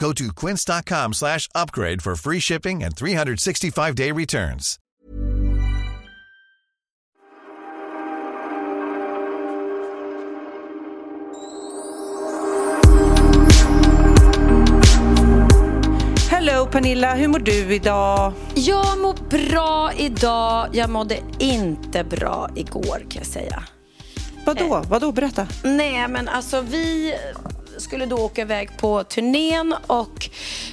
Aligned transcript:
Go 0.00 0.12
to 0.14 0.32
quince.com 0.32 1.12
slash 1.12 1.48
upgrade 1.54 2.02
for 2.02 2.14
free 2.16 2.40
shipping 2.40 2.82
and 2.82 2.96
365-day 2.96 4.12
returns. 4.12 4.78
Hello 16.30 16.66
Pernilla, 16.66 17.14
hur 17.14 17.28
mår 17.28 17.38
du 17.38 17.74
idag? 17.74 18.32
Jag 18.54 18.98
mår 18.98 19.48
bra 19.48 19.92
idag. 19.96 20.68
Jag 20.72 20.90
mådde 20.90 21.18
inte 21.38 22.04
bra 22.04 22.50
igår 22.56 22.98
kan 22.98 23.22
jag 23.22 23.26
säga. 23.26 23.62
Vadå? 24.46 24.76
Eh. 24.76 24.82
Vadå? 24.88 25.12
Berätta. 25.12 25.46
Nej, 25.64 26.08
men 26.08 26.28
alltså 26.28 26.60
vi 26.60 27.14
skulle 27.80 28.06
då 28.06 28.16
åka 28.16 28.42
iväg 28.42 28.78
på 28.78 29.04
turnén 29.04 29.74
och 29.86 30.30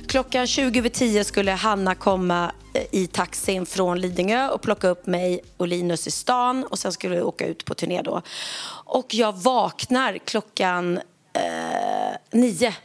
klockan 0.07 0.47
20 0.47 0.79
över 0.79 0.89
10 0.89 1.23
skulle 1.23 1.51
Hanna 1.51 1.95
komma 1.95 2.51
eh, 2.73 2.83
i 2.91 3.07
taxin 3.07 3.65
från 3.65 3.99
Lidingö 3.99 4.49
och 4.49 4.61
plocka 4.61 4.87
upp 4.87 5.05
mig 5.05 5.41
och 5.57 5.67
Linus 5.67 6.07
i 6.07 6.11
stan 6.11 6.63
och 6.63 6.79
sen 6.79 6.91
skulle 6.91 7.15
vi 7.15 7.21
åka 7.21 7.47
ut 7.47 7.65
på 7.65 7.73
turné 7.73 8.01
då. 8.01 8.21
Och 8.85 9.13
jag 9.13 9.35
vaknar 9.35 10.17
klockan 10.17 10.97
eh, 11.33 12.15
nio 12.31 12.75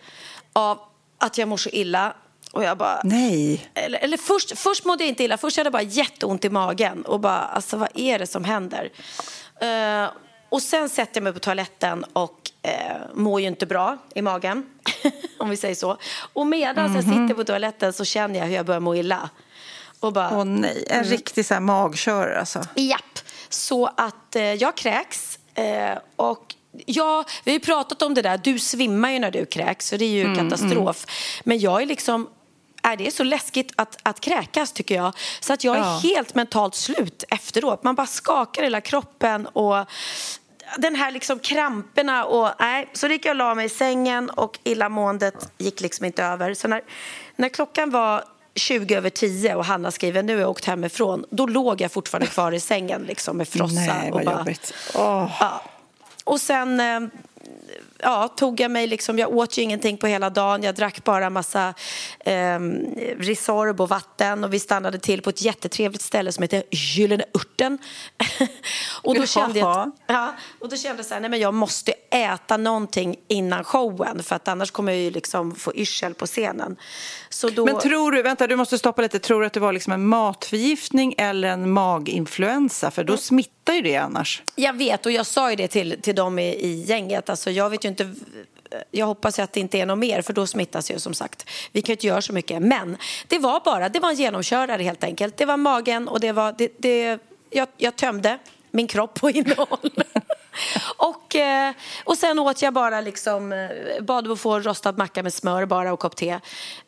av 0.52 0.78
att 1.18 1.38
jag 1.38 1.48
mår 1.48 1.56
så 1.56 1.68
illa 1.68 2.14
och 2.52 2.64
jag 2.64 2.78
bara... 2.78 3.00
Nej. 3.04 3.70
Eller, 3.74 3.98
eller 3.98 4.16
först, 4.16 4.58
först 4.58 4.84
mådde 4.84 5.04
jag 5.04 5.08
inte 5.08 5.24
illa, 5.24 5.36
först 5.36 5.56
hade 5.56 5.66
jag 5.66 5.72
bara 5.72 5.82
jätteont 5.82 6.44
i 6.44 6.50
magen 6.50 7.02
och 7.02 7.20
bara, 7.20 7.38
alltså 7.38 7.76
vad 7.76 7.88
är 7.94 8.18
det 8.18 8.26
som 8.26 8.44
händer? 8.44 8.92
Eh, 9.60 10.10
och 10.52 10.62
sen 10.62 10.88
sätter 10.88 11.16
jag 11.20 11.22
mig 11.24 11.32
på 11.32 11.38
toaletten 11.38 12.04
och 12.12 12.50
eh, 12.62 12.96
mår 13.14 13.40
ju 13.40 13.46
inte 13.46 13.66
bra 13.66 13.98
i 14.14 14.22
magen, 14.22 14.66
om 15.38 15.50
vi 15.50 15.56
säger 15.56 15.74
så. 15.74 15.96
Och 16.32 16.46
medan 16.46 16.94
jag 16.94 17.04
sitter 17.04 17.34
på 17.34 17.44
toaletten 17.44 17.92
så 17.92 18.04
känner 18.04 18.38
jag 18.38 18.46
hur 18.46 18.54
jag 18.54 18.66
börjar 18.66 18.80
må 18.80 18.94
illa. 18.96 19.30
Och 20.00 20.12
bara, 20.12 20.30
Åh 20.38 20.44
nej, 20.44 20.84
Mm. 20.90 20.98
en 21.04 21.10
riktig 21.10 21.46
så 21.46 21.54
här 21.54 21.60
magkörare 21.60 22.38
alltså. 22.40 22.60
Japp, 22.74 23.18
så 23.48 23.86
att 23.96 24.36
eh, 24.36 24.42
jag 24.42 24.76
kräks. 24.76 25.38
Eh, 25.54 25.98
och 26.16 26.54
ja, 26.86 27.24
vi 27.44 27.50
har 27.50 27.58
ju 27.58 27.64
pratat 27.64 28.02
om 28.02 28.14
det 28.14 28.22
där, 28.22 28.38
du 28.44 28.58
svimmar 28.58 29.10
ju 29.10 29.18
när 29.18 29.30
du 29.30 29.46
kräks 29.46 29.88
så 29.88 29.96
det 29.96 30.04
är 30.04 30.08
ju 30.26 30.34
katastrof. 30.36 31.06
Men 31.44 31.58
jag 31.58 31.82
är 31.82 31.86
liksom 31.86 32.28
är 32.84 32.96
det 32.96 33.06
är 33.06 33.10
så 33.10 33.24
läskigt 33.24 33.72
att, 33.76 33.98
att 34.02 34.20
kräkas 34.20 34.72
tycker 34.72 34.94
jag. 34.94 35.12
Så 35.40 35.52
att 35.52 35.64
jag 35.64 35.76
är 35.76 35.80
Ja. 35.80 36.00
helt 36.02 36.34
mentalt 36.34 36.74
slut 36.74 37.24
efteråt. 37.30 37.82
Man 37.84 37.94
bara 37.94 38.06
skakar 38.06 38.62
hela 38.62 38.80
kroppen 38.80 39.46
och 39.46 39.76
den 40.78 40.94
här 40.94 41.10
liksom 41.10 41.38
kramperna 41.38 42.24
och 42.24 42.48
nej. 42.60 42.88
Så 42.92 43.06
gick 43.06 43.24
jag 43.24 43.30
och 43.30 43.36
la 43.36 43.54
mig 43.54 43.66
i 43.66 43.68
sängen 43.68 44.30
och 44.30 44.58
illamåendet 44.64 45.52
gick 45.58 45.80
liksom 45.80 46.06
inte 46.06 46.24
över. 46.24 46.54
Så 46.54 46.68
när, 46.68 46.82
när 47.36 47.48
klockan 47.48 47.90
var 47.90 48.24
20 48.54 48.94
över 48.94 49.10
10 49.10 49.54
och 49.54 49.64
Hanna 49.64 49.90
skriver 49.90 50.22
nu 50.22 50.34
har 50.34 50.40
jag 50.40 50.50
åkt 50.50 50.64
hemifrån. 50.64 51.24
Då 51.30 51.46
låg 51.46 51.80
jag 51.80 51.92
fortfarande 51.92 52.26
kvar 52.26 52.52
i 52.52 52.60
sängen 52.60 53.02
liksom 53.02 53.36
med 53.36 53.48
frossa. 53.48 53.74
Nej, 53.74 54.10
och 54.10 54.16
vad 54.16 54.24
bara, 54.24 54.38
jobbigt. 54.38 54.74
Åh. 54.94 55.36
Ja. 55.40 55.62
Och 56.24 56.40
sen 56.40 56.80
eh, 56.80 57.00
ja, 58.02 58.28
tog 58.28 58.60
jag 58.60 58.70
mig 58.70 58.86
liksom, 58.86 59.18
jag 59.18 59.32
åt 59.32 59.58
ju 59.58 59.62
ingenting 59.62 59.96
på 59.96 60.06
hela 60.06 60.30
dagen. 60.30 60.62
Jag 60.62 60.74
drack 60.74 61.04
bara 61.04 61.30
massa 61.30 61.74
eh, 62.20 62.60
Resorb 63.18 63.80
och 63.80 63.88
vatten 63.88 64.44
och 64.44 64.54
vi 64.54 64.60
stannade 64.60 64.98
till 64.98 65.22
på 65.22 65.30
ett 65.30 65.42
jättetrevligt 65.42 66.02
ställe 66.02 66.32
som 66.32 66.42
heter 66.42 66.62
Gyllene 66.70 67.24
Örten. 67.34 67.78
och 69.02 69.14
då 69.14 69.26
kände 69.26 69.58
jag, 69.58 69.90
ja, 70.06 70.34
och 70.60 70.68
då 70.68 70.76
kände 70.76 70.98
jag 70.98 71.06
så 71.06 71.14
här, 71.14 71.20
nej 71.20 71.30
men 71.30 71.40
jag 71.40 71.54
måste 71.54 71.92
äta 72.10 72.56
någonting 72.56 73.16
innan 73.28 73.64
showen 73.64 74.22
för 74.22 74.36
att 74.36 74.48
annars 74.48 74.70
kommer 74.70 74.92
jag 74.92 75.00
ju 75.00 75.10
liksom 75.10 75.54
få 75.54 75.74
yrsel 75.74 76.14
på 76.14 76.26
scenen. 76.26 76.76
Så 77.28 77.48
då, 77.48 77.64
Men 77.64 77.78
tror 77.78 78.12
du, 78.12 78.22
vänta 78.22 78.46
du 78.46 78.56
måste 78.56 78.78
stoppa 78.78 79.02
lite, 79.02 79.18
tror 79.18 79.40
du 79.40 79.46
att 79.46 79.52
det 79.52 79.60
var 79.60 79.72
liksom 79.72 79.92
en 79.92 80.06
matförgiftning 80.06 81.14
eller 81.18 81.48
en 81.48 81.70
maginfluensa? 81.70 82.90
För 82.90 83.04
då 83.04 83.16
smittar 83.16 83.52
ju 83.68 83.82
det 83.82 83.96
annars. 83.96 84.42
Jag 84.56 84.72
vet 84.72 85.06
och 85.06 85.12
jag 85.12 85.26
sa 85.26 85.50
ju 85.50 85.56
det 85.56 85.68
till, 85.68 86.02
till 86.02 86.14
dem 86.14 86.38
i, 86.38 86.48
i 86.48 86.84
gänget. 86.88 87.30
Alltså, 87.30 87.50
jag 87.50 87.70
vet 87.70 87.84
ju 87.84 87.88
inte 87.88 88.14
jag 88.90 89.06
hoppas 89.06 89.38
ju 89.38 89.42
att 89.42 89.52
det 89.52 89.60
inte 89.60 89.78
är 89.78 89.86
något 89.86 89.98
mer 89.98 90.22
för 90.22 90.32
då 90.32 90.46
smittas 90.46 90.90
jag 90.90 91.00
som 91.00 91.14
sagt. 91.14 91.48
Vi 91.72 91.82
kan 91.82 91.92
ju 91.92 91.92
inte 91.92 92.06
göra 92.06 92.22
så 92.22 92.32
mycket. 92.32 92.62
Men 92.62 92.96
det 93.28 93.38
var 93.38 93.60
bara, 93.64 93.88
det 93.88 94.00
var 94.00 94.10
en 94.10 94.16
genomkörare 94.16 94.82
helt 94.82 95.04
enkelt. 95.04 95.36
Det 95.36 95.44
var 95.44 95.56
magen 95.56 96.08
och 96.08 96.20
det 96.20 96.32
var, 96.32 96.54
det, 96.58 96.72
det, 96.78 97.18
jag, 97.50 97.68
jag 97.76 97.96
tömde 97.96 98.38
min 98.70 98.86
kropp 98.86 99.20
på 99.20 99.30
innehåll. 99.30 99.90
och, 100.96 101.36
eh, 101.36 101.72
och 102.04 102.18
sen 102.18 102.38
åt 102.38 102.62
jag 102.62 102.74
bara 102.74 103.00
liksom, 103.00 103.52
eh, 103.52 104.36
få 104.36 104.60
rostad 104.60 104.98
macka 104.98 105.22
med 105.22 105.32
smör 105.32 105.66
bara 105.66 105.92
och 105.92 106.00
kopp 106.00 106.16
te. 106.16 106.40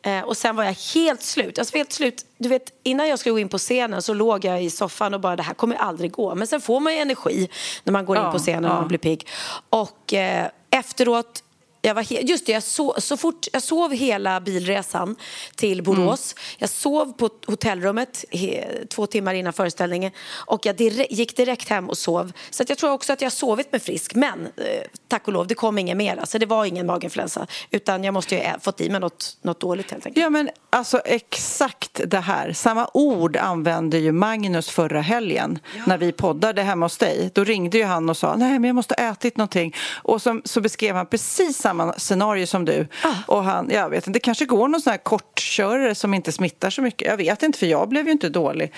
Eh, 0.03 0.21
och 0.21 0.37
sen 0.37 0.57
var 0.57 0.65
jag 0.65 0.77
helt 0.95 1.23
slut. 1.23 1.59
Alltså 1.59 1.77
helt 1.77 1.93
slut. 1.93 2.27
Du 2.39 2.49
vet, 2.49 2.73
innan 2.83 3.09
jag 3.09 3.19
skulle 3.19 3.33
gå 3.33 3.39
in 3.39 3.49
på 3.49 3.59
scenen 3.59 4.03
så 4.03 4.15
låg 4.15 4.45
jag 4.45 4.63
i 4.63 4.71
soffan 4.71 5.15
och 5.15 5.21
bara 5.21 5.37
det 5.37 5.43
här 5.43 5.55
kommer 5.55 5.77
aldrig 5.77 6.13
gå. 6.13 6.35
Men 6.35 6.47
sen 6.47 6.61
får 6.61 6.81
man 6.81 6.93
ju 6.93 6.99
energi 6.99 7.49
när 7.85 7.93
man 7.93 8.05
går 8.05 8.17
in 8.17 8.23
Ja, 8.23 8.33
på 8.33 8.39
scenen 8.39 8.71
ja. 8.71 8.79
och 8.79 8.87
blir 8.87 8.99
pigg. 8.99 9.29
Och 9.69 10.15
eh, 10.15 10.49
efteråt 10.71 11.44
jag 11.85 11.95
var 11.95 12.07
just 12.23 12.47
det, 12.47 12.53
jag 12.53 12.63
sov, 12.63 12.95
så 12.99 13.17
fort 13.17 13.47
jag 13.53 13.63
sov 13.63 13.93
hela 13.93 14.41
bilresan 14.41 15.17
till 15.57 15.83
Borås. 15.83 16.35
Jag 16.59 16.71
sov 16.71 17.13
på 17.13 17.31
hotellrummet 17.47 18.25
he, 18.31 18.65
två 18.89 19.07
timmar 19.07 19.35
innan 19.35 19.53
föreställningen 19.53 20.13
och 20.47 20.67
jag 20.67 20.77
dire- 20.77 21.07
gick 21.11 21.37
direkt 21.37 21.69
hem 21.69 21.89
och 21.91 21.99
sov. 21.99 22.33
Så 22.51 22.63
att 22.63 22.69
jag 22.69 22.79
tror 22.79 22.91
också 22.93 23.13
att 23.13 23.21
jag 23.21 23.33
sovit 23.33 23.73
mig 23.73 23.81
frisk. 23.81 24.15
Men 24.15 24.47
eh, 24.47 24.83
tack 25.09 25.27
och 25.27 25.33
lov, 25.33 25.47
det 25.47 25.55
kom 25.55 25.79
inget 25.79 25.97
mer. 25.97 26.17
Alltså, 26.17 26.39
det 26.39 26.47
var 26.47 26.65
ingen 26.65 26.87
maginfluensa. 26.87 27.47
Utan 27.71 28.05
jag 28.05 28.15
måste 28.15 28.35
ju 28.35 28.41
ha 28.41 28.61
fått 28.61 28.81
i 28.81 28.91
mig 28.91 29.01
något, 29.01 29.37
något 29.43 29.61
dåligt 29.61 29.91
helt 29.91 30.07
enkelt. 30.07 30.23
Ja 30.23 30.31
men 30.31 30.51
alltså 30.71 30.99
exakt 30.99 32.01
det 32.07 32.21
här. 32.21 32.53
Samma 32.53 32.89
ord 32.95 33.37
använde 33.37 33.99
ju 33.99 34.13
Magnus 34.13 34.71
förra 34.71 35.01
helgen 35.01 35.59
när 35.87 35.99
vi 35.99 36.13
poddade 36.13 36.63
hemma 36.63 36.85
hos 36.87 36.99
dig. 36.99 37.31
Då 37.35 37.45
ringde 37.45 37.79
ju 37.79 37.85
han 37.85 38.11
och 38.11 38.17
sa 38.17 38.37
nej 38.37 38.59
men 38.59 38.65
jag 38.65 38.75
måste 38.75 38.95
ha 38.99 39.11
ätit 39.13 39.37
någonting. 39.37 39.75
Och 40.03 40.23
så, 40.23 40.41
så 40.45 40.61
beskrev 40.61 40.97
han 40.97 41.07
precis 41.07 41.57
samma 41.57 41.74
scenario 41.97 42.47
som 42.47 42.65
du. 42.65 42.87
Ah. 43.03 43.15
Och 43.27 43.45
han, 43.45 43.71
jag 43.71 43.91
vet 43.91 44.07
inte, 44.07 44.17
det 44.19 44.21
kanske 44.21 44.45
går 44.45 44.69
någon 44.69 44.81
sån 44.81 44.91
här 44.91 44.99
kortkörare 44.99 45.95
som 45.95 46.15
inte 46.15 46.33
smittar 46.33 46.71
så 46.71 46.83
mycket. 46.83 47.09
Jag 47.09 47.17
vet 47.17 47.43
inte 47.43 47.59
för 47.59 47.67
jag 47.67 47.89
blev 47.89 48.07
ju 48.07 48.13
inte 48.13 48.29
dålig. 48.29 48.73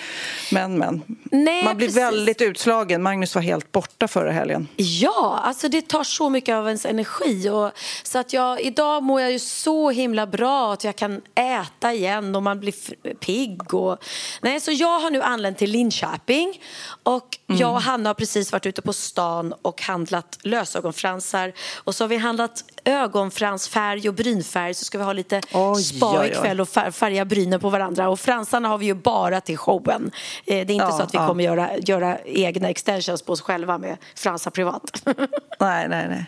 Men 0.51 0.77
men. 0.77 1.01
Nej, 1.23 1.63
Man 1.63 1.77
blir 1.77 1.87
precis. 1.87 2.01
väldigt 2.01 2.41
utslagen. 2.41 3.03
Magnus 3.03 3.35
var 3.35 3.41
helt 3.41 3.71
borta 3.71 4.07
förra 4.07 4.31
helgen. 4.31 4.67
Ja, 4.75 5.39
alltså 5.43 5.69
det 5.69 5.87
tar 5.87 6.03
så 6.03 6.29
mycket 6.29 6.55
av 6.55 6.67
ens 6.67 6.85
energi. 6.85 7.49
Och, 7.49 7.71
så 8.03 8.19
att 8.19 8.33
jag, 8.33 8.61
idag 8.61 9.03
mår 9.03 9.21
jag 9.21 9.31
ju 9.31 9.39
så 9.39 9.89
himla 9.89 10.27
bra 10.27 10.73
att 10.73 10.83
jag 10.83 10.95
kan 10.95 11.21
äta 11.35 11.93
igen 11.93 12.35
och 12.35 12.43
man 12.43 12.59
blir 12.59 12.73
pigg. 13.13 13.73
Och, 13.73 13.97
nej, 14.41 14.61
så 14.61 14.71
jag 14.71 14.99
har 14.99 15.11
nu 15.11 15.21
anlänt 15.21 15.57
till 15.57 15.71
Linköping 15.71 16.61
och 17.03 17.37
jag 17.45 17.71
och 17.71 17.81
Hanna 17.81 18.09
har 18.09 18.13
precis 18.13 18.51
varit 18.51 18.65
ute 18.65 18.81
på 18.81 18.93
stan 18.93 19.53
och 19.61 19.81
handlat 19.81 20.39
lösögonfransar. 20.41 21.53
Och 21.75 21.95
så 21.95 22.03
har 22.03 22.09
vi 22.09 22.17
handlat 22.17 22.63
ögonfransfärg 22.87 24.09
och 24.09 24.15
brynfärg 24.15 24.73
så 24.73 24.85
ska 24.85 24.97
vi 24.97 25.03
ha 25.03 25.13
lite 25.13 25.41
Oj, 25.53 25.83
spa 25.83 26.11
oj, 26.11 26.17
oj. 26.19 26.27
ikväll 26.27 26.61
och 26.61 26.67
fär- 26.67 26.91
färga 26.91 27.25
brynen 27.25 27.59
på 27.59 27.69
varandra. 27.69 28.09
Och 28.09 28.19
fransarna 28.19 28.67
har 28.69 28.77
vi 28.77 28.85
ju 28.85 28.93
bara 28.93 29.41
till 29.41 29.57
showen. 29.57 30.11
Eh, 30.45 30.47
Det 30.47 30.53
är 30.55 30.59
inte 30.71 30.73
Ja, 30.75 30.91
så 30.91 31.03
att 31.03 31.13
vi 31.13 31.17
ja. 31.17 31.27
kommer 31.27 31.43
göra, 31.43 31.77
göra 31.77 32.17
egna 32.25 32.69
extensions 32.69 33.21
på 33.21 33.33
oss 33.33 33.41
själva 33.41 33.77
med 33.77 33.97
fransar 34.15 34.51
privat. 34.51 35.01
Nej, 35.59 35.87
nej, 35.89 36.05
nej. 36.09 36.25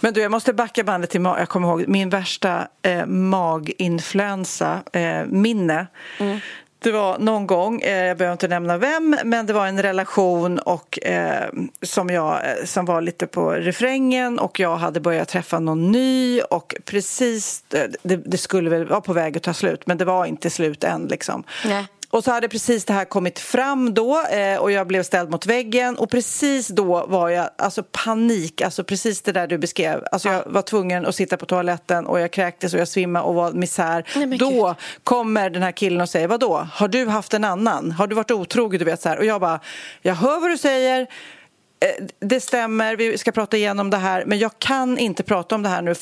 Men 0.00 0.14
du, 0.14 0.20
jag 0.20 0.30
måste 0.30 0.52
backa 0.52 0.84
bandet 0.84 1.10
till 1.10 1.22
jag 1.24 1.48
kommer 1.48 1.68
ihåg 1.68 1.84
min 1.88 2.10
värsta 2.10 2.68
eh, 2.82 3.06
maginfluensa, 3.06 4.82
eh, 4.92 5.24
minne. 5.26 5.86
Det 6.78 6.92
var 6.92 7.18
någon 7.18 7.46
gång, 7.46 7.80
eh, 7.80 8.04
jag 8.04 8.16
behöver 8.16 8.32
inte 8.32 8.48
nämna 8.48 8.78
vem, 8.78 9.16
men 9.24 9.46
det 9.46 9.52
var 9.52 9.66
en 9.66 9.82
relation 9.82 10.58
och, 10.58 10.98
eh, 11.02 11.48
som, 11.82 12.10
jag, 12.10 12.34
eh, 12.34 12.64
som 12.64 12.84
var 12.84 13.00
lite 13.00 13.26
på 13.26 13.50
refrängen 13.50 14.38
och 14.38 14.60
jag 14.60 14.76
hade 14.76 15.00
börjat 15.00 15.28
träffa 15.28 15.58
någon 15.58 15.92
ny 15.92 16.40
och 16.40 16.74
precis, 16.84 17.64
eh, 17.74 17.90
det, 18.02 18.16
det 18.16 18.38
skulle 18.38 18.70
väl 18.70 18.86
vara 18.86 19.00
på 19.00 19.12
väg 19.12 19.36
att 19.36 19.42
ta 19.42 19.54
slut 19.54 19.86
men 19.86 19.98
det 19.98 20.04
var 20.04 20.26
inte 20.26 20.50
slut 20.50 20.84
än 20.84 21.06
liksom. 21.06 21.44
Nej. 21.64 21.86
Och 22.10 22.24
så 22.24 22.30
hade 22.30 22.48
precis 22.48 22.84
det 22.84 22.92
här 22.92 23.04
kommit 23.04 23.38
fram 23.38 23.94
då 23.94 24.22
eh, 24.30 24.58
och 24.58 24.72
jag 24.72 24.86
blev 24.86 25.02
ställd 25.02 25.30
mot 25.30 25.46
väggen 25.46 25.96
och 25.96 26.10
precis 26.10 26.68
då 26.68 27.06
var 27.06 27.28
jag, 27.28 27.50
alltså 27.58 27.82
panik, 27.82 28.60
alltså 28.60 28.84
precis 28.84 29.22
det 29.22 29.32
där 29.32 29.46
du 29.46 29.58
beskrev. 29.58 30.04
Alltså 30.12 30.28
jag 30.28 30.42
var 30.46 30.62
tvungen 30.62 31.06
att 31.06 31.14
sitta 31.14 31.36
på 31.36 31.46
toaletten 31.46 32.06
och 32.06 32.20
jag 32.20 32.30
kräktes 32.30 32.74
och 32.74 32.80
jag 32.80 32.88
svimmade 32.88 33.24
och 33.24 33.34
var 33.34 33.52
misär. 33.52 34.04
Nej, 34.16 34.38
då 34.38 34.66
Gud. 34.66 34.74
kommer 35.04 35.50
den 35.50 35.62
här 35.62 35.72
killen 35.72 36.00
och 36.00 36.08
säger, 36.08 36.28
vadå, 36.28 36.68
har 36.72 36.88
du 36.88 37.06
haft 37.06 37.34
en 37.34 37.44
annan? 37.44 37.90
Har 37.90 38.06
du 38.06 38.14
varit 38.14 38.30
otrogen? 38.30 38.78
Du 38.78 38.84
vet 38.84 39.02
så 39.02 39.08
här. 39.08 39.18
Och 39.18 39.24
jag 39.24 39.40
bara, 39.40 39.60
jag 40.02 40.14
hör 40.14 40.40
vad 40.40 40.50
du 40.50 40.58
säger. 40.58 41.06
Eh, 41.86 42.04
Det 42.18 42.40
stämmer, 42.40 42.96
vi 42.96 43.18
ska 43.18 43.32
prata 43.32 43.56
igenom 43.56 43.90
det 43.90 43.96
här 43.96 44.24
men 44.26 44.38
jag 44.38 44.58
kan 44.58 44.98
inte 44.98 45.22
prata 45.22 45.54
om 45.54 45.62
det 45.62 45.68
här 45.68 45.82
nu. 45.82 45.94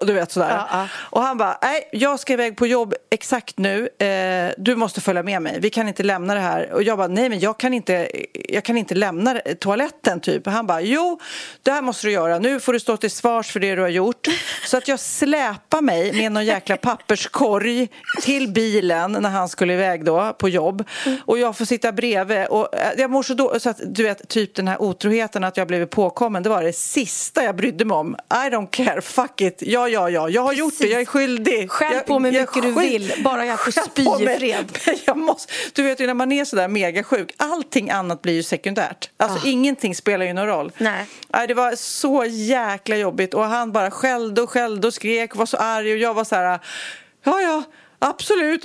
Du 0.00 0.12
vet 0.12 0.32
sådär. 0.32 0.50
Ja, 0.50 0.66
ja. 0.72 0.88
Och 0.94 1.22
han 1.22 1.38
bara, 1.38 1.58
nej 1.62 1.88
jag 1.92 2.20
ska 2.20 2.32
iväg 2.32 2.56
på 2.56 2.66
jobb 2.66 2.94
exakt 3.10 3.58
nu. 3.58 3.88
Eh, 3.98 4.52
du 4.58 4.76
måste 4.76 5.00
följa 5.00 5.22
med 5.22 5.42
mig. 5.42 5.58
Vi 5.60 5.70
kan 5.70 5.88
inte 5.88 6.02
lämna 6.02 6.34
det 6.34 6.40
här. 6.40 6.72
Och 6.72 6.82
jag 6.82 6.98
bara, 6.98 7.08
nej 7.08 7.28
men 7.28 7.38
jag 7.40 7.58
kan 7.58 7.74
inte, 7.74 8.08
jag 8.48 8.64
kan 8.64 8.76
inte 8.76 8.94
lämna 8.94 9.40
toaletten 9.60 10.20
typ. 10.20 10.46
Han 10.46 10.66
bara, 10.66 10.80
jo 10.80 11.20
det 11.62 11.70
här 11.70 11.82
måste 11.82 12.06
du 12.06 12.12
göra. 12.12 12.38
Nu 12.38 12.60
får 12.60 12.72
du 12.72 12.80
stå 12.80 12.96
till 12.96 13.10
svars 13.10 13.50
för 13.52 13.60
det 13.60 13.74
du 13.74 13.80
har 13.82 13.88
gjort. 13.88 14.26
Så 14.66 14.76
att 14.76 14.88
jag 14.88 15.00
släpar 15.00 15.80
mig 15.80 16.12
med 16.12 16.32
någon 16.32 16.44
jäkla 16.44 16.76
papperskorg 17.16 17.88
till 18.22 18.48
bilen 18.52 19.12
när 19.12 19.30
han 19.30 19.48
skulle 19.48 19.72
iväg 19.72 20.04
då 20.04 20.32
på 20.38 20.48
jobb. 20.48 20.84
Och 21.24 21.38
jag 21.38 21.56
får 21.56 21.64
sitta 21.64 21.92
bredvid. 21.92 22.46
Och 22.46 22.74
eh, 22.74 22.92
jag 22.98 23.10
mår 23.10 23.22
så 23.22 23.34
då, 23.34 23.60
så 23.60 23.70
att 23.70 23.80
du 23.84 24.02
vet 24.02 24.28
typ 24.28 24.54
den 24.54 24.68
här 24.68 24.82
otroheten 24.96 25.44
att 25.44 25.56
jag 25.56 25.66
blev 25.66 25.86
påkommen. 25.86 26.42
Det 26.42 26.48
var 26.48 26.62
det 26.62 26.72
sista 26.72 27.44
jag 27.44 27.56
brydde 27.56 27.84
mig 27.84 27.94
om. 27.94 28.16
I 28.30 28.50
don't 28.50 28.70
care, 28.70 29.00
fuck 29.00 29.40
it. 29.40 29.62
Ja, 29.62 29.88
ja, 29.88 30.10
ja, 30.10 30.28
jag 30.28 30.42
har 30.42 30.52
gjort 30.52 30.74
det. 30.78 30.86
Jag 30.86 31.00
är 31.00 31.04
skyldig. 31.04 31.70
Skäll 31.70 32.00
på 32.00 32.18
mig 32.18 32.34
jag 32.34 32.40
mycket 32.40 32.62
du 32.62 32.80
vill, 32.80 33.12
bara 33.24 33.46
jag 33.46 33.64
får 33.64 33.70
spy 33.70 34.02
i 34.02 34.38
fred. 34.38 34.78
Jag 35.06 35.16
måste, 35.16 35.52
du 35.72 35.82
vet 35.82 36.00
ju 36.00 36.06
när 36.06 36.14
man 36.14 36.32
är 36.32 36.44
sådär 36.44 36.68
megasjuk, 36.68 37.34
allting 37.36 37.90
annat 37.90 38.22
blir 38.22 38.32
ju 38.32 38.42
sekundärt. 38.42 39.10
Alltså 39.16 39.46
ingenting 39.46 39.94
spelar 39.94 40.26
ju 40.26 40.32
någon 40.32 40.46
roll. 40.46 40.72
Nej. 40.78 41.06
Nej, 41.28 41.46
det 41.46 41.54
var 41.54 41.74
så 41.76 42.24
jäkla 42.28 42.96
jobbigt 42.96 43.34
och 43.34 43.44
han 43.44 43.72
bara 43.72 43.90
skällde 43.90 44.42
och 44.42 44.50
skällde 44.50 44.86
och 44.86 44.94
skrek 44.94 45.32
och 45.32 45.38
var 45.38 45.46
så 45.46 45.56
arg 45.56 45.92
och 45.92 45.98
jag 45.98 46.14
var 46.14 46.24
så 46.24 46.36
här, 46.36 46.60
ja, 47.24 47.40
ja. 47.40 47.62
Absolut. 47.98 48.64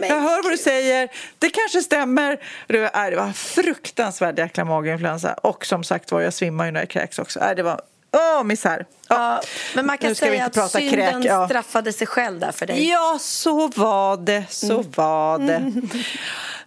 Jag 0.00 0.20
hör 0.20 0.42
vad 0.42 0.52
du 0.52 0.58
säger. 0.58 1.08
Det 1.38 1.50
kanske 1.50 1.82
stämmer. 1.82 2.40
Det 2.66 2.78
var, 2.78 2.90
nej, 2.94 3.10
det 3.10 3.16
var 3.16 3.24
en 3.24 3.34
fruktansvärd 3.34 4.38
jäkla 4.38 4.64
maginfluensa. 4.64 5.32
Och 5.32 5.66
som 5.66 5.84
sagt 5.84 6.12
var, 6.12 6.20
jag 6.20 6.34
svimmar 6.34 6.64
ju 6.64 6.70
när 6.70 6.80
jag 6.80 6.88
kräks 6.90 7.18
också. 7.18 7.40
Nej, 7.40 7.54
det 7.56 7.62
var 7.62 7.80
åh, 8.12 8.44
misär. 8.44 8.86
Ja. 9.08 9.16
Ja, 9.18 9.42
men 9.74 9.86
man 9.86 9.98
kan 9.98 10.14
säga 10.14 10.44
att 10.46 10.70
synden 10.72 11.22
ja. 11.22 11.48
straffade 11.48 11.92
sig 11.92 12.06
själv 12.06 12.40
där 12.40 12.52
för 12.52 12.66
dig. 12.66 12.88
Ja, 12.88 13.18
så 13.20 13.68
var 13.68 14.16
det. 14.16 14.44
Så 14.48 14.72
Mm. 14.72 14.86
var 14.94 15.38
det. 15.38 15.72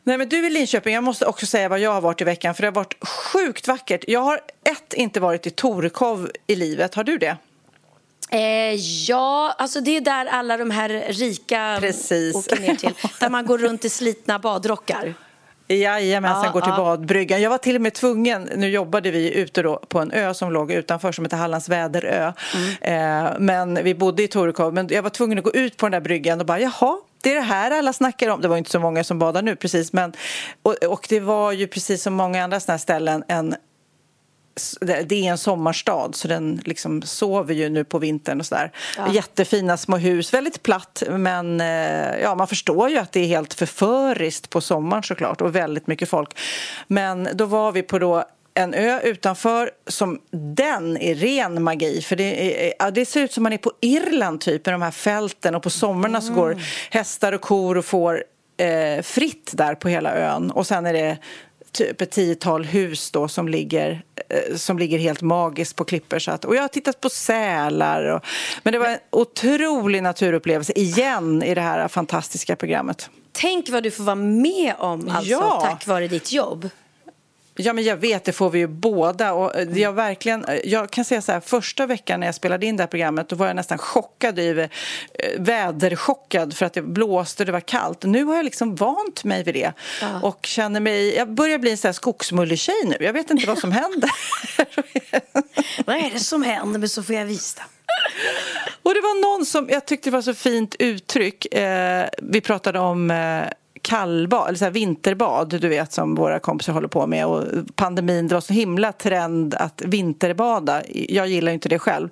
Nej, 0.04 0.18
men 0.18 0.30
du 0.30 0.48
i 0.48 0.50
Linköping, 0.50 0.94
jag 0.94 1.04
måste 1.04 1.26
också 1.26 1.46
säga 1.46 1.70
vad 1.70 1.80
jag 1.80 1.92
har 1.94 2.02
varit 2.02 2.22
i 2.22 2.24
veckan 2.24 2.56
för 2.56 2.62
det 2.62 2.68
har 2.68 2.74
varit 2.74 3.08
sjukt 3.08 3.68
vackert. 3.68 4.04
Jag 4.08 4.20
har 4.20 4.40
ett 4.70 4.94
inte 4.94 5.20
varit 5.20 5.48
i 5.48 5.50
Torekov 5.50 6.32
i 6.48 6.56
livet. 6.56 6.96
Har 6.96 7.04
du 7.04 7.18
det? 7.18 7.38
Eh, 8.30 8.74
ja, 9.08 9.56
alltså 9.58 9.82
det 9.82 9.98
är 9.98 10.02
där 10.02 10.26
alla 10.26 10.58
de 10.58 10.72
här 10.72 10.90
rika 11.08 11.78
Precis. 11.80 12.36
åker 12.36 12.60
ner 12.60 12.76
till. 12.76 12.94
Där 13.20 13.30
man 13.30 13.46
går 13.46 13.58
runt 13.58 13.86
i 13.86 13.90
slitna 13.90 14.40
badrockar. 14.40 15.14
Jajamensan, 15.68 16.46
Ja, 16.46 16.52
går 16.52 16.62
till 16.62 16.70
ja. 16.70 16.78
badbryggan. 16.78 17.42
Jag 17.42 17.50
var 17.50 17.58
till 17.58 17.76
och 17.76 17.82
med 17.82 17.94
tvungen, 17.94 18.50
nu 18.56 18.70
jobbade 18.70 19.12
vi 19.12 19.34
ute 19.34 19.62
då 19.62 19.78
på 19.78 20.00
en 20.00 20.12
ö 20.12 20.34
som 20.34 20.52
låg 20.52 20.72
utanför 20.72 21.12
som 21.12 21.26
heter 21.26 21.38
Hallands 21.38 21.70
Väderö. 21.70 22.34
Mm. 22.82 23.26
Eh, 23.26 23.34
men 23.40 23.84
vi 23.84 23.96
bodde 23.96 24.24
i 24.24 24.28
Torekov, 24.28 24.74
men 24.74 24.88
jag 24.92 25.04
var 25.04 25.10
tvungen 25.10 25.38
att 25.38 25.44
gå 25.44 25.52
ut 25.52 25.78
på 25.78 25.86
den 25.86 25.92
där 25.92 26.00
bryggan 26.00 26.40
och 26.40 26.46
bara 26.46 26.60
jaha, 26.60 26.98
det 27.24 27.32
är 27.32 27.36
det 27.36 27.42
här 27.42 27.72
alla 27.72 27.94
snackar 27.94 28.30
om. 28.30 28.42
Det 28.42 28.48
var 28.48 28.58
inte 28.58 28.70
så 28.72 28.80
många 28.80 29.04
som 29.04 29.20
badar 29.20 29.42
nu 29.42 29.56
precis, 29.56 29.94
men 29.94 30.14
och, 30.64 30.74
och 30.74 31.06
det 31.10 31.20
var 31.20 31.52
ju 31.52 31.68
precis 31.68 32.04
som 32.04 32.14
många 32.14 32.44
andra 32.44 32.60
sådana 32.60 32.74
här 32.74 32.80
ställen 32.80 33.24
en 33.28 33.56
det 34.82 35.16
är 35.16 35.32
en 35.32 35.38
sommarstad 35.38 36.10
så 36.14 36.28
den 36.28 36.62
liksom 36.66 37.02
sover 37.02 37.54
ju 37.54 37.70
nu 37.70 37.84
på 37.84 38.00
vintern 38.00 38.40
och 38.40 38.46
sådär. 38.46 38.72
Jättefina 39.12 39.78
små 39.78 39.98
hus, 39.98 40.34
väldigt 40.34 40.64
platt 40.64 41.04
men 41.10 41.62
eh, 41.62 42.18
ja, 42.22 42.36
man 42.36 42.48
förstår 42.48 42.90
ju 42.90 42.98
att 42.98 43.12
det 43.12 43.20
är 43.20 43.28
helt 43.28 43.54
förföriskt 43.54 44.50
på 44.50 44.62
sommaren 44.62 45.04
såklart 45.04 45.42
och 45.42 45.56
väldigt 45.56 45.88
mycket 45.88 46.10
folk. 46.10 46.38
Men 46.88 47.30
då 47.34 47.46
var 47.46 47.72
vi 47.72 47.82
på 47.82 48.00
då 48.00 48.24
en 48.54 48.74
ö 48.74 49.00
utanför 49.04 49.72
som 49.88 50.20
den 50.32 50.98
är 50.98 51.16
ren 51.16 51.64
magi 51.64 52.02
för 52.02 52.16
det, 52.16 52.68
är, 52.68 52.74
ja, 52.80 52.92
det 52.92 53.06
ser 53.06 53.22
ut 53.22 53.32
som 53.32 53.44
man 53.44 53.54
är 53.54 53.58
på 53.58 53.72
Irland 53.82 54.42
typ 54.42 54.66
med 54.66 54.74
de 54.74 54.82
här 54.82 54.92
fälten 54.92 55.56
och 55.56 55.64
på 55.64 55.70
sommarna 55.70 56.22
så 56.22 56.34
går 56.34 56.58
hästar 56.90 57.32
och 57.32 57.42
kor 57.42 57.78
och 57.78 57.86
får 57.86 58.24
eh, 58.58 59.02
fritt 59.02 59.52
där 59.54 59.76
på 59.76 59.90
hela 59.90 60.16
ön 60.16 60.52
och 60.52 60.68
sen 60.68 60.86
är 60.86 60.94
det 60.94 61.18
typ 61.72 62.02
ett 62.02 62.12
tiotal 62.12 62.66
hus 62.66 63.12
då 63.12 63.28
som 63.28 63.48
ligger, 63.48 63.92
eh, 64.15 64.15
som 64.56 64.80
ligger 64.80 64.98
helt 64.98 65.22
magiskt 65.22 65.76
på 65.76 65.84
klippor. 65.86 66.20
Så 66.20 66.32
att, 66.32 66.46
och 66.46 66.56
jag 66.56 66.62
har 66.62 66.68
tittat 66.68 67.02
på 67.02 67.10
sälar. 67.10 68.04
Och, 68.06 68.26
men 68.64 68.74
det 68.74 68.80
var 68.80 68.88
en 68.88 68.98
otrolig 69.12 70.04
naturupplevelse 70.04 70.74
igen 70.76 71.44
i 71.44 71.56
det 71.56 71.62
här 71.62 71.88
fantastiska 71.88 72.56
programmet. 72.56 73.10
Tänk 73.32 73.70
vad 73.70 73.84
du 73.84 73.92
får 73.92 74.04
vara 74.04 74.16
med 74.16 74.74
om 74.78 75.10
alltså, 75.10 75.32
Ja. 75.32 75.60
tack 75.64 75.88
vare 75.88 76.08
ditt 76.08 76.32
jobb. 76.32 76.70
Ja, 77.58 77.74
men 77.74 77.84
jag 77.84 77.98
vet, 77.98 78.24
det 78.24 78.32
får 78.32 78.50
vi 78.50 78.60
ju 78.60 78.68
båda. 78.68 79.34
Och 79.34 79.56
eh, 79.56 79.80
jag, 79.80 79.94
verkligen, 79.94 80.46
eh, 80.46 80.60
jag 80.64 80.92
kan 80.92 81.06
säga 81.06 81.22
så 81.22 81.32
här, 81.32 81.40
första 81.40 81.86
veckan 81.86 82.20
när 82.20 82.28
jag 82.28 82.36
spelade 82.36 82.66
in 82.66 82.78
det 82.78 82.84
här 82.84 82.88
programmet 82.88 83.30
då 83.30 83.36
var 83.36 83.48
jag 83.48 83.56
nästan 83.56 83.78
chockad, 83.78 84.40
över, 84.40 84.64
eh, 84.64 85.42
väderchockad 85.42 86.54
för 86.54 86.66
att 86.66 86.74
det 86.74 86.82
blåste 86.82 87.44
och 87.44 87.46
det 87.46 87.52
var 87.52 87.60
kallt. 87.60 88.04
Nu 88.04 88.24
har 88.24 88.36
jag 88.36 88.46
liksom 88.46 88.76
vant 88.76 89.24
mig 89.24 89.44
vid 89.44 89.54
det 89.54 89.74
och 90.22 90.46
känner 90.46 90.80
mig, 90.80 91.16
jag 91.16 91.34
börjar 91.34 91.58
bli 91.58 91.72
en 91.72 91.78
sån 91.78 91.88
här 91.88 91.94
skogsmulletjej 91.94 92.86
nu. 92.86 92.98
Jag 93.00 93.14
vet 93.14 93.30
inte 93.30 93.48
vad 93.48 93.60
som 93.60 93.72
händer. 93.72 94.10
Vad 95.86 95.96
är 95.96 96.10
det 96.14 96.20
som 96.20 96.44
händer 96.44 96.80
med 96.80 96.92
Sofia 96.92 97.24
Wistam? 97.24 97.66
Och 98.84 98.94
det 98.94 99.02
var 99.02 99.22
någon 99.22 99.46
som, 99.46 99.70
jag 99.70 99.86
tyckte 99.86 100.10
det 100.10 100.14
var 100.14 100.22
så 100.22 100.34
fint 100.34 100.76
uttryck. 100.80 101.54
Eh, 101.54 102.10
vi 102.22 102.42
pratade 102.42 102.80
om 102.80 103.12
eh, 103.12 103.44
kallbad, 103.86 104.48
eller 104.48 104.58
så 104.58 104.70
vinterbad, 104.70 105.62
du 105.62 105.68
vet 105.68 105.94
som 105.94 106.16
våra 106.16 106.40
kompisar 106.40 106.74
håller 106.74 106.88
på 106.88 107.08
med. 107.08 107.26
Och 107.26 107.44
pandemin, 107.76 108.28
det 108.28 108.34
var 108.34 108.42
så 108.42 108.54
himla 108.54 108.92
trend 108.92 109.56
att 109.56 109.82
vinterbada. 109.86 110.82
Jag 110.90 111.28
gillar 111.28 111.52
inte 111.52 111.70
det 111.70 111.80
själv. 111.80 112.10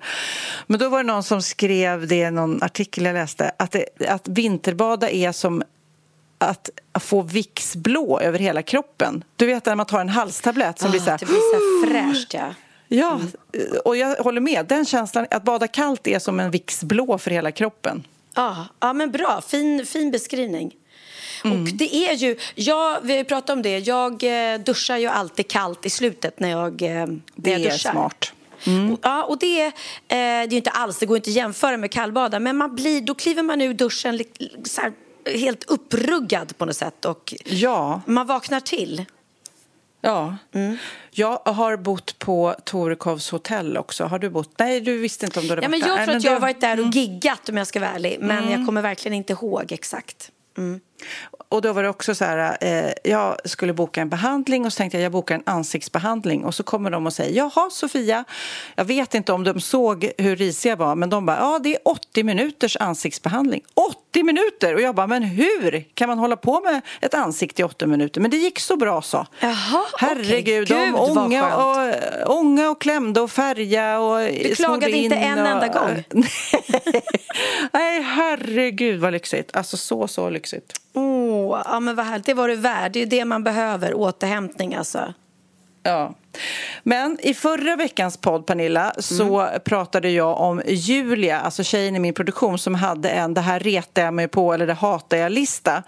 Men 0.66 0.80
då 0.80 0.88
var 0.88 0.98
det 0.98 1.06
någon 1.06 1.22
som 1.22 1.42
skrev 1.42 2.06
det 2.06 2.20
i 2.20 2.30
någon 2.30 2.62
artikel 2.62 3.04
jag 3.04 3.14
läste, 3.14 3.52
att, 3.58 3.72
det, 3.72 4.08
att 4.08 4.28
vinterbada 4.28 5.10
är 5.10 5.32
som 5.32 5.62
att 6.38 6.70
få 7.00 7.22
Vicks 7.22 7.76
blå 7.76 8.20
över 8.20 8.38
hela 8.38 8.62
kroppen. 8.62 9.24
Du 9.36 9.46
vet 9.46 9.66
när 9.66 9.74
man 9.74 9.86
tar 9.86 10.00
en 10.00 10.08
halstablett 10.08 10.78
som 10.78 10.90
blir 10.90 11.00
så 11.00 11.10
här... 11.10 11.14
Ah, 11.14 11.18
det 11.18 11.26
blir 11.26 11.36
så 11.36 11.56
här 11.56 12.12
fräscht, 12.12 12.34
ja. 12.34 12.54
Ja, 12.88 13.20
och 13.84 13.96
jag 13.96 14.16
håller 14.16 14.40
med. 14.40 14.66
Den 14.66 14.84
känslan, 14.84 15.26
att 15.30 15.44
bada 15.44 15.68
kallt 15.68 16.06
är 16.06 16.18
som 16.18 16.40
en 16.40 16.50
Vicks 16.50 16.84
blå 16.84 17.18
för 17.18 17.30
hela 17.30 17.52
kroppen. 17.52 18.06
Ja, 18.34 18.66
ja 18.80 18.92
men 18.92 19.10
bra. 19.10 19.40
Fin, 19.46 19.86
fin 19.86 20.10
beskrivning. 20.10 20.74
Mm. 21.44 21.62
Och 21.62 21.68
det 21.68 21.94
är 21.96 22.12
ju, 22.14 22.36
jag, 22.54 23.00
vi 23.02 23.24
pratat 23.24 23.50
om 23.50 23.62
det, 23.62 23.78
jag 23.78 24.12
eh, 24.52 24.58
duschar 24.60 24.96
ju 24.96 25.06
alltid 25.06 25.48
kallt 25.48 25.86
i 25.86 25.90
slutet 25.90 26.40
när 26.40 26.50
jag, 26.50 26.82
eh, 26.82 26.88
när 26.90 27.18
Det 27.34 27.50
jag 27.50 27.60
är 27.60 27.64
duschar. 27.70 27.90
smart. 27.92 28.32
Och, 28.92 28.98
ja, 29.02 29.24
och 29.24 29.38
det, 29.38 29.60
eh, 29.66 29.72
det 30.08 30.16
är 30.16 30.52
inte 30.52 30.70
alls, 30.70 30.98
det 30.98 31.06
går 31.06 31.16
inte 31.16 31.30
att 31.30 31.36
jämföra 31.36 31.76
med 31.76 31.90
kallbada, 31.90 32.38
men 32.40 32.56
man 32.56 32.74
blir, 32.74 33.00
då 33.00 33.14
kliver 33.14 33.42
man 33.42 33.60
ur 33.60 33.74
duschen 33.74 34.20
här, 34.82 34.92
helt 35.38 35.64
uppruggad 35.64 36.58
på 36.58 36.66
något 36.66 36.76
sätt 36.76 37.04
och 37.04 37.34
Ja, 37.44 38.00
man 38.06 38.26
vaknar 38.26 38.60
till. 38.60 39.04
ja. 40.00 40.36
Jag 41.10 41.36
har 41.44 41.76
bott 41.76 42.18
på 42.18 42.54
Torekovs 42.64 43.30
hotell 43.30 43.76
också. 43.76 44.04
Har 44.04 44.18
du 44.18 44.30
bott? 44.30 44.50
Nej, 44.58 44.80
du 44.80 44.98
visste 44.98 45.26
inte 45.26 45.40
om 45.40 45.44
du 45.46 45.50
hade 45.50 45.62
Ja, 45.62 45.68
men 45.68 45.80
varit 45.80 45.88
jag 45.88 45.98
där. 45.98 46.04
tror 46.06 46.16
att 46.16 46.24
jag 46.24 46.32
har 46.32 46.40
varit 46.40 46.60
där 46.60 46.80
och 46.80 46.86
giggat 46.94 47.48
om 47.48 47.56
jag 47.56 47.66
ska 47.66 47.80
vara 47.80 47.90
ärlig, 47.90 48.16
men 48.20 48.50
jag 48.50 48.66
kommer 48.66 48.82
verkligen 48.82 49.14
inte 49.14 49.32
ihåg 49.32 49.72
exakt. 49.72 50.30
Och 51.48 51.62
då 51.62 51.72
var 51.72 51.82
det 51.82 51.88
också 51.88 52.14
så 52.14 52.24
här, 52.24 52.56
eh, 52.60 52.92
jag 53.04 53.36
skulle 53.44 53.72
boka 53.72 54.00
en 54.00 54.08
behandling 54.08 54.66
och 54.66 54.72
så 54.72 54.76
tänkte 54.76 54.98
jag 54.98 55.04
jag 55.04 55.12
bokar 55.12 55.34
en 55.34 55.42
ansiktsbehandling 55.46 56.44
och 56.44 56.54
så 56.54 56.62
kommer 56.62 56.90
de 56.90 57.06
och 57.06 57.12
säger 57.12 57.36
jaha 57.36 57.70
Sofia, 57.70 58.24
jag 58.76 58.84
vet 58.84 59.14
inte 59.14 59.32
om 59.32 59.44
de 59.44 59.60
såg 59.60 60.12
hur 60.18 60.36
risig 60.36 60.70
jag 60.70 60.76
var 60.76 60.94
men 60.94 61.10
de 61.10 61.26
bara 61.26 61.36
ja 61.36 61.58
det 61.62 61.74
är 61.74 61.78
80 61.84 62.24
minuters 62.24 62.76
ansiktsbehandling. 62.76 63.62
80 63.74 64.22
minuter! 64.22 64.74
Och 64.74 64.80
jag 64.80 64.94
bara 64.94 65.06
men 65.06 65.22
hur 65.22 65.84
kan 65.94 66.08
man 66.08 66.18
hålla 66.18 66.36
på 66.36 66.60
med 66.60 66.80
ett 67.00 67.14
ansikte 67.14 67.62
i 67.62 67.64
80 67.64 67.86
minuter? 67.86 68.20
Men 68.20 68.30
det 68.30 68.36
gick 68.36 68.60
så 68.60 68.76
bra 68.76 69.02
så. 69.02 69.26
Jaha, 69.40 69.84
Herregud, 69.98 70.72
okej. 70.72 70.86
de 70.86 70.94
ånga 70.94 71.56
och, 71.56 72.36
ånga 72.38 72.70
och 72.70 72.80
klämde 72.80 73.20
och 73.20 73.30
färga 73.30 73.98
och 73.98 74.18
Du 74.18 74.54
klagade 74.54 74.96
inte 74.96 75.16
in 75.16 75.22
en 75.22 75.38
och, 75.38 75.46
enda 75.46 75.68
gång? 75.68 76.04
Nej, 77.72 78.02
herregud 78.02 79.00
vad 79.00 79.12
lyxigt. 79.12 79.56
Alltså 79.56 79.76
så, 79.76 80.08
så 80.08 80.30
lyxigt. 80.30 80.80
Åh, 80.94 81.62
ja, 81.64 81.80
men 81.80 81.96
vad 81.96 82.06
härligt. 82.06 82.26
Det 82.26 82.34
var 82.34 82.48
du 82.48 82.56
värd. 82.56 82.92
Det 82.92 83.02
är 83.02 83.06
det 83.06 83.24
man 83.24 83.44
behöver, 83.44 83.94
återhämtning 83.94 84.74
alltså. 84.74 85.14
Ja. 85.82 86.14
Men 86.82 87.18
i 87.22 87.34
förra 87.34 87.76
veckans 87.76 88.16
podd, 88.16 88.46
Pernilla, 88.46 88.94
så 88.98 89.40
mm. 89.40 89.60
pratade 89.64 90.10
jag 90.10 90.40
om 90.40 90.62
Julia, 90.66 91.40
alltså 91.40 91.62
tjejen 91.62 91.96
i 91.96 91.98
min 91.98 92.14
produktion 92.14 92.58
som 92.58 92.74
hade 92.74 93.08
en 93.08 93.34
det 93.34 93.40
här 93.40 93.60
retar 93.60 94.02
jag 94.02 94.14
mig 94.14 94.28
på 94.28 94.52
eller 94.52 94.66
det 94.66 94.72
hatar 94.74 95.16
jag-lista. 95.16 95.82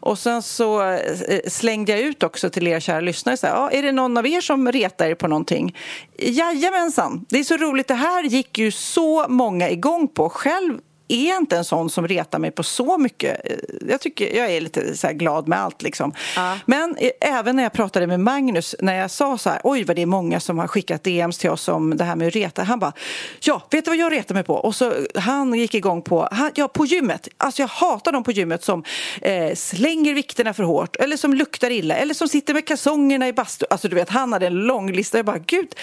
Och 0.00 0.18
sen 0.18 0.42
så 0.42 0.92
eh, 0.92 1.40
slängde 1.48 1.92
jag 1.92 2.00
ut 2.00 2.22
också 2.22 2.50
till 2.50 2.66
er 2.66 2.80
kära 2.80 3.00
lyssnare, 3.00 3.36
så 3.36 3.46
här, 3.46 3.54
ja, 3.54 3.70
är 3.70 3.82
det 3.82 3.92
någon 3.92 4.16
av 4.16 4.26
er 4.26 4.40
som 4.40 4.72
retar 4.72 5.06
er 5.06 5.14
på 5.14 5.28
någonting? 5.28 5.76
Jajamensan, 6.18 7.26
det 7.28 7.38
är 7.38 7.44
så 7.44 7.56
roligt. 7.56 7.88
Det 7.88 7.94
här 7.94 8.22
gick 8.22 8.58
ju 8.58 8.70
så 8.70 9.28
många 9.28 9.70
igång 9.70 10.08
på. 10.08 10.28
Själv 10.28 10.78
är 11.12 11.36
inte 11.36 11.56
en 11.56 11.64
sån 11.64 11.90
som 11.90 12.08
retar 12.08 12.38
mig 12.38 12.50
på 12.50 12.62
så 12.62 12.98
mycket. 12.98 13.40
Jag 13.88 14.00
tycker 14.00 14.36
jag 14.36 14.50
är 14.50 14.60
lite 14.60 14.96
så 14.96 15.08
glad 15.08 15.48
med 15.48 15.60
allt. 15.60 15.82
Liksom. 15.82 16.12
Ja. 16.36 16.58
Men 16.66 16.96
även 17.20 17.56
när 17.56 17.62
jag 17.62 17.72
pratade 17.72 18.06
med 18.06 18.20
Magnus, 18.20 18.74
när 18.78 18.94
jag 18.94 19.10
sa 19.10 19.38
så 19.38 19.50
här, 19.50 19.60
oj 19.64 19.84
vad 19.84 19.96
det 19.96 20.02
är 20.02 20.06
många 20.06 20.40
som 20.40 20.58
har 20.58 20.66
skickat 20.66 21.04
DMs 21.04 21.38
till 21.38 21.50
oss 21.50 21.68
om 21.68 21.96
det 21.96 22.04
här 22.04 22.16
med 22.16 22.28
att 22.28 22.34
reta. 22.34 22.62
Han 22.62 22.78
bara, 22.78 22.92
ja, 23.40 23.62
vet 23.70 23.84
du 23.84 23.90
vad 23.90 23.98
jag 23.98 24.12
retar 24.12 24.34
mig 24.34 24.44
på? 24.44 24.54
Och 24.54 24.74
så 24.74 24.92
han 25.14 25.54
gick 25.54 25.74
igång 25.74 26.02
på, 26.02 26.28
han, 26.32 26.50
ja, 26.54 26.68
på 26.68 26.86
gymmet. 26.86 27.28
Alltså 27.36 27.62
jag 27.62 27.68
hatar 27.68 28.12
dem 28.12 28.24
på 28.24 28.32
gymmet 28.32 28.64
som 28.64 28.84
eh, 29.22 29.54
slänger 29.54 30.14
vikterna 30.14 30.54
för 30.54 30.62
hårt 30.62 30.96
eller 30.96 31.16
som 31.16 31.34
luktar 31.34 31.70
illa 31.70 31.94
eller 31.94 32.14
som 32.14 32.28
sitter 32.28 32.54
med 32.54 32.66
kalsongerna 32.66 33.28
i 33.28 33.32
bastu. 33.32 33.66
Alltså 33.70 33.88
du 33.88 33.96
vet, 33.96 34.08
han 34.08 34.32
hade 34.32 34.46
en 34.46 34.54
lång 34.54 34.92
lista. 34.92 35.18
Jag 35.18 35.26
bara, 35.26 35.38
gud, 35.38 35.74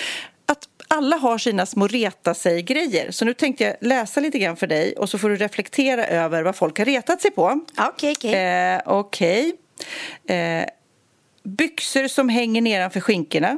alla 0.88 1.16
har 1.16 1.38
sina 1.38 1.66
små 1.66 1.88
reta 1.88 2.34
sig-grejer. 2.34 3.12
Så 3.12 3.26
nu 3.26 3.34
tänkte 3.34 3.64
jag 3.64 3.76
läsa 3.82 4.20
lite 4.20 4.40
grann 4.40 4.58
för 4.58 4.68
dig 4.68 4.94
och 4.98 5.10
så 5.10 5.18
får 5.18 5.30
du 5.30 5.36
reflektera 5.36 6.08
över 6.08 6.44
vad 6.44 6.56
folk 6.56 6.78
har 6.78 6.86
retat 6.86 7.22
sig 7.22 7.32
på. 7.32 7.66
Okej, 7.78 8.12
okay, 8.12 8.12
okej. 8.12 8.32
Okay. 8.32 8.34
Eh, 8.34 8.98
okay. 9.00 9.54
eh, 10.38 10.66
byxor 11.44 12.08
som 12.08 12.30
hänger 12.30 12.62
nedanför 12.62 13.00
skinkorna. 13.00 13.58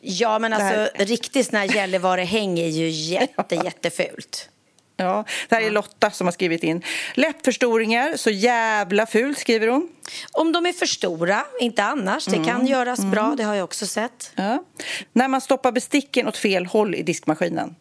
Ja, 0.00 0.38
men 0.38 0.52
alltså 0.52 0.88
riktigt 0.94 1.46
sån 1.46 1.58
här 1.58 1.76
Gällivare-häng 1.76 2.58
är 2.58 2.68
ju 2.68 2.88
jätte, 2.88 3.54
jättefult. 3.64 4.48
Ja, 4.96 5.24
det 5.48 5.54
här 5.54 5.62
är 5.62 5.70
Lotta 5.70 6.10
som 6.10 6.26
har 6.26 6.32
skrivit 6.32 6.62
in. 6.62 6.82
Läppförstoringar, 7.14 8.16
så 8.16 8.30
jävla 8.30 9.06
fult, 9.06 9.38
skriver 9.38 9.68
hon. 9.68 9.88
Om 10.32 10.52
de 10.52 10.66
är 10.66 10.72
för 10.72 10.86
stora, 10.86 11.44
inte 11.60 11.82
annars. 11.82 12.24
Det 12.24 12.36
kan 12.36 12.48
mm. 12.48 12.66
göras 12.66 12.98
mm. 12.98 13.10
bra, 13.10 13.34
det 13.36 13.44
har 13.44 13.54
jag 13.54 13.64
också 13.64 13.86
sett. 13.86 14.32
Ja. 14.34 14.64
När 15.12 15.28
man 15.28 15.40
stoppar 15.40 15.72
besticken 15.72 16.28
åt 16.28 16.36
fel 16.36 16.66
håll 16.66 16.94
i 16.94 17.02
diskmaskinen. 17.02 17.74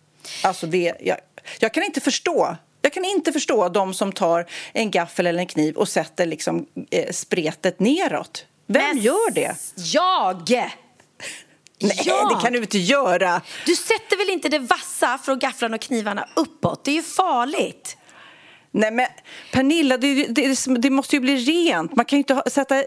Alltså 0.43 0.67
det, 0.67 0.93
jag, 0.99 1.17
jag 1.59 1.73
kan 1.73 1.83
inte 1.83 2.01
förstå 2.01 2.57
jag 2.85 2.93
kan 2.93 3.05
inte 3.05 3.31
förstå 3.31 3.69
de 3.69 3.93
som 3.93 4.11
tar 4.11 4.45
en 4.73 4.91
gaffel 4.91 5.27
eller 5.27 5.39
en 5.39 5.47
kniv 5.47 5.75
och 5.75 5.89
sätter 5.89 6.25
liksom, 6.25 6.65
eh, 6.91 7.11
spretet 7.11 7.79
neråt. 7.79 8.45
Vem 8.67 8.83
Men 8.83 8.97
gör 8.97 9.31
det? 9.31 9.55
Jag! 9.75 10.71
Nej, 11.79 12.01
ja. 12.05 12.29
det 12.35 12.43
kan 12.43 12.53
du 12.53 12.59
inte 12.59 12.77
göra. 12.77 13.41
Du 13.65 13.75
sätter 13.75 14.17
väl 14.17 14.29
inte 14.29 14.49
det 14.49 14.59
vassa 14.59 15.17
från 15.17 15.39
gafflarna 15.39 15.75
och 15.75 15.81
knivarna 15.81 16.27
uppåt? 16.35 16.83
Det 16.83 16.91
är 16.91 16.95
ju 16.95 17.01
farligt. 17.01 17.97
Nej 18.71 18.91
men 18.91 19.07
Pernilla, 19.51 19.97
det, 19.97 20.27
det, 20.27 20.65
det, 20.77 20.89
måste 20.89 21.15
ju 21.15 21.19
bli 21.19 21.35
rent. 21.35 21.95
Man 21.95 22.05
kan 22.05 22.17
ju 22.17 22.21
inte 22.21 22.33
ha, 22.33 22.43
sätta 22.51 22.83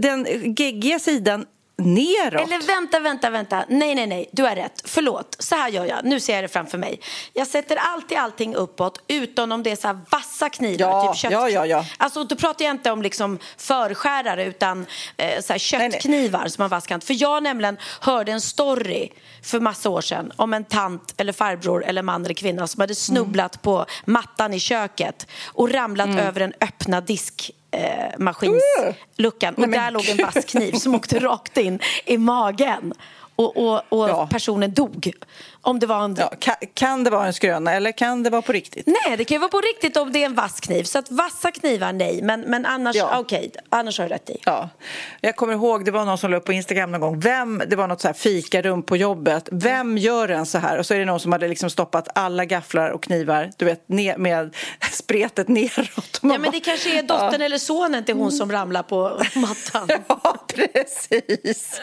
den 0.00 0.54
geggiga 0.54 0.98
sidan 0.98 1.46
neråt. 1.80 2.42
Eller 2.42 2.66
vänta, 2.66 3.00
vänta, 3.00 3.30
vänta. 3.30 3.64
Nej, 3.68 3.94
nej, 3.94 4.06
nej. 4.06 4.28
Du 4.32 4.42
har 4.42 4.56
rätt. 4.56 4.82
Förlåt. 4.84 5.36
Så 5.38 5.54
här 5.54 5.68
gör 5.68 5.84
jag. 5.84 6.04
Nu 6.04 6.20
ser 6.20 6.34
jag 6.34 6.44
det 6.44 6.48
framför 6.48 6.78
mig. 6.78 7.00
Jag 7.32 7.46
sätter 7.46 7.76
alltid 7.76 8.18
allting 8.18 8.54
uppåt 8.54 9.02
utom 9.08 9.52
om 9.52 9.62
det 9.62 9.70
är 9.70 9.76
så 9.76 9.86
här 9.86 9.98
vassa 10.10 10.48
knivar. 10.48 10.90
Ja, 10.90 11.12
typ 11.12 11.20
kött... 11.20 11.32
ja, 11.32 11.48
ja, 11.48 11.66
ja. 11.66 11.84
Alltså, 11.96 12.24
då 12.24 12.36
pratar 12.36 12.64
jag 12.64 12.74
inte 12.74 12.90
om 12.90 13.02
liksom 13.02 13.38
förskärare 13.56 14.44
utan 14.44 14.86
eh, 15.16 15.40
så 15.42 15.52
här 15.52 15.58
köttknivar 15.58 16.38
nej, 16.38 16.42
nej. 16.42 16.50
som 16.50 16.62
man 16.62 16.68
vaskar. 16.68 16.98
För 16.98 17.22
jag 17.22 17.42
nämligen 17.42 17.76
hörde 18.00 18.32
en 18.32 18.40
story 18.40 19.08
för 19.42 19.60
massa 19.60 19.88
år 19.88 20.00
sedan 20.00 20.32
om 20.36 20.54
en 20.54 20.64
tant 20.64 21.14
eller 21.16 21.32
farbror 21.32 21.84
eller 21.84 22.02
man 22.02 22.24
eller 22.24 22.34
kvinna 22.34 22.66
som 22.66 22.80
hade 22.80 22.94
snubblat 22.94 23.54
mm. 23.54 23.62
på 23.62 23.86
mattan 24.04 24.54
i 24.54 24.60
köket 24.60 25.26
och 25.46 25.70
ramlat 25.70 26.06
mm. 26.06 26.18
över 26.18 26.40
en 26.40 26.52
öppna 26.60 27.00
disk 27.00 27.50
eh, 27.70 28.18
maskinsluckan. 28.18 29.54
Och 29.54 29.68
där 29.68 29.90
låg 29.90 30.08
en 30.08 30.16
vass 30.16 30.44
kniv 30.44 30.72
som 30.72 30.94
åkte 30.94 31.18
rakt 31.18 31.56
in 31.56 31.78
i 32.04 32.18
magen. 32.18 32.92
Och, 33.36 33.56
och, 33.56 33.82
och 33.88 34.08
ja. 34.08 34.26
personen 34.26 34.74
dog. 34.74 35.12
Om 35.62 35.78
det 35.78 35.86
var 35.86 36.04
en... 36.04 36.16
Ja, 36.18 36.32
kan, 36.38 36.54
kan, 36.74 37.04
det 37.04 37.10
vara 37.10 37.26
en 37.26 37.32
skröna 37.32 37.72
eller 37.72 37.92
kan 37.92 38.22
det 38.22 38.30
vara 38.30 38.42
på 38.42 38.52
riktigt? 38.52 38.86
Nej, 38.86 39.16
det 39.16 39.24
kan 39.24 39.34
ju 39.34 39.38
vara 39.38 39.50
på 39.50 39.60
riktigt 39.60 39.96
om 39.96 40.12
det 40.12 40.22
är 40.22 40.26
en 40.26 40.34
vass 40.34 40.60
kniv. 40.60 40.84
Så 40.84 40.98
att 40.98 41.10
vassa 41.10 41.50
knivar, 41.50 41.92
nej. 41.92 42.22
Men, 42.22 42.40
men 42.40 42.66
annars, 42.66 42.96
ja. 42.96 43.18
okej, 43.18 43.38
okay, 43.38 43.62
annars 43.68 43.98
har 43.98 44.04
du 44.04 44.14
rätt 44.14 44.30
i. 44.30 44.38
Ja. 44.44 44.68
Jag 45.20 45.36
kommer 45.36 45.52
ihåg, 45.52 45.84
det 45.84 45.90
var 45.90 46.04
någon 46.04 46.18
som 46.18 46.30
la 46.30 46.36
upp 46.36 46.44
på 46.44 46.52
Instagram 46.52 46.92
någon 46.92 47.00
gång. 47.00 47.20
Vem, 47.20 47.62
det 47.66 47.76
var 47.76 47.88
något 47.88 48.00
så 48.00 48.08
här 48.08 48.14
fikarum 48.14 48.82
på 48.82 48.96
jobbet. 48.96 49.48
Vem 49.52 49.98
gör 49.98 50.28
en 50.28 50.46
så 50.46 50.58
här? 50.58 50.78
Och 50.78 50.86
så 50.86 50.94
är 50.94 50.98
det 50.98 51.04
någon 51.04 51.20
som 51.20 51.32
hade 51.32 51.48
liksom 51.48 51.70
stoppat 51.70 52.08
alla 52.14 52.44
gafflar 52.44 52.90
och 52.90 53.02
knivar, 53.02 53.50
du 53.56 53.64
vet, 53.64 53.88
ner, 53.88 54.16
med 54.16 54.54
spretet 54.92 55.48
neråt. 55.48 56.20
Ja, 56.22 56.38
men 56.38 56.50
det 56.50 56.60
kanske 56.60 56.98
är 56.98 57.02
dottern 57.02 57.40
ja. 57.40 57.44
eller 57.44 57.58
sonen 57.58 58.04
till 58.04 58.14
hon 58.14 58.32
som 58.32 58.52
ramlar 58.52 58.82
på 58.82 59.20
mattan. 59.34 59.88
ja, 60.08 60.36
precis. 60.54 61.80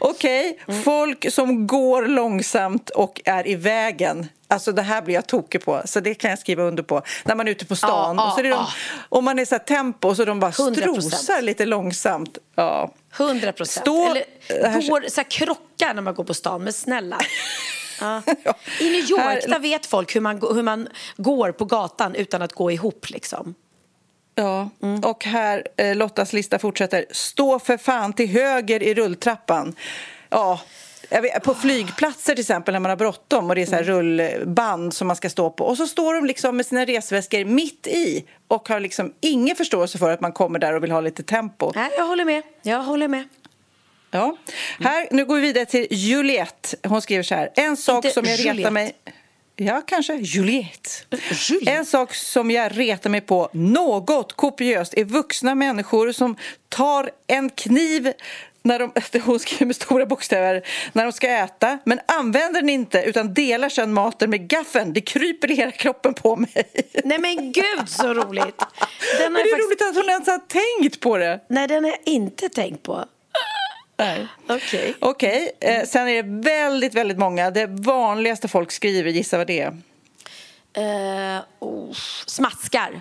Okej, 0.00 0.50
okay. 0.50 0.74
mm. 0.74 0.82
folk 0.82 1.32
som 1.32 1.66
går 1.66 2.02
långsamt 2.06 2.90
och 2.90 3.11
och 3.12 3.20
är 3.24 3.48
i 3.48 3.54
vägen. 3.54 4.28
Alltså 4.48 4.72
det 4.72 4.82
här 4.82 5.02
blir 5.02 5.14
jag 5.14 5.26
tokig 5.26 5.64
på, 5.64 5.82
så 5.84 6.00
det 6.00 6.14
kan 6.14 6.30
jag 6.30 6.38
skriva 6.38 6.62
under 6.62 6.82
på. 6.82 7.02
När 7.24 7.34
man 7.34 7.48
är 7.48 7.52
ute 7.52 7.66
på 7.66 7.76
stan 7.76 8.16
ja, 8.16 8.26
och, 8.26 8.32
så 8.32 8.38
är 8.38 8.42
de, 8.42 8.48
ja. 8.48 8.68
och 9.08 9.24
man 9.24 9.38
är 9.38 9.44
så 9.44 9.54
här 9.54 9.64
tempo 9.64 10.14
så 10.14 10.24
de 10.24 10.40
bara 10.40 10.50
100%. 10.50 10.80
strosar 10.80 11.42
lite 11.42 11.66
långsamt. 11.66 12.38
Ja. 12.54 12.92
100 13.18 13.52
procent. 13.52 13.86
Eller 13.86 14.88
går, 14.88 15.08
så 15.08 15.20
här, 15.20 15.30
krockar 15.30 15.94
när 15.94 16.02
man 16.02 16.14
går 16.14 16.24
på 16.24 16.34
stan, 16.34 16.64
men 16.64 16.72
snälla. 16.72 17.18
Ja. 18.00 18.22
I 18.80 18.90
New 18.90 19.10
York 19.10 19.20
här... 19.20 19.48
där 19.48 19.58
vet 19.58 19.86
folk 19.86 20.16
hur 20.16 20.20
man, 20.20 20.42
hur 20.54 20.62
man 20.62 20.88
går 21.16 21.52
på 21.52 21.64
gatan 21.64 22.14
utan 22.14 22.42
att 22.42 22.52
gå 22.52 22.70
ihop. 22.70 23.10
Liksom. 23.10 23.54
Ja, 24.34 24.70
mm. 24.82 25.00
och 25.00 25.24
här, 25.24 25.66
eh, 25.76 25.96
Lottas 25.96 26.32
lista 26.32 26.58
fortsätter. 26.58 27.04
Stå 27.10 27.58
för 27.58 27.76
fan 27.76 28.12
till 28.12 28.28
höger 28.28 28.82
i 28.82 28.94
rulltrappan. 28.94 29.74
Ja, 30.28 30.60
Vet, 31.20 31.42
på 31.42 31.54
flygplatser 31.54 32.34
till 32.34 32.40
exempel 32.40 32.72
när 32.72 32.80
man 32.80 32.88
har 32.88 32.96
bråttom 32.96 33.48
och 33.48 33.54
det 33.54 33.62
är 33.62 33.66
så 33.66 33.74
här 33.74 33.82
rullband 33.82 34.94
som 34.94 35.06
man 35.06 35.16
ska 35.16 35.30
stå 35.30 35.50
på 35.50 35.64
och 35.64 35.76
så 35.76 35.86
står 35.86 36.14
de 36.14 36.24
liksom 36.26 36.56
med 36.56 36.66
sina 36.66 36.84
resväskor 36.84 37.44
mitt 37.44 37.86
i 37.86 38.24
och 38.48 38.68
har 38.68 38.80
liksom 38.80 39.12
ingen 39.20 39.56
förståelse 39.56 39.98
för 39.98 40.10
att 40.10 40.20
man 40.20 40.32
kommer 40.32 40.58
där 40.58 40.74
och 40.74 40.82
vill 40.82 40.90
ha 40.90 41.00
lite 41.00 41.22
tempo. 41.22 41.72
Nej, 41.74 41.90
jag 41.96 42.06
håller 42.06 42.24
med. 42.24 42.42
Jag 42.62 42.82
håller 42.82 43.08
med. 43.08 43.28
Ja. 44.10 44.36
Här, 44.80 45.08
nu 45.10 45.24
går 45.24 45.34
vi 45.34 45.40
vidare 45.40 45.64
till 45.64 45.86
Juliette. 45.90 46.76
Hon 46.88 47.02
skriver 47.02 47.22
så 47.22 47.34
här. 47.34 47.50
En 47.54 47.76
sak 47.76 48.04
Inte 48.04 48.14
som 48.14 48.24
jag 48.24 48.36
Juliette. 48.36 48.58
retar 48.58 48.70
mig... 48.70 48.92
Ja, 49.56 49.82
kanske. 49.86 50.14
Juliette. 50.14 50.90
Juliette. 51.50 51.72
En 51.72 51.86
sak 51.86 52.14
som 52.14 52.50
jag 52.50 52.78
retar 52.78 53.10
mig 53.10 53.20
på 53.20 53.50
något 53.52 54.32
kopiöst 54.32 54.94
är 54.94 55.04
vuxna 55.04 55.54
människor 55.54 56.12
som 56.12 56.36
tar 56.68 57.10
en 57.26 57.50
kniv 57.50 58.12
när 58.62 58.78
de, 58.78 58.92
hon 59.24 59.40
skriver 59.40 59.66
med 59.66 59.76
stora 59.76 60.06
bokstäver, 60.06 60.62
när 60.92 61.04
de 61.04 61.12
ska 61.12 61.28
äta, 61.28 61.78
men 61.84 62.00
använder 62.06 62.60
den 62.60 62.68
inte 62.68 63.02
utan 63.02 63.34
delar 63.34 63.68
sedan 63.68 63.92
maten 63.92 64.30
med 64.30 64.48
gaffeln. 64.48 64.92
Det 64.92 65.00
kryper 65.00 65.50
i 65.50 65.54
hela 65.54 65.72
kroppen 65.72 66.14
på 66.14 66.36
mig. 66.36 66.66
Nej 67.04 67.18
men 67.18 67.52
gud 67.52 67.88
så 67.88 68.14
roligt! 68.14 68.58
Den 69.18 69.32
men 69.32 69.34
det 69.34 69.40
är 69.40 69.44
faktiskt... 69.44 69.66
roligt 69.66 69.82
att 69.82 69.96
hon 69.96 70.10
ens 70.10 70.26
har 70.26 70.38
tänkt 70.78 71.00
på 71.00 71.16
det. 71.16 71.40
Nej, 71.48 71.68
den 71.68 71.84
har 71.84 71.90
jag 71.90 72.00
inte 72.04 72.48
tänkt 72.48 72.82
på. 72.82 73.04
Okej. 73.96 74.28
Okay. 74.48 74.94
okay. 75.00 75.48
Eh, 75.60 75.84
sen 75.84 76.08
är 76.08 76.22
det 76.22 76.50
väldigt, 76.50 76.94
väldigt 76.94 77.18
många. 77.18 77.50
Det 77.50 77.66
vanligaste 77.66 78.48
folk 78.48 78.72
skriver, 78.72 79.10
gissa 79.10 79.38
vad 79.38 79.46
det 79.46 79.60
är? 79.60 79.70
Uh, 80.78 81.42
oh, 81.58 81.92
smaskar. 82.26 83.00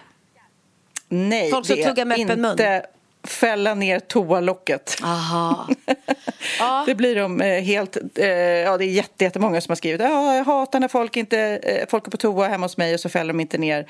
Nej, 1.10 1.52
folk 1.52 1.66
som 1.66 1.76
tuggar 1.76 2.06
med 2.06 2.16
öppen 2.16 2.46
inte... 2.46 2.66
mun 2.66 2.82
fälla 3.24 3.74
ner 3.74 4.00
toalocket. 4.00 4.98
Aha. 5.04 5.68
ja. 6.60 6.84
Det 6.88 6.96
blir 6.96 7.16
de 7.16 7.42
eh, 7.42 7.62
helt... 7.62 7.98
Eh, 8.16 8.28
ja, 8.28 8.78
det 8.78 8.86
är 8.86 9.06
jättemånga 9.22 9.62
som 9.62 9.72
har 9.72 9.76
skrivit 9.76 10.02
ja, 10.02 10.36
jag 10.36 10.44
hatar 10.44 10.80
när 10.80 10.88
folk, 10.88 11.18
inte, 11.18 11.40
eh, 11.40 11.88
folk 11.90 12.08
är 12.08 12.12
på 12.12 12.18
toa 12.18 12.48
hemma 12.48 12.66
hos 12.66 12.78
mig 12.78 12.94
och 12.94 13.00
så 13.00 13.10
fäller 13.10 13.34
de 13.34 13.40
inte 13.40 13.58
ner 13.58 13.88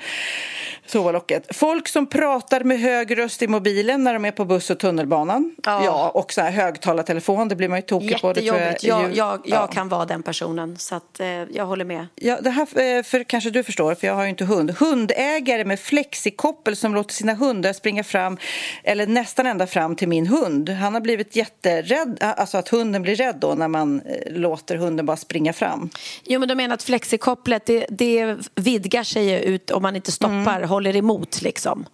toalocket. 0.90 1.56
Folk 1.56 1.88
som 1.88 2.06
pratar 2.06 2.64
med 2.64 2.80
hög 2.80 3.18
röst 3.18 3.42
i 3.42 3.48
mobilen 3.48 4.04
när 4.04 4.12
de 4.12 4.24
är 4.24 4.30
på 4.30 4.44
buss 4.44 4.70
och 4.70 4.78
tunnelbanan. 4.78 5.54
Ja, 5.64 5.84
ja 5.84 6.10
och 6.10 6.32
så 6.32 6.40
här 6.40 6.50
högtalartelefon, 6.50 7.48
det 7.48 7.56
blir 7.56 7.68
man 7.68 7.78
ju 7.78 7.82
tokig 7.82 8.20
på. 8.20 8.32
Det 8.32 8.40
tror 8.40 8.60
jag, 8.60 8.76
jag, 8.82 9.02
jag, 9.02 9.12
jag 9.14 9.40
ja. 9.44 9.66
kan 9.66 9.88
vara 9.88 10.04
den 10.04 10.22
personen, 10.22 10.78
så 10.78 10.94
att, 10.94 11.20
jag 11.50 11.66
håller 11.66 11.84
med. 11.84 12.06
Ja, 12.14 12.40
det 12.40 12.50
här 12.50 13.02
för, 13.02 13.24
kanske 13.24 13.50
du 13.50 13.62
förstår, 13.62 13.94
för 13.94 14.06
jag 14.06 14.14
har 14.14 14.22
ju 14.22 14.28
inte 14.28 14.44
hund. 14.44 14.70
Hundägare 14.70 15.64
med 15.64 15.80
flexikoppel 15.80 16.76
som 16.76 16.94
låter 16.94 17.14
sina 17.14 17.34
hundar 17.34 17.72
springa 17.72 18.04
fram 18.04 18.38
eller 18.84 19.06
nästan 19.22 19.46
ända 19.46 19.66
fram 19.66 19.96
till 19.96 20.08
min 20.08 20.26
hund. 20.26 20.68
Han 20.68 20.94
har 20.94 21.00
blivit 21.00 21.36
jätterädd, 21.36 22.18
alltså 22.20 22.58
att 22.58 22.68
hunden 22.68 23.02
blir 23.02 23.16
rädd 23.16 23.36
då 23.40 23.54
när 23.54 23.68
man 23.68 24.00
eh, 24.00 24.32
låter 24.32 24.76
hunden 24.76 25.06
bara 25.06 25.16
springa 25.16 25.52
fram. 25.52 25.90
Jo, 26.24 26.40
men 26.40 26.48
du 26.48 26.54
menar 26.54 26.74
att 26.74 26.82
flexikopplet 26.82 27.66
det, 27.66 27.86
det 27.88 28.36
vidgar 28.54 29.02
sig 29.02 29.44
ut 29.44 29.70
om 29.70 29.82
man 29.82 29.96
inte 29.96 30.12
stoppar, 30.12 30.56
mm. 30.56 30.68
håller 30.68 30.96
emot 30.96 31.42
liksom. 31.42 31.86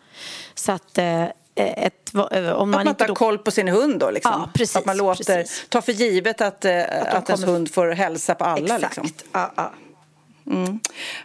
Så 0.54 0.72
att 0.72 0.98
eh, 0.98 1.24
ett... 1.54 2.14
eh, 2.14 2.50
Om 2.50 2.70
man 2.70 2.80
Att 2.80 2.84
man 2.84 2.88
inte 2.88 2.94
tar 2.94 3.08
då, 3.08 3.14
koll 3.14 3.38
på 3.38 3.50
sin 3.50 3.68
hund 3.68 3.98
då 4.00 4.10
liksom. 4.10 4.32
Ja, 4.32 4.50
precis, 4.54 4.76
Att 4.76 4.86
man 4.86 4.96
låter, 4.96 5.24
precis. 5.24 5.66
tar 5.68 5.80
för 5.80 5.92
givet 5.92 6.40
att, 6.40 6.64
eh, 6.64 6.80
att, 6.80 7.28
ens 7.28 7.40
kommer- 7.40 7.46
hund 7.46 7.70
får 7.70 7.88
hälsa 7.88 8.34
på 8.34 8.44
alla 8.44 8.74
Exakt. 8.76 8.82
liksom. 8.82 9.08
Ja, 9.32 9.52
ja. 9.56 9.72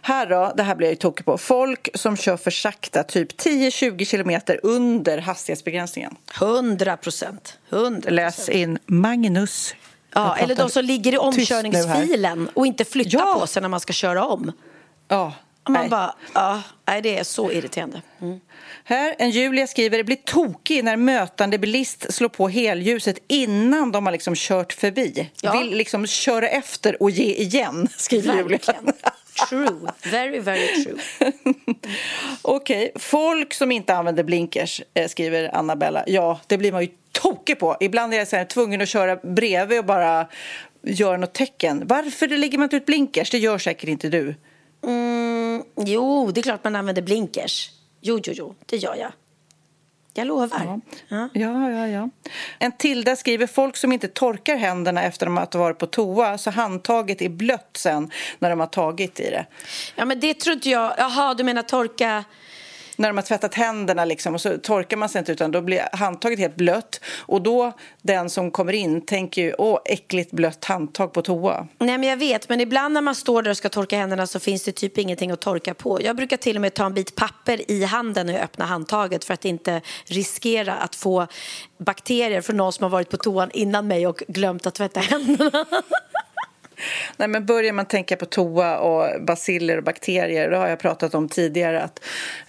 Här 0.02 0.26
då, 0.26 0.52
det 0.56 0.62
här 0.62 0.74
blir 0.74 0.86
jag 0.86 0.92
ju 0.92 0.96
tokig 0.96 1.26
på. 1.26 1.38
Folk 1.38 1.88
som 1.94 2.16
kör 2.16 2.36
för 2.36 2.50
sakta, 2.50 3.02
typ 3.02 3.40
10-20 3.40 4.04
kilometer 4.04 4.60
under 4.62 5.18
hastighetsbegränsningen. 5.18 6.16
100 6.40 6.96
procent. 6.96 7.58
100 7.70 8.10
Läs 8.10 8.48
in 8.48 8.78
Magnus. 8.86 9.74
Ja, 10.14 10.36
eller 10.36 10.54
de 10.56 10.70
som 10.70 10.84
ligger 10.84 11.12
i 11.14 11.18
omkörningsfilen 11.18 12.48
och 12.54 12.66
inte 12.66 12.84
flyttar 12.84 13.18
Ja. 13.18 13.36
på 13.40 13.46
sig 13.46 13.62
när 13.62 13.68
man 13.68 13.80
ska 13.80 13.92
köra 13.92 14.24
om. 14.24 14.52
Ja, 15.08 15.32
man 15.68 15.80
nej. 15.80 15.90
bara, 15.90 16.14
ja, 16.34 16.62
nej, 16.86 17.02
det 17.02 17.18
är 17.18 17.24
så 17.24 17.52
irriterande. 17.52 18.02
Mm. 18.20 18.40
Här, 18.84 19.14
en 19.18 19.30
Julia 19.30 19.66
skriver, 19.66 19.98
det 19.98 20.04
blir 20.04 20.16
tokig 20.16 20.84
när 20.84 20.96
mötande 20.96 21.58
bilist 21.58 22.14
slår 22.14 22.28
på 22.28 22.48
helljuset 22.48 23.18
innan 23.28 23.92
de 23.92 24.06
har 24.06 24.12
liksom 24.12 24.34
kört 24.36 24.72
förbi. 24.72 25.30
Ja. 25.40 25.52
Vill 25.52 25.76
liksom 25.76 26.06
köra 26.06 26.48
efter 26.48 27.02
och 27.02 27.10
ge 27.10 27.34
igen, 27.34 27.88
skriver 27.96 28.34
Julia. 28.36 28.48
Verkligen. 28.48 28.92
True. 29.48 29.92
Very, 30.10 30.38
very 30.38 30.84
true. 30.84 30.98
Okej, 32.42 32.92
folk 32.94 33.54
som 33.54 33.72
inte 33.72 33.94
använder 33.94 34.22
blinkers, 34.22 34.82
eh, 34.94 35.08
skriver 35.08 35.56
Annabella. 35.56 36.04
Ja, 36.06 36.40
det 36.46 36.58
blir 36.58 36.72
man 36.72 36.82
ju 36.82 36.88
tokig 37.12 37.58
på. 37.58 37.76
Ibland 37.80 38.14
är 38.14 38.18
jag 38.18 38.28
så 38.28 38.36
här, 38.36 38.44
tvungen 38.44 38.80
att 38.80 38.88
köra 38.88 39.16
bredvid 39.16 39.78
och 39.78 39.84
bara 39.84 40.26
göra 40.82 41.16
något 41.16 41.32
tecken. 41.32 41.82
Varför 41.86 42.28
lägger 42.28 42.58
man 42.58 42.64
inte 42.64 42.76
ut 42.76 42.86
blinkers? 42.86 43.30
Det 43.30 43.38
gör 43.38 43.58
säkert 43.58 43.88
inte 43.88 44.08
du. 44.08 44.34
Mm, 44.86 45.64
jo, 45.76 46.30
det 46.30 46.40
är 46.40 46.42
klart 46.42 46.64
man 46.64 46.76
använder 46.76 47.02
blinkers. 47.02 47.70
Jo, 48.00 48.20
jo, 48.24 48.32
jo, 48.36 48.54
det 48.66 48.76
gör 48.76 48.94
jag. 48.94 49.12
Jag 50.16 50.26
lovar. 50.26 50.80
Ja. 51.08 51.28
Ja, 51.32 51.70
ja, 51.70 51.88
ja. 51.88 52.10
En 52.58 52.72
Tilda 52.72 53.16
skriver 53.16 53.46
folk 53.46 53.76
som 53.76 53.92
inte 53.92 54.08
torkar 54.08 54.56
händerna 54.56 55.02
efter 55.02 55.38
att 55.38 55.54
ha 55.54 55.60
varit 55.60 55.78
på 55.78 55.86
toa 55.86 56.38
så 56.38 56.50
handtaget 56.50 57.22
är 57.22 57.28
blött 57.28 57.76
sen 57.76 58.10
när 58.38 58.50
de 58.50 58.60
har 58.60 58.66
tagit 58.66 59.20
i 59.20 59.30
det. 59.30 59.46
ja, 59.96 60.04
men 60.04 60.20
det 60.20 60.34
tror 60.34 60.54
inte 60.54 60.70
jag. 60.70 60.94
Jaha, 60.98 61.34
du 61.34 61.44
menar 61.44 61.62
torka... 61.62 62.24
När 62.96 63.08
de 63.08 63.16
har 63.16 63.22
tvättat 63.22 63.54
händerna 63.54 64.04
liksom, 64.04 64.34
och 64.34 64.40
så 64.40 64.58
torkar 64.58 64.96
man 64.96 65.08
sig 65.08 65.18
inte 65.18 65.32
utan 65.32 65.50
då 65.50 65.60
blir 65.60 65.88
handtaget 65.92 66.38
helt 66.38 66.56
blött 66.56 67.00
och 67.18 67.42
då 67.42 67.72
den 68.02 68.30
som 68.30 68.50
kommer 68.50 68.72
in 68.72 69.00
tänker 69.00 69.42
ju 69.42 69.54
åh 69.58 69.78
äckligt 69.84 70.30
blött 70.30 70.64
handtag 70.64 71.12
på 71.12 71.22
toa. 71.22 71.68
Nej, 71.78 71.98
men 71.98 72.08
jag 72.08 72.16
vet, 72.16 72.48
men 72.48 72.60
ibland 72.60 72.94
när 72.94 73.00
man 73.00 73.14
står 73.14 73.42
där 73.42 73.50
och 73.50 73.56
ska 73.56 73.68
torka 73.68 73.98
händerna 73.98 74.26
så 74.26 74.40
finns 74.40 74.64
det 74.64 74.72
typ 74.72 74.98
ingenting 74.98 75.30
att 75.30 75.40
torka 75.40 75.74
på. 75.74 76.02
Jag 76.02 76.16
brukar 76.16 76.36
till 76.36 76.56
och 76.56 76.60
med 76.60 76.74
ta 76.74 76.86
en 76.86 76.94
bit 76.94 77.14
papper 77.16 77.70
i 77.70 77.84
handen 77.84 78.26
när 78.26 78.32
jag 78.32 78.42
öppnar 78.42 78.66
handtaget 78.66 79.24
för 79.24 79.34
att 79.34 79.44
inte 79.44 79.80
riskera 80.06 80.74
att 80.74 80.94
få 80.94 81.26
bakterier 81.78 82.40
från 82.40 82.56
någon 82.56 82.72
som 82.72 82.82
har 82.82 82.90
varit 82.90 83.10
på 83.10 83.16
toan 83.16 83.50
innan 83.52 83.86
mig 83.86 84.06
och 84.06 84.22
glömt 84.28 84.66
att 84.66 84.74
tvätta 84.74 85.00
händerna. 85.00 85.66
Nej, 87.16 87.28
men 87.28 87.46
börjar 87.46 87.72
man 87.72 87.86
tänka 87.86 88.16
på 88.16 88.26
toa 88.26 88.78
och 88.78 89.22
basiller 89.22 89.76
och 89.76 89.84
bakterier, 89.84 90.50
då 90.50 90.56
har 90.56 90.68
jag 90.68 90.78
pratat 90.78 91.14
om 91.14 91.28
tidigare 91.28 91.82
att 91.82 92.00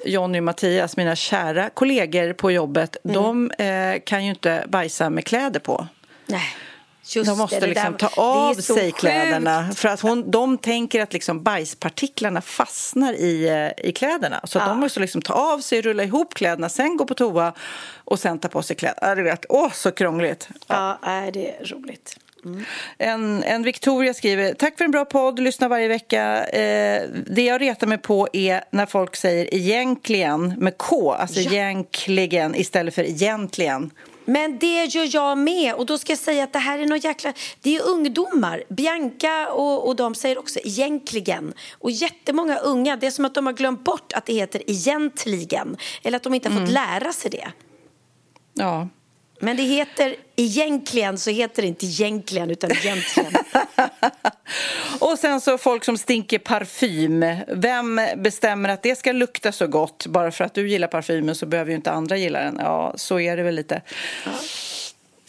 Jonny 0.05 0.39
och 0.39 0.43
Mattias, 0.43 0.97
mina 0.97 1.15
kära 1.15 1.69
kollegor 1.69 2.33
på 2.33 2.51
jobbet, 2.51 2.97
Mm. 3.05 3.15
de 3.15 3.51
eh, 3.51 4.01
kan 4.05 4.23
ju 4.25 4.29
inte 4.29 4.63
bajsa 4.67 5.09
med 5.09 5.25
kläder 5.25 5.59
på. 5.59 5.87
Nej, 6.27 6.41
just 7.15 7.29
De 7.29 7.37
måste 7.37 7.55
det, 7.55 7.61
det 7.61 7.67
liksom 7.67 7.91
där- 7.91 7.97
ta 7.99 8.07
det 8.15 8.21
av 8.21 8.53
sig 8.53 8.85
sjukt. 8.85 8.97
kläderna 8.99 9.71
för 9.75 9.89
att 9.89 9.99
hon, 10.01 10.31
de 10.31 10.57
tänker 10.57 11.01
att 11.01 11.13
liksom 11.13 11.43
bajspartiklarna 11.43 12.41
fastnar 12.41 13.13
i, 13.13 13.47
eh, 13.77 13.85
i 13.89 13.91
kläderna. 13.91 14.41
Så 14.43 14.59
att 14.59 14.65
de 14.67 14.79
måste 14.79 14.99
liksom 14.99 15.21
ta 15.21 15.33
av 15.33 15.59
sig, 15.59 15.81
rulla 15.81 16.03
ihop 16.03 16.33
kläderna, 16.33 16.69
sen 16.69 16.97
gå 16.97 17.05
på 17.05 17.13
toa 17.13 17.53
och 18.05 18.19
sen 18.19 18.39
ta 18.39 18.47
på 18.47 18.61
sig 18.61 18.75
kläderna. 18.75 19.07
Ja, 19.07 19.15
du 19.15 19.23
vet, 19.23 19.45
åh 19.49 19.71
så 19.71 19.91
krångligt. 19.91 20.47
Ja, 20.67 20.99
nej, 21.05 21.31
det 21.31 21.51
är 21.51 21.65
roligt. 21.65 22.17
En, 22.97 23.43
en 23.43 23.63
Victoria 23.63 24.13
skriver, 24.13 24.53
tack 24.53 24.77
för 24.77 24.85
en 24.85 24.91
bra 24.91 25.05
podd, 25.05 25.39
lyssnar 25.39 25.69
varje 25.69 25.87
vecka. 25.87 26.45
Eh, 26.45 27.03
det 27.27 27.41
jag 27.43 27.61
retar 27.61 27.87
mig 27.87 27.97
på 27.97 28.27
är 28.33 28.63
när 28.71 28.85
folk 28.85 29.15
säger 29.15 29.53
egentligen 29.53 30.53
med 30.57 30.77
K, 30.77 31.13
alltså 31.13 31.39
Ja. 31.39 31.51
egentligen 31.51 32.55
istället 32.55 32.95
för 32.95 33.03
egentligen. 33.03 33.91
Men 34.27 34.57
det 34.59 34.83
gör 34.85 35.15
jag 35.15 35.37
med. 35.37 35.73
Och 35.73 35.85
då 35.85 35.97
ska 35.97 36.11
jag 36.11 36.19
säga 36.19 36.43
att 36.43 36.53
det 36.53 36.59
här 36.59 36.79
är 36.79 36.85
något 36.85 37.03
jäkla... 37.03 37.33
Det 37.61 37.75
är 37.75 37.89
ungdomar. 37.89 38.63
Bianca 38.69 39.47
och, 39.51 39.87
och 39.87 39.95
de 39.95 40.15
säger 40.15 40.37
också 40.39 40.59
egentligen. 40.63 41.53
Och 41.79 41.91
jättemånga 41.91 42.57
unga, 42.57 42.95
det 42.95 43.07
är 43.07 43.11
som 43.11 43.25
att 43.25 43.33
de 43.35 43.45
har 43.45 43.53
glömt 43.53 43.83
bort 43.83 44.13
att 44.13 44.25
det 44.25 44.33
heter 44.33 44.61
egentligen. 44.67 45.77
Eller 46.03 46.15
att 46.15 46.23
de 46.23 46.33
inte 46.33 46.49
har 46.49 46.59
fått 46.59 46.69
lära 46.69 47.13
sig 47.13 47.31
det. 47.31 47.47
Ja. 48.53 48.87
Men 49.39 49.57
det 49.57 49.63
heter 49.63 50.15
egentligen 50.35 51.17
så 51.17 51.29
heter 51.29 51.61
det 51.61 51.67
inte 51.67 51.85
egentligen 51.85 52.51
utan 52.51 52.71
egentligen. 52.71 53.33
Och 54.99 55.19
sen 55.19 55.41
så 55.41 55.57
folk 55.57 55.83
som 55.85 55.97
stinker 55.97 56.39
parfym. 56.39 57.25
Vem 57.47 58.01
bestämmer 58.17 58.69
att 58.69 58.83
det 58.83 58.95
ska 58.95 59.11
lukta 59.11 59.51
så 59.51 59.67
gott? 59.67 60.07
Bara 60.07 60.31
för 60.31 60.43
att 60.43 60.53
du 60.53 60.69
gillar 60.69 60.87
parfymen 60.87 61.35
så 61.35 61.45
behöver 61.45 61.69
ju 61.71 61.75
inte 61.75 61.91
andra 61.91 62.17
gilla 62.17 62.39
den. 62.39 62.57
Ja, 62.59 62.93
så 62.97 63.19
är 63.19 63.37
det 63.37 63.43
väl 63.43 63.55
lite. 63.55 63.81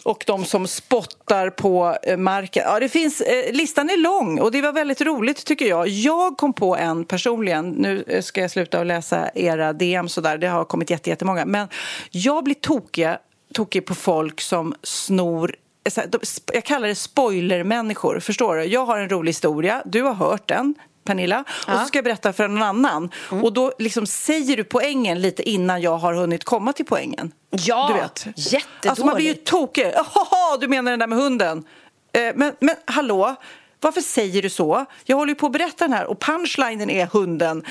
Och 0.05 0.25
de 0.27 0.45
som 0.45 0.66
spottar 0.69 1.51
på 1.51 1.97
eh, 2.03 2.16
marken. 2.16 2.62
Ja, 2.66 2.81
det 2.81 2.88
finns, 2.88 3.21
eh, 3.21 3.53
listan 3.53 3.90
är 3.90 3.97
lång 3.97 4.40
och 4.40 4.53
det 4.53 4.62
var 4.62 4.73
väldigt 4.73 5.01
roligt 5.01 5.45
tycker 5.45 5.66
jag. 5.66 5.88
Jag 5.88 6.37
kom 6.37 6.53
på 6.53 6.77
en 6.77 7.05
personligen. 7.05 7.71
Nu 7.71 8.05
eh, 8.07 8.23
ska 8.23 8.40
jag 8.40 8.51
sluta 8.51 8.81
att 8.81 8.87
läsa 8.87 9.31
era 9.35 9.73
DM 9.73 10.09
så 10.09 10.21
där. 10.21 10.38
Det 10.38 10.47
har 10.47 10.64
kommit 10.64 10.90
jätte- 10.90 11.11
jättemånga. 11.11 11.45
Men 11.45 11.69
jag 12.11 12.45
blir 12.45 12.55
tokig, 12.55 13.09
tokig 13.57 13.87
på 13.87 13.95
folk 13.95 14.40
som 14.40 14.75
snor 14.83 15.55
sp- 15.85 16.51
jag 16.55 16.64
kallar 16.64 16.88
det 16.88 16.95
spoilermänniskor. 16.95 18.21
Förstår 18.21 18.57
du? 18.57 18.64
Jag 18.64 18.87
har 18.87 18.99
en 18.99 19.09
rolig 19.09 19.29
historia. 19.31 19.83
Du 19.87 20.03
har 20.03 20.14
hört 20.14 20.49
den. 20.49 20.75
Pernilla, 21.05 21.45
och 21.66 21.73
så 21.73 21.85
ska 21.87 21.99
jag 21.99 22.05
berätta 22.05 22.33
för 22.33 22.49
någon 22.49 22.62
annan. 22.62 23.11
Och 23.42 23.53
då 23.53 23.73
liksom 23.79 24.07
säger 24.07 24.57
du 24.57 24.64
poängen 24.64 25.21
lite 25.23 25.51
innan 25.51 25.81
jag 25.81 25.97
har 25.97 26.14
hunnit 26.14 26.45
komma 26.45 26.73
till 26.73 26.85
poängen. 26.85 27.33
Ja, 27.51 27.88
du 27.88 27.95
vet. 28.01 28.38
jättedåligt. 28.38 28.87
Alltså 28.87 29.07
man 29.07 29.14
blir 29.16 29.27
ju 29.27 29.35
tokig. 29.35 29.87
Jaha, 29.95 30.57
du 30.61 30.69
menar 30.69 30.90
den 30.90 30.99
där 31.01 31.07
med 31.07 31.19
hunden. 31.19 31.64
Eh, 32.12 32.33
men, 32.35 32.53
men 32.61 32.75
hallå, 32.85 33.35
varför 33.81 34.01
säger 34.01 34.42
du 34.42 34.51
så? 34.51 34.85
Jag 35.05 35.16
håller 35.16 35.31
ju 35.31 35.35
på 35.35 35.47
att 35.47 35.53
berätta 35.53 35.85
den 35.85 35.92
här 35.92 36.07
och 36.07 36.21
punchlinen 36.21 36.90
är 36.90 37.07
hunden. 37.07 37.62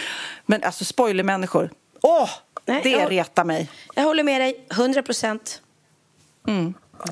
Men 0.46 0.64
alltså 0.64 0.86
spoilermänniskor. 0.86 1.70
Åh, 2.02 2.30
Nej, 2.66 2.80
det 2.84 2.90
jag- 2.90 3.12
retar 3.12 3.44
mig. 3.44 3.70
Jag 3.96 4.04
håller 4.04 4.24
med 4.24 4.42
dig, 4.42 4.66
100 4.72 5.04
procent. 5.04 5.62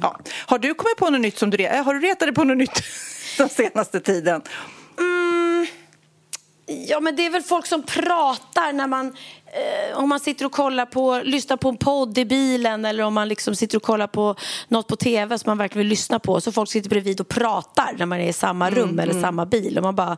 Ja. 0.01 0.19
Har 0.45 0.59
du 0.59 0.73
kommit 0.73 0.97
på 0.97 1.09
något 1.09 1.21
nytt 1.21 1.37
som 1.37 1.49
du 1.49 1.57
re- 1.57 1.77
eh, 1.77 1.83
Har 1.83 1.93
du 1.93 1.99
retat 1.99 2.19
dig 2.19 2.33
på 2.33 2.43
något 2.43 2.57
nytt 2.57 2.83
den 3.37 3.49
senaste 3.49 3.99
tiden? 3.99 4.41
Ja, 6.65 6.99
men 6.99 7.15
det 7.15 7.25
är 7.25 7.29
väl 7.29 7.41
folk 7.41 7.65
som 7.65 7.83
pratar 7.83 8.73
när 8.73 8.87
man... 8.87 9.15
Eh, 9.45 9.97
om 9.97 10.09
man 10.09 10.19
sitter 10.19 10.45
och 10.45 10.51
kollar 10.51 10.85
på, 10.85 11.21
lyssnar 11.23 11.57
på 11.57 11.69
en 11.69 11.77
podd 11.77 12.17
i 12.17 12.25
bilen 12.25 12.85
eller 12.85 13.03
om 13.03 13.13
man 13.13 13.27
liksom 13.27 13.55
sitter 13.55 13.77
och 13.77 13.83
kollar 13.83 14.07
på 14.07 14.35
något 14.67 14.87
på 14.87 14.95
tv 14.95 15.39
som 15.39 15.49
man 15.49 15.57
verkligen 15.57 15.79
vill 15.79 15.87
lyssna 15.89 16.19
på. 16.19 16.41
Så 16.41 16.51
folk 16.51 16.69
sitter 16.71 16.89
bredvid 16.89 17.21
och 17.21 17.27
pratar 17.27 17.95
när 17.97 18.05
man 18.05 18.19
är 18.19 18.29
i 18.29 18.33
samma 18.33 18.69
rum 18.69 18.99
eller 18.99 19.21
samma 19.21 19.45
bil. 19.45 19.77
Och 19.77 19.83
man 19.83 19.95
bara, 19.95 20.17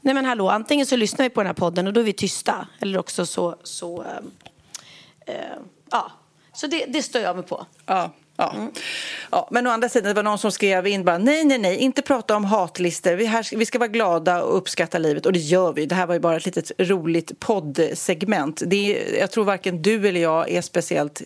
nej 0.00 0.14
men 0.14 0.24
hallå, 0.24 0.48
antingen 0.48 0.86
så 0.86 0.96
lyssnar 0.96 1.22
vi 1.22 1.30
på 1.30 1.40
den 1.40 1.46
här 1.46 1.54
podden 1.54 1.86
och 1.86 1.92
då 1.92 2.00
är 2.00 2.04
vi 2.04 2.12
tysta. 2.12 2.66
Eller 2.80 2.98
också 2.98 3.26
så, 3.26 3.56
så 3.62 4.02
eh, 4.02 5.34
eh, 5.34 5.40
ja. 5.90 6.10
Så 6.54 6.66
det, 6.66 6.84
det 6.88 7.02
stör 7.02 7.20
jag 7.20 7.36
mig 7.36 7.44
på. 7.44 7.66
Ja. 7.86 8.10
Ja. 8.42 8.70
ja, 9.30 9.48
men 9.50 9.66
å 9.66 9.70
andra 9.70 9.88
sidan, 9.88 10.08
det 10.08 10.14
var 10.14 10.22
någon 10.22 10.38
som 10.38 10.52
skrev 10.52 10.86
in 10.86 11.04
bara 11.04 11.18
nej, 11.18 11.44
nej, 11.44 11.58
nej, 11.58 11.76
inte 11.76 12.02
prata 12.02 12.36
om 12.36 12.44
hatlistor. 12.44 13.12
Vi, 13.12 13.26
här, 13.26 13.56
vi 13.56 13.66
ska 13.66 13.78
vara 13.78 13.88
glada 13.88 14.42
och 14.42 14.56
uppskatta 14.56 14.98
livet 14.98 15.26
och 15.26 15.32
det 15.32 15.38
gör 15.38 15.72
vi. 15.72 15.86
Det 15.86 15.94
här 15.94 16.06
var 16.06 16.14
ju 16.14 16.20
bara 16.20 16.36
ett 16.36 16.46
litet 16.46 16.72
roligt 16.78 17.40
poddsegment. 17.40 18.62
Det 18.66 18.76
är, 18.76 19.20
jag 19.20 19.30
tror 19.30 19.44
varken 19.44 19.82
du 19.82 20.08
eller 20.08 20.20
jag 20.20 20.50
är 20.50 20.62
speciellt 20.62 21.22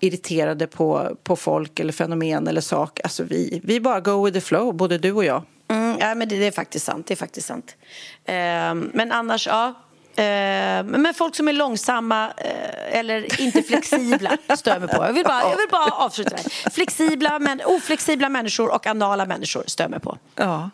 irriterade 0.00 0.66
på, 0.66 1.16
på 1.22 1.36
folk 1.36 1.80
eller 1.80 1.92
fenomen 1.92 2.48
eller 2.48 2.60
sak. 2.60 3.00
Alltså 3.04 3.24
vi, 3.24 3.60
vi 3.64 3.80
bara 3.80 4.00
go 4.00 4.24
with 4.24 4.34
the 4.34 4.40
flow, 4.40 4.74
både 4.74 4.98
du 4.98 5.12
och 5.12 5.24
jag. 5.24 5.42
Mm, 5.68 5.96
ja, 6.00 6.14
men 6.14 6.28
det, 6.28 6.38
det 6.38 6.46
är 6.46 6.50
faktiskt 6.50 6.84
sant. 6.84 7.06
Det 7.06 7.14
är 7.14 7.16
faktiskt 7.16 7.46
sant. 7.46 7.76
Ehm, 8.24 8.90
men 8.94 9.12
annars, 9.12 9.46
ja. 9.46 9.74
Ehm, 10.16 10.86
men 10.86 11.14
folk 11.14 11.34
som 11.34 11.48
är 11.48 11.52
långsamma 11.52 12.32
eh, 12.36 12.98
eller 12.98 13.40
inte 13.40 13.62
flexibla 13.62 14.36
stör 14.56 14.78
mig 14.78 14.88
på. 14.88 15.04
Jag 15.04 15.12
vill 15.12 15.24
bara, 15.24 15.40
jag 15.40 15.56
vill 15.56 15.68
bara 15.70 15.90
avsluta 15.90 16.30
där. 16.30 16.70
Flexibla, 16.70 17.38
men 17.38 17.60
oflexibla 17.64 18.28
människor 18.28 18.74
och 18.74 18.86
anala 18.86 19.26
människor 19.26 19.64
stör 19.66 19.88
mig 19.88 20.00
på. 20.00 20.18
Ja. 20.36 20.70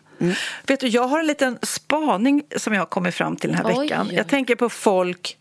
Vet 0.67 0.79
du, 0.79 0.87
jag 0.87 1.07
har 1.07 1.19
en 1.19 1.27
liten 1.27 1.59
spaning 1.61 2.43
som 2.55 2.73
jag 2.73 2.81
har 2.81 2.85
kommit 2.85 3.15
fram 3.15 3.35
till 3.35 3.49
den 3.49 3.57
här 3.57 3.73
Oj. 3.77 3.87
veckan. 3.87 4.09
Jag 4.11 4.27
tänker 4.27 4.55
på 4.55 4.69
folk... 4.69 5.37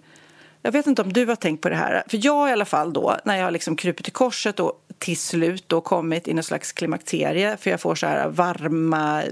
Jag 0.62 0.72
vet 0.72 0.86
inte 0.86 1.02
om 1.02 1.12
du 1.12 1.26
har 1.26 1.36
tänkt 1.36 1.60
på 1.60 1.68
det 1.68 1.76
här. 1.76 2.02
För 2.08 2.26
jag 2.26 2.48
i 2.48 2.52
alla 2.52 2.64
fall 2.64 2.92
då, 2.92 3.16
när 3.24 3.36
jag 3.36 3.44
har 3.44 3.50
liksom 3.50 3.76
krupit 3.76 4.04
till 4.04 4.12
korset 4.12 4.60
och 4.60 4.72
till 4.98 5.16
slut 5.16 5.64
då 5.66 5.80
kommit 5.80 6.28
i 6.28 6.34
någon 6.34 6.42
slags 6.42 6.72
klimakterie 6.72 7.56
för 7.56 7.70
jag 7.70 7.80
får 7.80 7.94
så 7.94 8.06
här 8.06 8.28
varma 8.28 9.22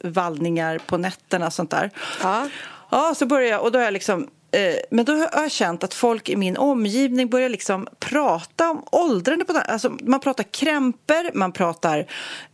vallningar 0.00 0.78
på 0.86 0.96
nätterna 0.96 1.46
och 1.46 1.52
sånt 1.52 1.70
där. 1.70 1.90
Ja. 2.22 2.48
Ja, 2.90 3.14
så 3.16 3.26
började 3.26 3.50
jag 3.50 3.62
och 3.62 3.72
då 3.72 3.78
har 3.78 3.84
jag 3.84 3.92
liksom 3.92 4.28
eh, 4.52 4.74
men 4.90 5.04
då 5.04 5.12
har 5.12 5.28
jag 5.32 5.50
känt 5.50 5.84
att 5.84 5.94
folk 5.94 6.28
i 6.28 6.36
min 6.36 6.56
omgivning 6.56 7.28
börjar 7.28 7.48
liksom 7.48 7.88
prata 7.98 8.70
om 8.70 8.84
åldrande. 8.92 9.44
På, 9.44 9.58
alltså 9.58 9.96
man 10.02 10.20
pratar 10.20 10.44
krämper, 10.44 11.30
man 11.34 11.52
pratar 11.52 12.06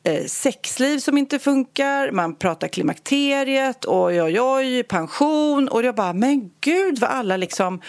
eh, 0.03 0.25
sexliv 0.25 0.99
som 0.99 1.19
inte 1.19 1.39
funkar, 1.39 2.11
man 2.11 2.35
pratar 2.35 2.69
klimakteriet, 2.69 3.85
oj, 3.87 4.23
oj, 4.23 4.41
oj, 4.41 4.83
pension. 4.83 5.69
Och 5.69 5.85
jag 5.85 5.95
bara, 5.95 6.13
men 6.13 6.51
gud 6.61 6.99
vad 6.99 7.11
alla 7.11 7.37
liksom 7.37 7.81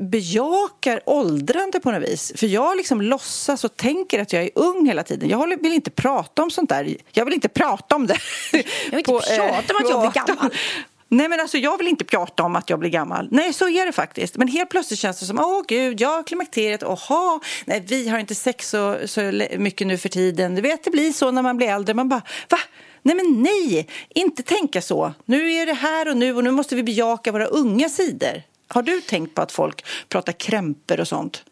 bejakar 0.00 1.00
åldrande 1.06 1.80
på 1.80 1.90
något 1.90 2.08
vis. 2.08 2.32
För 2.36 2.46
jag 2.46 2.76
liksom 2.76 3.00
låtsas 3.02 3.64
och 3.64 3.76
tänker 3.76 4.22
att 4.22 4.32
jag 4.32 4.42
är 4.42 4.50
ung 4.54 4.86
hela 4.86 5.02
tiden. 5.02 5.28
Jag 5.28 5.62
vill 5.62 5.72
inte 5.72 5.90
prata 5.90 6.42
om 6.42 6.50
sånt 6.50 6.68
där. 6.68 6.96
Jag 7.12 7.24
vill 7.24 7.34
inte 7.34 7.48
prata 7.48 7.96
om 7.96 8.06
det. 8.06 8.18
Jag 8.52 8.90
vill 8.90 8.98
inte 8.98 9.12
på, 9.12 9.20
prata 9.20 9.74
om 9.74 9.84
att 9.84 9.90
jag 9.90 10.00
blir 10.00 10.26
gammal. 10.26 10.50
Nej, 11.08 11.28
men 11.28 11.40
alltså 11.40 11.58
jag 11.58 11.78
vill 11.78 11.88
inte 11.88 12.04
prata 12.04 12.42
om 12.42 12.56
att 12.56 12.70
jag 12.70 12.78
blir 12.78 12.90
gammal. 12.90 13.28
Nej, 13.30 13.52
så 13.52 13.68
är 13.68 13.86
det 13.86 13.92
faktiskt. 13.92 14.36
Men 14.36 14.48
helt 14.48 14.70
plötsligt 14.70 15.00
känns 15.00 15.20
det 15.20 15.26
som, 15.26 15.38
åh 15.38 15.62
gud, 15.68 16.00
jag 16.00 16.08
har 16.08 16.22
klimakteriet, 16.22 16.82
oha, 16.82 17.40
nej, 17.64 17.84
vi 17.88 18.08
har 18.08 18.18
inte 18.18 18.34
sex 18.34 18.70
så, 18.70 18.96
så 19.06 19.20
mycket 19.58 19.86
nu 19.86 19.98
för 19.98 20.08
tiden. 20.08 20.54
Du 20.54 20.62
vet, 20.62 20.84
det 20.84 20.90
blir 20.90 21.12
så 21.12 21.30
när 21.30 21.42
man 21.42 21.56
blir 21.56 21.68
äldre. 21.68 21.94
Man 21.94 22.08
bara, 22.08 22.22
va? 22.48 22.58
Nej, 23.02 23.14
men 23.14 23.42
nej, 23.42 23.88
inte 24.08 24.42
tänka 24.42 24.82
så. 24.82 25.12
Nu 25.24 25.52
är 25.52 25.66
det 25.66 25.74
här 25.74 26.08
och 26.08 26.16
nu 26.16 26.36
och 26.36 26.44
nu 26.44 26.50
måste 26.50 26.76
vi 26.76 26.82
bejaka 26.82 27.32
våra 27.32 27.46
unga 27.46 27.88
sidor. 27.88 28.42
Har 28.68 28.82
du 28.82 29.00
tänkt 29.00 29.34
på 29.34 29.42
att 29.42 29.52
folk 29.52 29.84
pratar 30.08 30.32
krämper 30.32 31.00
och 31.00 31.08
sånt? 31.08 31.44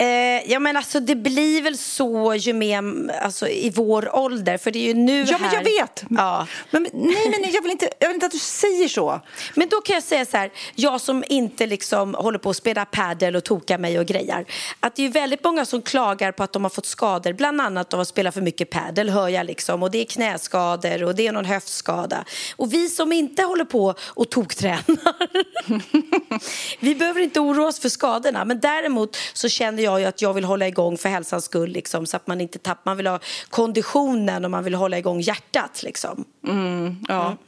Eh, 0.00 0.52
ja 0.52 0.58
men 0.58 0.76
alltså 0.76 1.00
det 1.00 1.14
blir 1.14 1.62
väl 1.62 1.78
så 1.78 2.34
ju 2.34 2.52
mer 2.52 3.10
alltså, 3.22 3.48
i 3.48 3.70
vår 3.70 4.16
ålder 4.16 4.58
för 4.58 4.70
det 4.70 4.78
är 4.78 4.86
ju 4.86 4.94
nu 4.94 5.24
Ja 5.28 5.36
här... 5.36 5.40
men 5.40 5.54
jag 5.54 5.64
vet! 5.64 6.04
Ja. 6.10 6.46
Men, 6.70 6.86
nej 6.92 7.30
men 7.30 7.52
jag 7.52 7.62
vill, 7.62 7.70
inte, 7.70 7.90
jag 7.98 8.08
vill 8.08 8.14
inte 8.14 8.26
att 8.26 8.32
du 8.32 8.38
säger 8.38 8.88
så. 8.88 9.20
Men 9.54 9.68
då 9.68 9.80
kan 9.80 9.94
jag 9.94 10.02
säga 10.02 10.24
så 10.24 10.36
här, 10.36 10.50
jag 10.74 11.00
som 11.00 11.24
inte 11.28 11.66
liksom 11.66 12.14
håller 12.14 12.38
på 12.38 12.50
att 12.50 12.56
spela 12.56 12.84
padel 12.84 13.36
och 13.36 13.44
toka 13.44 13.78
mig 13.78 13.98
och 13.98 14.06
grejer. 14.06 14.44
Att 14.80 14.96
det 14.96 15.04
är 15.04 15.08
väldigt 15.08 15.44
många 15.44 15.64
som 15.64 15.82
klagar 15.82 16.32
på 16.32 16.42
att 16.42 16.52
de 16.52 16.62
har 16.62 16.70
fått 16.70 16.86
skador, 16.86 17.32
bland 17.32 17.60
annat 17.60 17.94
av 17.94 18.00
att 18.00 18.08
spela 18.08 18.32
för 18.32 18.40
mycket 18.40 18.70
padel 18.70 19.10
hör 19.10 19.28
jag 19.28 19.46
liksom. 19.46 19.82
Och 19.82 19.90
det 19.90 19.98
är 19.98 20.04
knäskador 20.04 21.04
och 21.04 21.14
det 21.14 21.26
är 21.26 21.32
någon 21.32 21.44
höftskada. 21.44 22.24
Och 22.56 22.72
vi 22.72 22.88
som 22.88 23.12
inte 23.12 23.42
håller 23.42 23.64
på 23.64 23.94
och 24.00 24.30
toktränar, 24.30 25.28
vi 26.80 26.94
behöver 26.94 27.20
inte 27.20 27.40
oroa 27.40 27.66
oss 27.66 27.80
för 27.80 27.88
skadorna. 27.88 28.44
Men 28.44 28.60
däremot 28.60 29.16
så 29.32 29.48
känner 29.48 29.82
jag 29.82 30.00
ju 30.00 30.06
att 30.06 30.22
jag 30.22 30.34
vill 30.34 30.44
hålla 30.44 30.68
igång 30.68 30.98
för 30.98 31.08
hälsans 31.08 31.44
skull 31.44 31.70
liksom, 31.70 32.06
så 32.06 32.16
att 32.16 32.26
man 32.26 32.40
inte 32.40 32.58
tappar, 32.58 32.82
man 32.90 32.96
vill 32.96 33.06
ha 33.06 33.20
konditionen 33.50 34.44
och 34.44 34.50
man 34.50 34.64
vill 34.64 34.74
hålla 34.74 34.98
igång 34.98 35.20
hjärtat 35.20 35.82
liksom. 35.82 36.24
Mm, 36.48 36.96
ja. 37.08 37.26
Mm. 37.26 37.38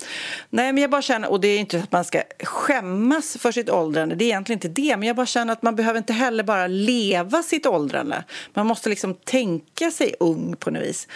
Nej, 0.51 0.73
men 0.73 0.81
jag 0.83 0.91
bara 0.91 1.03
känner, 1.03 1.31
och 1.31 1.41
det 1.41 1.49
är 1.49 1.59
inte 1.59 1.79
att 1.79 1.93
man 1.93 2.05
ska 2.05 2.23
skämmas 2.43 3.37
för 3.41 3.53
sitt 3.53 3.71
åldrande, 3.71 4.15
det 4.15 4.25
är 4.25 4.27
egentligen 4.27 4.57
inte 4.57 4.69
det, 4.69 4.97
men 4.97 5.07
jag 5.07 5.17
bara 5.17 5.27
känner 5.27 5.53
att 5.53 5.63
man 5.63 5.77
behöver 5.77 5.99
inte 5.99 6.13
heller 6.13 6.45
bara 6.45 6.67
leva 6.67 7.43
sitt 7.43 7.67
åldrande. 7.67 8.25
Man 8.55 8.67
måste 8.67 8.89
liksom 8.89 9.15
tänka 9.15 9.91
sig 9.91 10.15
ung 10.21 10.57
på 10.57 10.71
något 10.71 10.83
vis. 10.83 11.09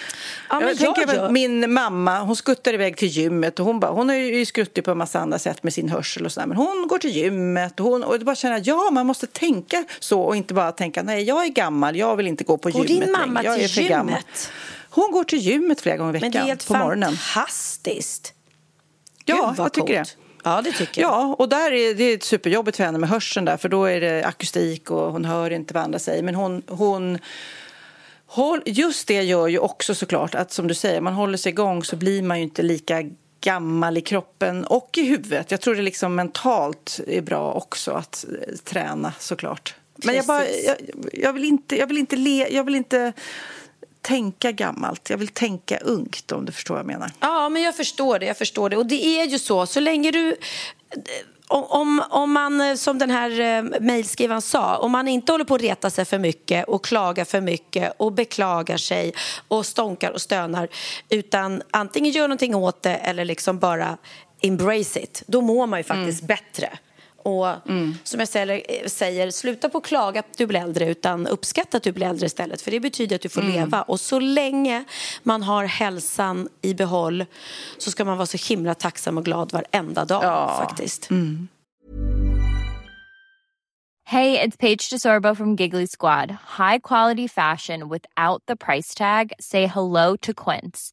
Ja, 0.51 0.63
jag, 0.63 0.79
tänker 0.79 1.15
jag... 1.15 1.33
min 1.33 1.73
mamma, 1.73 2.21
hon 2.21 2.37
skuttar 2.37 2.75
iväg 2.75 2.97
till 2.97 3.09
gymmet 3.09 3.61
och 3.61 3.67
hon, 3.67 3.81
bara, 3.81 3.93
hon 3.93 4.09
har 4.09 4.17
ju 4.17 4.47
skruttit 4.47 4.85
på 4.85 4.91
en 4.91 4.99
massa 4.99 5.21
andra 5.21 5.39
sätt 5.39 5.63
med 5.63 5.73
sin 5.73 5.89
hörsel 5.89 6.25
och 6.25 6.33
sådär, 6.33 6.47
men 6.47 6.57
hon 6.57 6.87
går 6.89 6.99
till 6.99 7.11
gymmet 7.11 7.81
och 7.81 7.87
hon, 7.87 8.05
och 8.05 8.15
jag 8.15 8.25
bara 8.25 8.35
känner 8.35 8.57
att 8.57 8.67
ja, 8.67 8.91
man 8.93 9.07
måste 9.07 9.27
tänka 9.27 9.85
så 10.01 10.21
och 10.21 10.37
inte 10.37 10.55
bara 10.55 10.73
tänka 10.73 11.03
nej, 11.03 11.23
jag 11.23 11.45
är 11.45 11.49
gammal, 11.49 11.97
jag 11.97 12.17
vill 12.17 12.27
inte 12.27 12.45
gå 12.45 12.59
på 12.59 12.71
går 12.71 12.87
gymmet 12.87 13.07
din 13.07 13.13
mamma 13.13 13.41
till 13.43 13.51
gymmet? 13.51 13.89
Gammal. 13.89 14.19
Hon 14.95 15.13
går 15.13 15.25
till 15.25 15.39
gymmet 15.39 15.81
flera 15.81 15.97
gånger 15.97 16.11
i 16.11 16.13
veckan 16.13 16.31
Men 16.31 16.33
det 16.33 16.39
är 16.39 16.49
helt 16.49 16.67
på 16.67 16.75
morgonen. 16.75 17.17
fantastiskt. 17.17 18.33
Ja, 19.25 19.55
jag 19.59 19.73
tycker 19.73 19.95
det. 19.95 20.17
Ja, 20.45 20.63
det 20.63 20.73
tycker 20.73 21.03
jag. 21.03 21.11
Ja, 21.11 21.37
och 21.39 21.49
där 21.49 21.73
är 21.73 21.95
det 21.95 22.05
är 22.05 22.19
superjobbigt 22.19 22.77
för 22.77 22.85
henne 22.85 22.99
med 22.99 23.09
hörseln 23.09 23.45
där, 23.45 23.57
för 23.57 23.69
då 23.69 23.85
är 23.85 24.01
det 24.01 24.25
akustik 24.25 24.91
och 24.91 25.13
hon 25.13 25.25
hör 25.25 25.51
inte 25.51 25.75
vad 25.75 25.83
andra 25.83 25.99
säger. 25.99 26.23
Men 26.23 26.35
hon, 26.35 26.63
hon 26.67 27.19
just 28.65 29.09
det 29.09 29.23
gör 29.23 29.49
ju 29.49 29.59
också 29.59 29.95
såklart 29.95 30.35
att 30.35 30.53
som 30.53 30.69
du 30.69 30.75
säger, 30.75 31.01
man 31.01 31.13
håller 31.13 31.39
sig 31.39 31.53
igång 31.53 31.85
så 31.85 31.97
blir 31.97 32.23
man 32.23 32.39
ju 32.39 32.45
inte 32.45 32.63
lika 32.63 33.03
gammal 33.41 33.97
i 33.97 34.01
kroppen 34.01 34.65
och 34.65 34.91
i 34.99 35.03
huvudet. 35.03 35.51
Jag 35.51 35.61
tror 35.61 35.75
det 35.75 35.83
liksom 35.83 36.15
mentalt 36.15 37.01
är 37.07 37.21
bra 37.21 37.53
också 37.53 37.93
att 37.93 38.25
eh, 38.49 38.55
träna 38.57 39.13
såklart. 39.19 39.75
Men 39.97 40.15
jag, 40.15 40.27
bara, 40.27 40.49
jag, 40.49 40.77
jag, 41.13 41.33
vill 41.33 41.45
inte, 41.45 41.79
jag 41.79 41.87
vill 41.87 41.99
inte 41.99 42.17
le, 42.17 42.49
jag 42.51 42.65
vill 42.65 42.75
inte 42.75 43.13
tänka 44.05 44.53
gammalt. 44.53 45.11
Jag 45.11 45.19
vill 45.19 45.29
tänka 45.29 45.79
ungt 45.79 46.33
om 46.33 46.45
du 46.45 46.53
förstår 46.53 46.75
vad 46.75 46.81
jag 46.81 46.87
menar. 46.87 47.11
Ja, 47.21 47.49
men 47.49 47.63
jag 47.63 47.77
förstår 47.77 48.19
det. 48.19 48.27
Jag 48.27 48.39
förstår 48.39 48.71
det. 48.71 48.77
Och 48.77 48.87
det 48.87 49.05
är 49.05 49.27
ju 49.27 49.39
så, 49.39 49.67
så 49.67 49.81
länge 49.81 50.11
du 50.11 50.37
om, 51.49 52.03
om 52.11 52.33
man, 52.33 52.79
som 52.79 52.99
den 52.99 53.11
här 53.11 53.41
eh, 53.41 53.81
mejlskrivaren 53.81 54.43
sa, 54.43 54.77
om 54.77 54.93
man 54.93 55.09
inte 55.09 55.33
håller 55.33 55.45
på 55.45 55.55
att 55.55 55.61
reta 55.61 55.91
sig 55.91 56.05
för 56.05 56.19
mycket 56.19 56.65
och 56.69 56.85
klagar 56.85 57.25
för 57.25 57.41
mycket 57.41 57.93
och 57.97 58.13
beklagar 58.13 58.77
sig 58.77 59.15
och 59.49 59.67
stånkar 59.67 60.11
och 60.11 60.21
stönar 60.21 60.69
utan 61.09 61.63
antingen 61.71 62.13
gör 62.13 62.29
någonting 62.29 62.55
åt 62.55 62.83
det 62.83 62.95
eller 62.95 63.25
liksom 63.25 63.59
bara 63.59 63.99
embrace 64.41 65.01
it, 65.01 65.23
då 65.27 65.41
mår 65.41 65.67
man 65.67 65.79
ju 65.81 65.85
faktiskt 65.85 66.23
mm. 66.23 66.27
bättre. 66.27 66.79
Och 67.25 67.69
mm. 67.69 67.95
som 68.05 68.21
jag 68.21 68.29
säger, 68.29 68.89
säger, 68.89 69.31
sluta 69.31 69.69
på 69.69 69.79
att 69.79 69.85
klaga 69.85 70.21
att 70.21 70.39
du 70.39 70.47
blir 70.47 70.61
äldre 70.61 70.89
utan 70.89 71.27
uppskatta 71.27 71.77
att 71.77 71.83
du 71.83 71.93
blir 71.93 72.07
äldre 72.07 72.27
istället. 72.27 72.63
För 72.63 72.71
det 72.71 72.81
betyder 72.81 73.17
att 73.17 73.23
du 73.23 73.29
får 73.29 73.41
mm. 73.41 73.53
leva. 73.53 73.83
Och 73.83 74.01
så 74.01 74.19
länge 74.19 74.85
man 75.23 75.43
har 75.43 75.65
hälsan 75.65 76.49
i 76.63 76.75
behåll 76.75 77.25
så 77.79 77.91
ska 77.91 78.05
man 78.05 78.17
vara 78.17 78.27
så 78.27 78.49
himla 78.49 78.75
tacksam 78.75 79.19
och 79.19 79.25
glad 79.25 79.53
varenda 79.53 80.05
dag 80.05 80.25
ja. 80.25 80.57
faktiskt. 80.59 81.11
Mm. 81.11 81.49
Hej, 84.07 84.39
it's 84.39 84.57
Paige 84.57 84.91
DeSorbo 84.91 85.35
from 85.35 85.57
Giggly 85.57 85.87
Squad. 85.87 86.31
High 86.59 86.79
quality 86.79 87.27
fashion 87.27 87.89
without 87.89 88.43
the 88.47 88.57
price 88.57 88.95
tag. 88.95 89.33
Say 89.41 89.67
hello 89.67 90.17
to 90.17 90.35
Quince. 90.35 90.93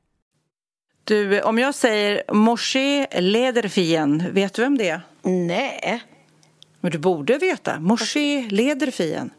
Du, 1.11 1.41
om 1.41 1.57
jag 1.57 1.75
säger 1.75 2.33
Moshe 2.33 3.07
Lederfien, 3.19 4.33
vet 4.33 4.53
du 4.53 4.61
vem 4.61 4.77
det 4.77 4.89
är? 4.89 5.01
Nej. 5.21 6.03
Men 6.81 6.91
du 6.91 6.97
borde 6.97 7.37
veta. 7.37 7.79
Moshe 7.79 8.47
Lederfien. 8.49 9.29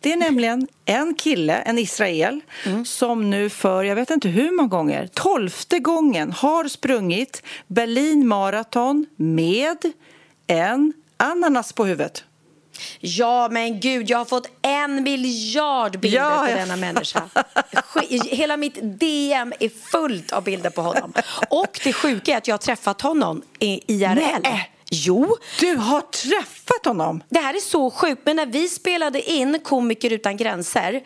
Det 0.00 0.12
är 0.12 0.16
nämligen 0.16 0.68
en 0.84 1.14
kille, 1.14 1.56
en 1.56 1.78
Israel, 1.78 2.40
mm. 2.66 2.84
som 2.84 3.30
nu 3.30 3.50
för, 3.50 3.84
jag 3.84 3.94
vet 3.94 4.10
inte 4.10 4.28
hur 4.28 4.50
många 4.56 4.68
gånger, 4.68 5.06
tolfte 5.14 5.78
gången 5.78 6.32
har 6.32 6.68
sprungit 6.68 7.42
Berlin 7.66 8.28
Marathon 8.28 9.06
med 9.16 9.78
en 10.46 10.92
ananas 11.16 11.72
på 11.72 11.84
huvudet. 11.84 12.24
Ja, 13.00 13.48
men 13.50 13.80
gud, 13.80 14.10
jag 14.10 14.18
har 14.18 14.24
fått 14.24 14.48
en 14.62 15.02
miljard 15.02 16.00
bilder 16.00 16.18
ja, 16.18 16.46
på 16.48 16.54
denna 16.54 16.76
människa. 16.76 17.22
Hela 18.30 18.56
mitt 18.56 18.78
DM 18.82 19.52
är 19.60 19.68
fullt 19.68 20.32
av 20.32 20.44
bilder 20.44 20.70
på 20.70 20.82
honom. 20.82 21.12
Och 21.48 21.80
det 21.84 21.92
sjuka 21.92 22.32
är 22.32 22.36
att 22.36 22.48
jag 22.48 22.54
har 22.54 22.58
träffat 22.58 23.00
honom 23.00 23.42
i 23.58 23.94
IRL. 23.94 24.40
Nej. 24.42 24.70
Jo. 24.92 25.36
Du 25.60 25.76
har 25.76 26.00
träffat 26.00 26.84
honom? 26.84 27.22
Det 27.28 27.38
här 27.38 27.54
är 27.54 27.60
så 27.60 27.90
sjukt. 27.90 28.22
Men 28.24 28.36
när 28.36 28.46
vi 28.46 28.68
spelade 28.68 29.30
in 29.30 29.58
Komiker 29.64 30.12
utan 30.12 30.36
gränser 30.36 31.02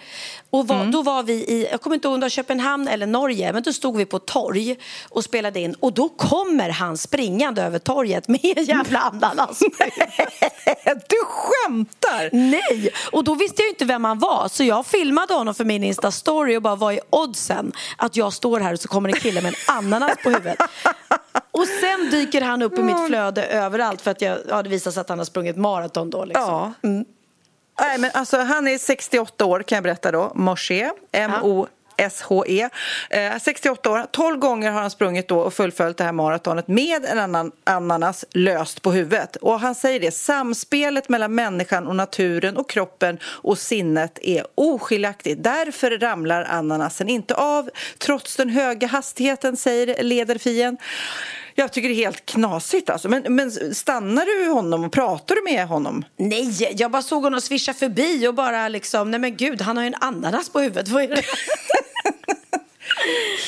och 0.51 0.68
var, 0.68 0.76
mm. 0.76 0.91
då 0.91 1.03
var 1.03 1.22
vi 1.22 1.32
i, 1.32 1.68
jag 1.70 1.80
kommer 1.80 1.95
inte 1.95 2.09
ihåg 2.09 2.14
om 2.14 2.20
det 2.20 2.24
var 2.24 2.30
Köpenhamn 2.30 2.89
eller 2.89 3.07
Norge, 3.07 3.53
men 3.53 3.62
då 3.62 3.72
stod 3.72 3.97
vi 3.97 4.07
på 4.07 4.18
torg 4.18 4.76
och 5.09 5.24
spelade 5.24 5.61
in 5.61 5.74
och 5.80 5.93
då 5.93 6.09
kommer 6.09 6.70
han 6.70 6.99
springande 6.99 7.62
över 7.62 7.78
torget 7.78 8.28
med 8.28 8.59
en 8.59 8.64
jävla 8.64 9.01
ananas. 9.01 9.59
du 11.09 11.16
skämtar? 11.26 12.30
Nej, 12.32 12.91
och 13.12 13.24
då 13.24 13.35
visste 13.35 13.62
jag 13.62 13.70
inte 13.70 13.85
vem 13.85 14.05
han 14.05 14.18
var 14.18 14.49
så 14.49 14.64
jag 14.64 14.87
filmade 14.87 15.35
honom 15.35 15.55
för 15.55 15.64
min 15.64 15.85
Insta-story 15.85 16.57
och 16.57 16.62
bara 16.62 16.76
vad 16.76 16.95
är 16.95 17.01
oddsen 17.11 17.72
att 17.97 18.16
jag 18.16 18.32
står 18.32 18.61
här 18.61 18.72
och 18.72 18.80
så 18.80 18.89
kommer 18.89 19.09
en 19.09 19.20
kille 19.20 19.43
med 19.43 19.55
en 19.55 19.76
ananas 19.76 20.16
på 20.22 20.30
huvudet. 20.30 20.59
Och 21.51 21.66
sen 21.66 22.11
dyker 22.11 22.41
han 22.41 22.62
upp 22.62 22.78
i 22.78 22.82
mitt 22.82 23.07
flöde 23.07 23.47
överallt 23.47 24.01
för 24.01 24.11
att 24.11 24.20
jag, 24.22 24.39
ja, 24.49 24.62
det 24.62 24.68
visar 24.68 24.91
sig 24.91 25.01
att 25.01 25.09
han 25.09 25.18
har 25.18 25.24
sprungit 25.24 25.57
maraton 25.57 26.11
då. 26.11 26.24
Liksom. 26.24 26.45
Ja. 26.45 26.72
Mm. 26.82 27.05
Nej, 27.80 27.99
men 27.99 28.11
alltså, 28.14 28.39
han 28.39 28.68
är 28.68 28.78
68 28.78 29.45
år 29.45 29.62
kan 29.62 29.76
jag 29.76 29.82
berätta 29.82 30.12
då, 30.12 30.32
Moshe, 30.35 30.93
M-O 31.12 31.66
SHE. 31.97 32.68
Eh, 33.11 33.38
68 33.40 33.90
år, 33.90 34.07
12 34.11 34.38
gånger 34.38 34.70
har 34.70 34.80
han 34.80 34.90
sprungit 34.90 35.28
då 35.28 35.40
och 35.40 35.55
fullföljt 35.55 35.97
det 35.97 36.05
här 36.05 36.12
maratonet 36.12 36.68
med 36.68 37.05
en 37.05 37.18
annan 37.18 37.53
ananas 37.64 38.24
löst 38.32 38.82
på 38.82 38.92
huvudet. 38.92 39.36
Och 39.36 39.61
han 39.61 39.74
säger 39.74 40.01
det, 40.01 40.11
samspelet 40.11 41.09
mellan 41.09 41.34
människan 41.34 41.86
och 41.86 41.97
naturen 41.97 42.57
och 42.57 42.70
kroppen 42.70 43.18
och 43.24 43.59
sinnet 43.59 44.18
är 44.22 44.47
oskiljaktigt. 44.55 45.45
Därför 45.45 45.99
ramlar 45.99 46.45
ananasen 46.45 47.09
inte 47.09 47.34
av 47.34 47.70
trots 47.99 48.36
den 48.36 48.49
höga 48.49 48.86
hastigheten, 48.86 49.57
säger 49.57 50.03
Lederfien. 50.03 50.78
Jag 51.55 51.72
tycker 51.72 51.88
det 51.88 51.95
är 51.95 52.05
helt 52.05 52.26
knasigt 52.26 52.90
alltså. 52.90 53.09
Men, 53.09 53.22
men 53.28 53.74
stannar 53.74 54.24
du 54.24 54.51
honom 54.51 54.84
och 54.84 54.92
pratar 54.92 55.34
du 55.34 55.42
med 55.42 55.66
honom? 55.66 56.05
Nej, 56.16 56.74
jag 56.78 56.90
bara 56.90 57.03
såg 57.03 57.22
honom 57.22 57.40
svischa 57.40 57.74
förbi 57.74 58.28
och 58.28 58.34
bara 58.34 58.68
liksom, 58.68 59.11
nej 59.11 59.20
men 59.20 59.36
gud, 59.36 59.62
han 59.62 59.76
har 59.76 59.84
ju 59.84 59.86
en 59.86 59.95
ananas 60.01 60.49
på 60.49 60.61
huvudet. 60.61 60.88
Vad 60.88 61.03
är 61.03 61.09
det? 61.09 61.22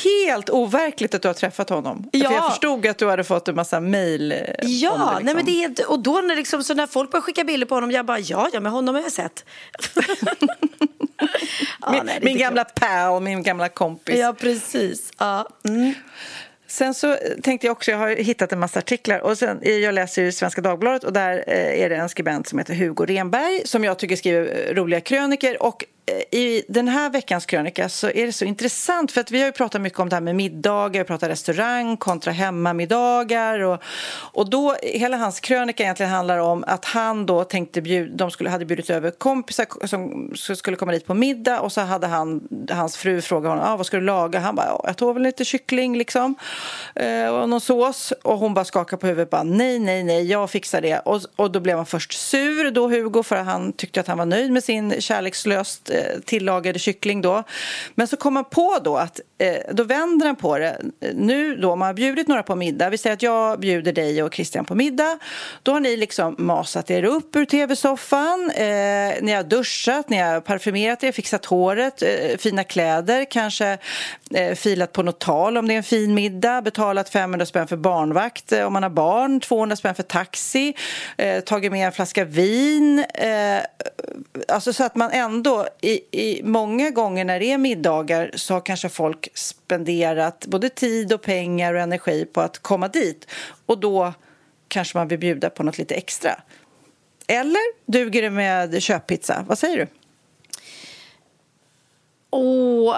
Helt 0.05 0.51
overkligt 0.51 1.15
att 1.15 1.23
du 1.23 1.29
har 1.29 1.35
träffat 1.35 1.71
honom. 1.71 2.09
Ja. 2.13 2.29
För 2.29 2.35
jag 2.35 2.51
förstod 2.51 2.87
att 2.87 2.99
du 2.99 3.09
hade 3.09 3.25
fått 3.25 3.49
en 3.49 3.55
massa 3.55 3.81
mejl 3.81 4.33
eh, 4.33 4.39
Ja, 4.39 4.45
det, 4.63 4.65
liksom. 4.65 5.21
nej 5.23 5.35
men 5.35 5.45
det 5.45 5.65
är, 5.65 5.91
och 5.91 6.03
då 6.03 6.21
när, 6.21 6.37
liksom, 6.37 6.65
så 6.65 6.75
när 6.75 6.87
folk 6.87 7.11
börjar 7.11 7.23
skicka 7.23 7.45
bilder 7.45 7.67
på 7.67 7.75
honom, 7.75 7.91
jag 7.91 8.07
bara 8.07 8.19
ja, 8.19 8.49
ja 8.53 8.61
men 8.61 8.73
honom 8.73 8.95
har 8.95 9.03
jag 9.03 9.13
sett. 9.13 9.45
ja, 11.81 11.91
min, 11.93 12.03
nej, 12.05 12.19
min 12.23 12.39
gamla 12.39 12.65
pal, 12.65 13.23
min 13.23 13.43
gamla 13.43 13.69
kompis. 13.69 14.19
Ja, 14.19 14.35
precis. 14.39 15.13
Ja. 15.19 15.49
Mm. 15.69 15.95
Sen 16.69 16.95
så 16.95 17.17
tänkte 17.43 17.67
jag 17.67 17.73
också, 17.73 17.91
jag 17.91 17.99
har 17.99 18.09
hittat 18.09 18.53
en 18.53 18.59
massa 18.59 18.79
artiklar 18.79 19.19
och 19.19 19.39
sen, 19.39 19.59
jag 19.63 19.95
läser 19.95 20.23
ju 20.23 20.33
Svenska 20.33 20.61
Dagbladet 20.61 21.05
och 21.05 21.13
där 21.13 21.45
eh, 21.47 21.83
är 21.83 21.91
det 21.91 21.97
en 21.97 22.09
skribent 22.09 22.49
som 22.49 22.59
heter 22.59 22.75
Hugo 22.75 23.07
Renberg 23.07 23.63
som 23.65 23.85
jag 23.85 23.99
tycker 23.99 24.17
skriver 24.17 24.75
roliga 24.75 25.01
kröniker 25.01 25.63
och 25.63 25.85
i 26.31 26.63
den 26.69 26.89
här 26.89 27.11
veckans 27.11 27.47
krönika 27.47 27.89
så 27.89 28.11
är 28.11 28.27
det 28.27 28.33
så 28.33 28.45
intressant 28.45 29.13
för 29.13 29.21
att 29.21 29.31
vi 29.31 29.39
har 29.39 29.47
ju 29.47 29.53
pratat 29.53 29.81
mycket 29.81 29.99
om 29.99 30.09
det 30.09 30.17
här 30.17 30.21
med 30.21 30.37
middagar, 30.37 31.01
vi 31.01 31.05
pratar 31.05 31.29
restaurang 31.29 31.97
kontra 31.97 32.33
hemmamiddagar 32.33 33.61
och, 33.61 33.83
och 34.33 34.51
då, 34.51 34.77
hela 34.83 35.17
hans 35.17 35.41
krönika 35.41 35.83
egentligen 35.83 36.13
handlar 36.13 36.39
om 36.39 36.65
att 36.67 36.85
han 36.85 37.27
då 37.27 37.45
tänkte 37.45 37.83
bjud, 37.83 38.17
de 38.17 38.31
skulle, 38.31 38.51
hade 38.51 38.65
bjudit 38.65 38.91
över 38.91 39.11
kompisar 39.11 39.87
som 39.87 40.33
skulle 40.57 40.77
komma 40.77 40.93
dit 40.93 41.07
på 41.07 41.15
middag 41.15 41.61
och 41.61 41.73
så 41.73 41.81
hade 41.81 42.07
han, 42.07 42.49
hans 42.71 42.97
fru 42.97 43.21
frågat 43.21 43.51
honom, 43.51 43.65
ah, 43.69 43.77
vad 43.77 43.87
ska 43.87 43.97
du 43.97 44.03
laga? 44.03 44.39
Han 44.39 44.55
bara, 44.55 44.81
jag 44.85 44.97
tog 44.97 45.15
väl 45.15 45.23
lite 45.23 45.45
kyckling 45.45 45.99
liksom 45.99 46.35
eh, 46.95 47.29
och 47.29 47.49
någon 47.49 47.61
sås 47.61 48.13
och 48.23 48.39
hon 48.39 48.55
bara 48.55 48.65
skakade 48.65 49.01
på 49.01 49.07
huvudet 49.07 49.31
bara, 49.31 49.43
nej, 49.43 49.79
nej, 49.79 50.05
nej, 50.05 50.31
jag 50.31 50.51
fixar 50.51 50.81
det 50.81 50.99
och, 50.99 51.21
och 51.37 51.51
då 51.51 51.61
blev 51.61 51.77
han 51.77 51.87
först 51.87 52.13
sur 52.13 52.71
då 52.71 52.89
Hugo 52.89 53.23
för 53.23 53.37
att 53.37 53.47
han 53.47 53.73
tyckte 53.73 54.01
att 54.01 54.07
han 54.07 54.19
var 54.19 54.27
nöjd 54.27 54.53
med 54.53 54.65
sin 54.65 55.01
kärlekslöst 55.01 55.91
Eh, 55.97 56.21
tillagade 56.21 56.79
kyckling 56.79 57.23
då. 57.23 57.43
Men 57.95 58.09
så 58.09 58.17
kom 58.17 58.35
man 58.35 58.45
på 58.45 58.79
då 58.85 58.97
att 58.97 59.21
eh, 59.39 59.57
då 59.73 59.85
vänder 59.85 60.27
han 60.27 60.37
på 60.37 60.59
det. 60.59 60.81
Nu 61.15 61.57
då, 61.57 61.77
man 61.77 61.87
har 61.87 61.95
bjudit 61.95 62.29
några 62.29 62.43
på 62.43 62.55
middag. 62.55 62.91
Vi 62.91 62.99
säger 62.99 63.15
att 63.15 63.23
jag 63.23 63.61
bjuder 63.61 63.93
dig 63.93 64.23
och 64.23 64.35
Christian 64.35 64.65
på 64.65 64.75
middag. 64.75 65.19
Då 65.63 65.73
har 65.73 65.81
ni 65.81 65.97
liksom 65.97 66.35
masat 66.39 66.91
er 66.91 67.05
upp 67.05 67.37
ur 67.37 67.45
tv-soffan. 67.45 68.51
Eh, 68.51 68.65
ni 69.23 69.33
har 69.33 69.43
duschat, 69.43 70.09
ni 70.09 70.17
har 70.17 70.41
parfymerat 70.41 71.05
er, 71.05 71.13
fixat 71.13 71.45
håret, 71.45 72.03
eh, 72.03 72.37
fina 72.39 72.65
kläder, 72.65 73.25
kanske 73.25 73.79
Eh, 74.35 74.55
filat 74.55 74.93
på 74.93 75.03
något 75.03 75.19
tal 75.19 75.57
om 75.57 75.69
det 75.69 75.75
är 75.75 75.77
en 75.77 75.83
fin 75.83 76.15
middag, 76.15 76.63
betalat 76.63 77.09
500 77.09 77.47
spänn 77.47 77.69
för 77.69 77.77
barnvakt 77.77 78.53
eh, 78.53 78.67
om 78.67 78.73
man 78.73 78.83
har 78.83 78.91
barn, 78.91 79.41
200 79.41 79.77
spänn 79.77 79.95
för 79.95 80.03
taxi, 80.03 80.75
eh, 81.17 81.41
tagit 81.41 81.73
med 81.73 81.87
en 81.87 81.93
flaska 81.93 82.25
vin. 82.25 83.05
Eh, 83.15 83.61
alltså 84.49 84.73
så 84.73 84.85
att 84.85 84.95
man 84.95 85.11
ändå 85.11 85.67
i, 85.81 86.01
i, 86.11 86.43
många 86.45 86.91
gånger 86.91 87.25
när 87.25 87.41
det 87.41 87.53
är 87.53 87.59
middagar 87.59 88.31
så 88.35 88.55
har 88.55 88.61
kanske 88.61 88.89
folk 88.89 89.29
spenderat 89.35 90.47
både 90.47 90.69
tid 90.69 91.13
och 91.13 91.23
pengar 91.23 91.75
och 91.75 91.81
energi 91.81 92.25
på 92.25 92.41
att 92.41 92.59
komma 92.59 92.89
dit. 92.89 93.27
Och 93.67 93.79
då 93.79 94.13
kanske 94.69 94.99
man 94.99 95.09
vill 95.09 95.19
bjuda 95.19 95.51
på 95.51 95.63
något 95.63 95.79
lite 95.79 95.95
extra. 95.95 96.41
Eller 97.27 97.93
duger 97.93 98.23
det 98.23 98.31
med 98.31 98.83
köppizza? 98.83 99.45
Vad 99.49 99.59
säger 99.59 99.77
du? 99.77 99.87
Åh, 102.31 102.97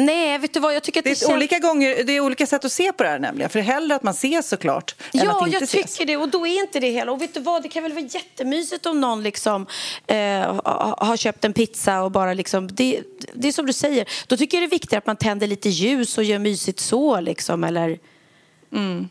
Nej, 0.00 0.38
vet 0.38 0.54
du 0.54 0.60
vad? 0.60 0.74
Jag 0.74 0.82
tycker 0.82 1.00
att 1.00 1.04
det, 1.04 1.10
är 1.10 1.14
känns... 1.14 1.32
olika 1.32 1.58
gånger, 1.58 2.04
det 2.04 2.12
är 2.12 2.20
olika 2.20 2.46
sätt 2.46 2.64
att 2.64 2.72
se 2.72 2.92
på 2.92 3.02
det 3.02 3.08
här 3.08 3.18
nämligen. 3.18 3.50
För 3.50 3.60
hellre 3.60 3.94
att 3.94 4.02
man 4.02 4.14
ses 4.14 4.48
såklart 4.48 4.94
än 5.14 5.20
ja, 5.24 5.36
att 5.36 5.46
inte 5.46 5.56
jag 5.56 5.62
ses. 5.62 5.92
tycker 5.94 6.06
det. 6.06 6.16
Och 6.16 6.28
då 6.28 6.46
är 6.46 6.60
inte 6.60 6.80
det 6.80 6.90
hela. 6.90 7.12
Och 7.12 7.22
vet 7.22 7.34
du 7.34 7.40
vad? 7.40 7.62
Det 7.62 7.68
kan 7.68 7.82
väl 7.82 7.92
vara 7.92 8.04
jättemysigt 8.04 8.86
om 8.86 9.00
någon 9.00 9.22
liksom 9.22 9.66
eh, 10.06 10.60
har 10.98 11.16
köpt 11.16 11.44
en 11.44 11.52
pizza 11.52 12.02
och 12.02 12.10
bara 12.10 12.34
liksom... 12.34 12.68
Det, 12.72 13.02
det 13.34 13.48
är 13.48 13.52
som 13.52 13.66
du 13.66 13.72
säger. 13.72 14.08
Då 14.26 14.36
tycker 14.36 14.56
jag 14.56 14.62
det 14.62 14.66
är 14.66 14.70
viktigt 14.70 14.98
att 14.98 15.06
man 15.06 15.16
tänder 15.16 15.46
lite 15.46 15.68
ljus 15.68 16.18
och 16.18 16.24
gör 16.24 16.38
mysigt 16.38 16.80
så 16.80 17.20
liksom. 17.20 17.64
Eller... 17.64 17.98
Mm. 18.72 19.08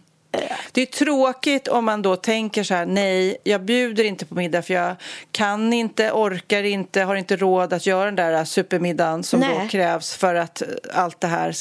Det 0.71 0.81
är 0.81 0.85
tråkigt 0.85 1.67
om 1.67 1.85
man 1.85 2.01
då 2.01 2.15
tänker 2.15 2.63
så 2.63 2.73
här, 2.73 2.85
nej, 2.85 3.37
jag 3.43 3.61
bjuder 3.61 4.03
inte 4.03 4.25
på 4.25 4.35
middag 4.35 4.61
för 4.61 4.73
jag 4.73 4.95
kan 5.31 5.73
inte, 5.73 6.11
orkar 6.11 6.63
inte, 6.63 7.01
har 7.01 7.15
inte 7.15 7.35
råd 7.35 7.73
att 7.73 7.85
göra 7.85 8.05
den 8.05 8.15
där 8.15 8.45
supermiddagen 8.45 9.23
som 9.23 9.39
nej. 9.39 9.59
då 9.61 9.67
krävs 9.69 10.15
för 10.15 10.35
att 10.35 10.63
allt 10.93 11.21
det 11.21 11.27
här, 11.27 11.53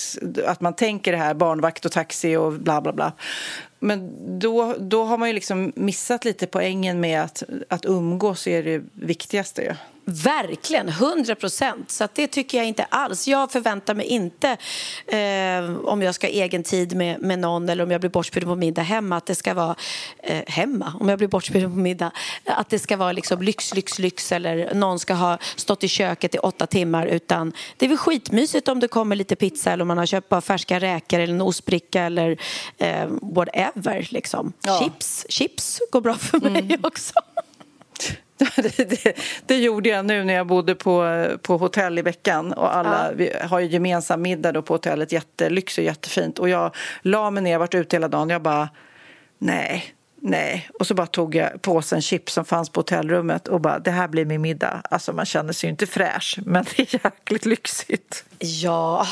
att 0.46 0.60
man 0.60 0.74
tänker 0.74 1.12
det 1.12 1.18
här, 1.18 1.34
barnvakt 1.34 1.84
och 1.84 1.92
taxi 1.92 2.36
och 2.36 2.52
bla 2.52 2.80
bla 2.80 2.92
bla. 2.92 3.12
Men 3.78 4.12
då, 4.38 4.74
då 4.78 5.04
har 5.04 5.18
man 5.18 5.28
ju 5.28 5.34
liksom 5.34 5.72
missat 5.76 6.24
lite 6.24 6.46
poängen 6.46 7.00
med 7.00 7.22
att, 7.22 7.42
att 7.68 7.84
umgås 7.84 8.46
är 8.46 8.62
det 8.62 8.82
viktigaste. 8.92 9.62
Ja. 9.62 9.74
Verkligen, 10.08 10.88
100 10.88 11.34
procent. 11.34 11.90
Så 11.90 12.08
det 12.14 12.26
tycker 12.26 12.58
jag 12.58 12.66
inte 12.66 12.84
alls. 12.84 13.28
Jag 13.28 13.52
förväntar 13.52 13.94
mig 13.94 14.06
inte, 14.06 14.56
eh, 15.06 15.76
om 15.84 16.02
jag 16.02 16.14
ska 16.14 16.26
ha 16.26 16.32
egen 16.32 16.62
tid 16.62 16.96
med, 16.96 17.20
med 17.20 17.38
någon 17.38 17.68
eller 17.68 17.84
om 17.84 17.90
jag 17.90 18.00
blir 18.00 18.10
bortbjuden 18.10 18.48
på 18.48 18.56
middag 18.56 18.82
hemma, 18.82 19.16
att 19.16 19.26
det 19.26 19.34
ska 19.34 19.54
vara 19.54 19.76
eh, 20.22 20.42
hemma, 20.46 20.92
om 21.00 21.08
jag 21.08 21.18
blir 21.18 21.28
bortbjuden 21.28 21.70
på 21.70 21.76
middag, 21.76 22.10
att 22.44 22.68
det 22.68 22.78
ska 22.78 22.96
vara 22.96 23.12
liksom 23.12 23.42
lyx, 23.42 23.74
lyx, 23.74 23.98
lyx 23.98 24.32
eller 24.32 24.74
någon 24.74 24.98
ska 24.98 25.14
ha 25.14 25.38
stått 25.56 25.84
i 25.84 25.88
köket 25.88 26.34
i 26.34 26.38
åtta 26.38 26.66
timmar. 26.66 27.06
Utan 27.06 27.52
det 27.76 27.84
är 27.84 27.88
väl 27.88 27.98
skitmysigt 27.98 28.68
om 28.68 28.80
det 28.80 28.88
kommer 28.88 29.16
lite 29.16 29.36
pizza 29.36 29.72
eller 29.72 29.82
om 29.82 29.88
man 29.88 29.98
har 29.98 30.06
köpt 30.06 30.28
bara 30.28 30.40
färska 30.40 30.80
räkor 30.80 31.20
eller 31.20 31.34
en 31.34 31.40
ostbricka 31.40 32.02
eller 32.02 32.38
eh, 32.78 33.06
whatever. 33.22 34.08
Liksom. 34.10 34.52
Ja. 34.62 34.78
Chips, 34.78 35.26
chips 35.28 35.80
går 35.90 36.00
bra 36.00 36.14
för 36.14 36.40
mig 36.40 36.58
mm. 36.58 36.80
också. 36.82 37.12
det, 38.56 38.90
det, 38.90 39.16
det, 39.46 39.56
gjorde 39.56 39.88
jag 39.88 40.06
nu 40.06 40.24
när 40.24 40.34
jag 40.34 40.46
bodde 40.46 40.74
på, 40.74 41.26
på 41.42 41.56
hotell 41.56 41.98
i 41.98 42.02
veckan. 42.02 42.52
Och 42.52 42.76
alla, 42.76 43.08
ja. 43.08 43.12
Vi 43.16 43.32
har 43.42 43.60
ju 43.60 43.66
gemensam 43.66 44.22
middag 44.22 44.52
då 44.52 44.62
på 44.62 44.74
hotellet, 44.74 45.12
jättelyx 45.12 45.78
och 45.78 45.84
jättefint. 45.84 46.38
Och 46.38 46.48
jag 46.48 46.74
la 47.02 47.30
mig 47.30 47.42
ner, 47.42 47.58
varit 47.58 47.74
ute 47.74 47.96
hela 47.96 48.08
dagen. 48.08 48.30
Jag 48.30 48.42
bara, 48.42 48.68
nej, 49.38 49.95
Nej, 50.28 50.68
och 50.78 50.86
så 50.86 50.94
bara 50.94 51.06
tog 51.06 51.34
jag 51.34 51.62
påsen 51.62 52.02
chips 52.02 52.32
som 52.32 52.44
fanns 52.44 52.70
på 52.70 52.80
hotellrummet 52.80 53.48
och 53.48 53.60
bara, 53.60 53.78
det 53.78 53.90
här 53.90 54.08
blir 54.08 54.24
min 54.24 54.40
middag. 54.40 54.82
Alltså 54.90 55.12
man 55.12 55.26
känner 55.26 55.52
sig 55.52 55.66
ju 55.66 55.70
inte 55.70 55.86
fräsch, 55.86 56.38
men 56.46 56.64
det 56.64 56.82
är 56.82 57.04
jäkligt 57.04 57.46
lyxigt. 57.46 58.24
Ja. 58.38 59.06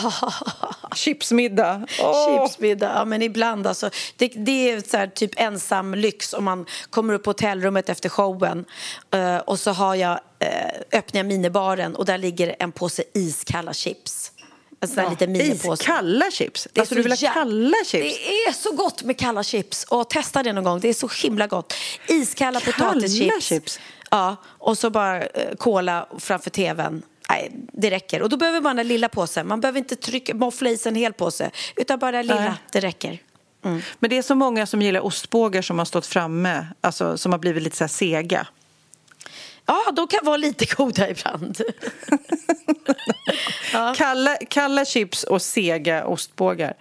Chipsmiddag. 0.94 1.86
Oh. 2.02 2.46
Chipsmiddag, 2.46 2.92
ja 2.94 3.04
men 3.04 3.22
ibland 3.22 3.66
alltså. 3.66 3.90
Det, 4.16 4.28
det 4.28 4.70
är 4.70 4.80
så 4.80 4.96
här, 4.96 5.06
typ 5.06 5.30
ensam 5.36 5.94
lyx 5.94 6.32
om 6.32 6.44
man 6.44 6.66
kommer 6.90 7.14
upp 7.14 7.22
på 7.22 7.30
hotellrummet 7.30 7.88
efter 7.88 8.08
showen 8.08 8.64
uh, 9.14 9.36
och 9.36 9.58
så 9.58 9.70
har 9.70 9.94
jag, 9.94 10.12
uh, 10.12 10.98
öppnar 10.98 11.18
jag 11.18 11.26
minibaren 11.26 11.96
och 11.96 12.04
där 12.04 12.18
ligger 12.18 12.56
en 12.58 12.72
påse 12.72 13.02
iskalla 13.14 13.72
chips. 13.72 14.32
Sån 14.86 15.04
ja, 15.04 15.10
liten 15.10 15.32
minipåse. 15.32 15.82
Iskalla 15.82 16.30
chips? 16.30 16.68
Det 16.72 16.80
alltså 16.80 16.94
du 16.94 17.02
vill 17.02 17.12
ha 17.12 17.34
kalla 17.34 17.76
chips? 17.86 18.18
Det 18.18 18.48
är 18.48 18.52
så 18.52 18.72
gott 18.72 19.02
med 19.02 19.18
kalla 19.18 19.42
chips. 19.42 19.84
Och 19.84 20.10
testa 20.10 20.42
det 20.42 20.52
någon 20.52 20.64
gång. 20.64 20.80
Det 20.80 20.88
är 20.88 20.94
så 20.94 21.08
himla 21.22 21.46
gott. 21.46 21.74
Iskalla 22.08 22.60
potatischips. 22.60 23.46
chips? 23.46 23.80
Ja, 24.10 24.36
och 24.46 24.78
så 24.78 24.90
bara 24.90 25.22
eh, 25.22 25.54
cola 25.58 26.08
framför 26.18 26.50
tvn. 26.50 27.02
Nej, 27.30 27.50
det 27.72 27.90
räcker. 27.90 28.22
Och 28.22 28.28
då 28.28 28.36
behöver 28.36 28.60
man 28.60 28.76
den 28.76 28.88
lilla 28.88 29.08
påsen. 29.08 29.48
Man 29.48 29.60
behöver 29.60 29.78
inte 29.78 29.96
trycka, 29.96 30.34
moffla 30.34 30.70
i 30.70 30.76
sig 30.76 30.90
en 30.90 30.96
hel 30.96 31.12
påse. 31.12 31.50
Utan 31.76 31.98
bara 31.98 32.12
den 32.12 32.26
lilla, 32.26 32.40
Nej. 32.40 32.52
det 32.72 32.80
räcker. 32.80 33.18
Mm. 33.64 33.82
Men 33.98 34.10
det 34.10 34.18
är 34.18 34.22
så 34.22 34.34
många 34.34 34.66
som 34.66 34.82
gillar 34.82 35.00
ostbågar 35.00 35.62
som 35.62 35.78
har 35.78 35.84
stått 35.84 36.06
framme, 36.06 36.66
alltså 36.80 37.18
som 37.18 37.32
har 37.32 37.38
blivit 37.38 37.62
lite 37.62 37.76
så 37.76 37.88
sega. 37.88 38.46
Ja, 39.66 39.92
de 39.92 40.06
kan 40.06 40.20
vara 40.22 40.36
lite 40.36 40.64
goda 40.76 41.10
ibland. 41.10 41.60
ja. 43.72 43.94
kalla, 43.96 44.36
kalla 44.48 44.84
chips 44.84 45.24
och 45.24 45.42
sega 45.42 46.04
ostbågar. 46.06 46.74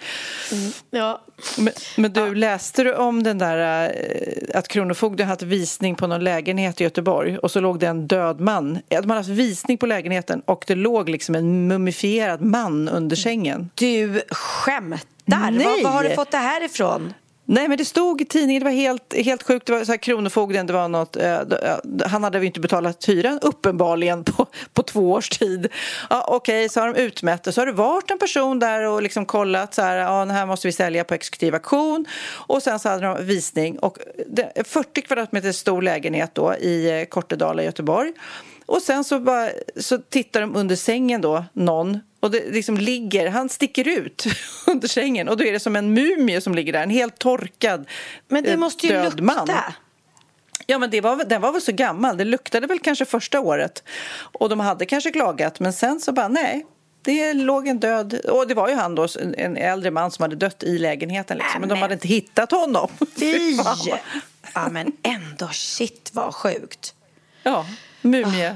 Mm. 0.52 0.72
Ja. 0.90 1.22
Men, 1.58 1.74
men 1.98 2.14
du, 2.14 2.22
ja. 2.22 2.34
läste 2.34 2.84
du 2.84 2.96
om 2.96 3.24
den 3.24 3.38
där 3.38 3.90
äh, 3.90 4.60
att 4.60 4.68
Kronofogden 4.68 5.28
hade 5.28 5.46
visning 5.46 5.96
på 5.96 6.08
någon 6.08 6.24
lägenhet 6.24 6.82
i 6.82 6.84
Göteborg 6.84 7.38
och 7.38 7.52
så 7.52 7.60
låg 7.60 7.80
det 7.80 7.88
en 7.88 8.08
död 8.08 8.40
man. 8.40 8.80
De 8.88 8.96
hade 8.96 9.14
haft 9.14 9.30
visning 9.30 9.78
på 9.78 9.86
lägenheten 9.86 10.42
och 10.46 10.64
det 10.68 10.76
låg 10.76 11.10
liksom 11.10 11.36
en 11.36 11.68
mumifierad 11.68 12.42
man 12.42 12.90
under 12.90 13.16
sängen. 13.16 13.70
Du 13.76 14.22
skämtar? 14.30 15.00
Var, 15.26 15.84
var 15.84 15.92
har 15.92 16.04
du 16.04 16.16
fått 16.16 16.32
det 16.32 16.38
här 16.38 16.64
ifrån? 16.64 17.14
Nej, 17.46 17.68
men 17.68 17.78
det 17.78 17.86
stod 17.86 18.22
i 18.22 18.26
tidningen. 18.26 18.60
Det 18.60 18.66
var 18.66 18.72
helt, 18.72 19.14
helt 19.26 19.44
sjukt. 19.44 19.68
Det 19.68 19.74
var 19.74 19.84
så 19.84 19.92
här, 19.92 19.98
Kronofogden, 19.98 20.68
det 20.68 20.74
var 20.74 20.88
något, 20.88 21.16
eh, 21.16 21.34
eh 21.34 21.46
han 22.06 22.24
hade 22.24 22.40
ju 22.40 22.46
inte 22.46 22.60
betalat 22.60 23.06
hyran 23.06 23.40
uppenbarligen 23.42 24.24
på, 24.24 24.46
på 24.74 24.84
två 24.84 25.12
års 25.12 25.30
tid. 25.30 25.68
Ja, 26.10 26.26
Okej, 26.28 26.60
okay, 26.66 26.70
så 26.70 26.80
har 26.80 26.94
de 26.94 27.00
utmätt 27.00 27.44
det. 27.44 27.52
Så 27.52 27.62
har 27.62 27.66
det 27.66 27.72
varit 27.72 28.12
en 28.12 28.20
person 28.20 28.60
där 28.60 28.88
och 28.88 29.02
liksom 29.02 29.26
kollat 29.26 29.74
så 29.74 29.82
här, 29.82 29.98
ja, 29.98 30.20
den 30.20 30.32
här 30.32 30.46
måste 30.46 30.68
vi 30.68 30.72
sälja 30.72 31.04
på 31.04 31.14
exekutiv 31.14 31.54
auktion. 31.54 32.06
Och 32.48 32.64
sen 32.64 32.80
så 32.80 32.90
hade 32.90 33.06
de 33.06 33.26
visning. 33.26 33.80
Och 33.80 33.98
det, 34.28 34.68
40 34.68 35.02
kvadratmeter 35.02 35.52
stor 35.52 35.82
lägenhet 35.82 36.36
då 36.36 36.56
i 36.56 37.00
eh, 37.02 37.06
Kortedala 37.06 37.62
i 37.62 37.66
Göteborg. 37.66 38.14
Och 38.66 38.82
sen 38.82 39.04
så, 39.04 39.20
bara, 39.20 39.50
så 39.76 39.98
tittar 39.98 40.42
de 40.42 40.56
under 40.56 40.76
sängen 40.76 41.22
då, 41.22 41.46
någon 41.54 42.00
och 42.24 42.32
det 42.32 42.52
liksom 42.52 42.78
ligger, 42.78 43.30
han 43.30 43.50
sticker 43.50 43.88
ut 43.88 44.26
under 44.68 44.88
sängen 44.88 45.30
och 45.30 45.38
då 45.38 45.44
är 45.44 45.52
det 45.52 45.60
som 45.60 45.76
en 45.76 45.94
mumie 45.94 46.42
som 46.42 46.56
ligger 46.56 46.74
där, 46.74 46.84
en 46.84 46.90
helt 46.90 47.20
torkad 47.20 47.86
Men 48.28 48.44
det 48.44 48.52
eh, 48.52 48.58
måste 48.58 48.88
ju 48.88 49.04
lukta. 49.04 49.24
Man. 49.24 49.48
Ja, 50.68 50.80
men 50.80 50.90
det 50.90 51.02
var, 51.02 51.24
den 51.26 51.42
var 51.42 51.52
väl 51.52 51.62
så 51.62 51.72
gammal. 51.72 52.18
Det 52.18 52.26
luktade 52.26 52.68
väl 52.68 52.80
kanske 52.80 53.06
första 53.06 53.40
året. 53.40 53.84
Och 54.16 54.50
de 54.50 54.60
hade 54.60 54.86
kanske 54.86 55.12
klagat, 55.12 55.60
men 55.60 55.74
sen 55.74 56.00
så 56.00 56.12
bara 56.12 56.28
nej. 56.28 56.66
Det 57.02 57.34
låg 57.34 57.68
en 57.68 57.80
död... 57.80 58.14
Och 58.14 58.48
det 58.48 58.54
var 58.54 58.70
ju 58.70 58.76
han 58.76 58.96
då, 58.96 59.08
en 59.38 59.58
äldre 59.58 59.92
man 59.92 60.12
som 60.12 60.24
hade 60.24 60.36
dött 60.36 60.64
i 60.64 60.78
lägenheten. 60.78 61.38
Liksom. 61.38 61.60
Men 61.60 61.70
de 61.70 61.78
hade 61.78 61.94
inte 61.94 62.08
hittat 62.08 62.52
honom. 62.52 62.90
Fy! 63.20 63.58
ja, 64.54 64.70
men 64.72 64.92
ändå, 65.04 65.48
shit 65.48 66.10
vad 66.14 66.36
sjukt. 66.36 66.94
Ja, 67.44 67.66
mumie. 68.02 68.56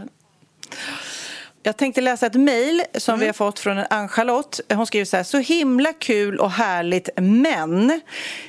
Jag 1.64 1.78
tänkte 1.78 2.02
läsa 2.02 2.26
ett 2.26 2.34
mejl 2.34 2.84
som 2.94 3.14
Mm. 3.14 3.20
vi 3.20 3.26
har 3.26 3.34
fått 3.34 3.60
från 3.60 3.78
Ann-Charlotte. 3.90 4.60
Hon 4.74 4.88
skriver 4.88 5.06
så 5.06 5.18
här. 5.18 5.24
Så 5.24 5.38
himla 5.38 5.94
kul 5.94 6.40
och 6.40 6.52
härligt, 6.52 7.10
men... 7.18 8.02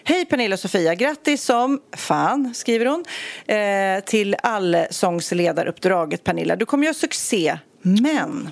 Hej 0.05 0.25
Pernilla 0.25 0.55
och 0.55 0.61
Sofia. 0.61 0.95
Grattis 0.95 1.45
som 1.45 1.81
fan, 1.97 2.55
skriver 2.55 2.87
hon, 2.87 3.05
eh, 3.47 4.05
till 4.05 4.37
allsångsledaruppdraget 4.43 6.25
Pernilla. 6.25 6.57
Du 6.57 6.67
kommer 6.67 6.85
göra 6.85 6.95
succé, 6.95 7.59
men... 7.83 8.51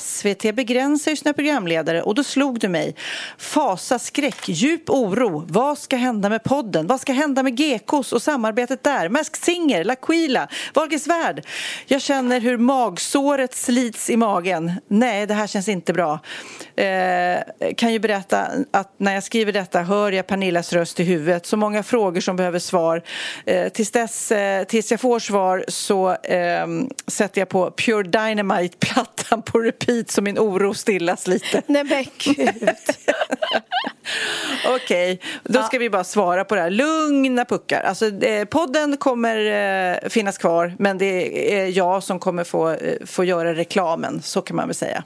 SVT 0.00 0.54
begränsar 0.54 1.10
ju 1.10 1.16
sina 1.16 1.32
programledare 1.32 2.02
och 2.02 2.14
då 2.14 2.24
slog 2.24 2.58
du 2.60 2.68
mig. 2.68 2.94
Fasa, 3.38 3.98
skräck, 3.98 4.48
djup 4.48 4.90
oro. 4.90 5.44
Vad 5.48 5.78
ska 5.78 5.96
hända 5.96 6.28
med 6.28 6.42
podden? 6.42 6.86
Vad 6.86 7.00
ska 7.00 7.12
hända 7.12 7.42
med 7.42 7.60
Gekos 7.60 8.12
och 8.12 8.22
samarbetet 8.22 8.82
där? 8.82 9.08
Mask 9.08 9.36
Singer, 9.36 9.84
L'Aquila, 9.84 10.48
Wahlgrens 10.74 11.06
värld. 11.06 11.46
Jag 11.86 12.02
känner 12.02 12.40
hur 12.40 12.56
magsåret 12.56 13.54
slits 13.54 14.10
i 14.10 14.16
magen. 14.16 14.72
Nej, 14.88 15.26
det 15.26 15.34
här 15.34 15.46
känns 15.46 15.68
inte 15.68 15.92
bra. 15.92 16.20
Eh, 16.76 17.72
kan 17.76 17.92
ju 17.92 17.98
berätta 17.98 18.48
att 18.70 18.94
när 18.96 19.14
jag 19.14 19.24
skriver 19.24 19.52
detta 19.52 19.82
hör 19.82 20.12
jag 20.12 20.26
Pernillas 20.26 20.72
röst 20.72 21.00
i 21.00 21.04
huvudet. 21.04 21.46
Så 21.46 21.56
många 21.56 21.82
frågor 21.82 22.20
som 22.20 22.36
behöver 22.36 22.58
svar. 22.58 23.02
Eh, 23.46 23.68
tills, 23.68 23.90
dess, 23.90 24.32
eh, 24.32 24.64
tills 24.64 24.90
jag 24.90 25.00
får 25.00 25.18
svar 25.18 25.64
så 25.68 26.10
eh, 26.12 26.66
sätter 27.06 27.40
jag 27.40 27.48
på 27.48 27.70
Pure 27.70 28.02
Dynamite-plattan 28.02 29.42
på 29.42 29.58
repeat 29.68 30.10
så 30.10 30.22
min 30.22 30.38
oro 30.38 30.74
stillas 30.74 31.26
lite. 31.26 31.62
Nej 31.66 31.84
men 31.84 32.04
gud. 32.18 32.70
Okej, 34.74 35.20
då 35.44 35.62
ska 35.62 35.78
vi 35.78 35.90
bara 35.90 36.04
svara 36.04 36.44
på 36.44 36.54
det 36.54 36.60
här. 36.60 36.70
Lugna 36.70 37.44
puckar. 37.44 37.80
Alltså, 37.80 38.06
eh, 38.24 38.44
podden 38.44 38.96
kommer 38.96 39.36
eh, 40.04 40.08
finnas 40.08 40.38
kvar 40.38 40.74
men 40.78 40.98
det 40.98 41.54
är 41.54 41.66
jag 41.66 42.02
som 42.02 42.18
kommer 42.18 42.44
få, 42.44 42.70
eh, 42.70 43.06
få 43.06 43.24
göra 43.24 43.54
reklamen, 43.54 44.22
så 44.22 44.42
kan 44.42 44.56
man 44.56 44.68
väl 44.68 44.74
säga. 44.74 45.04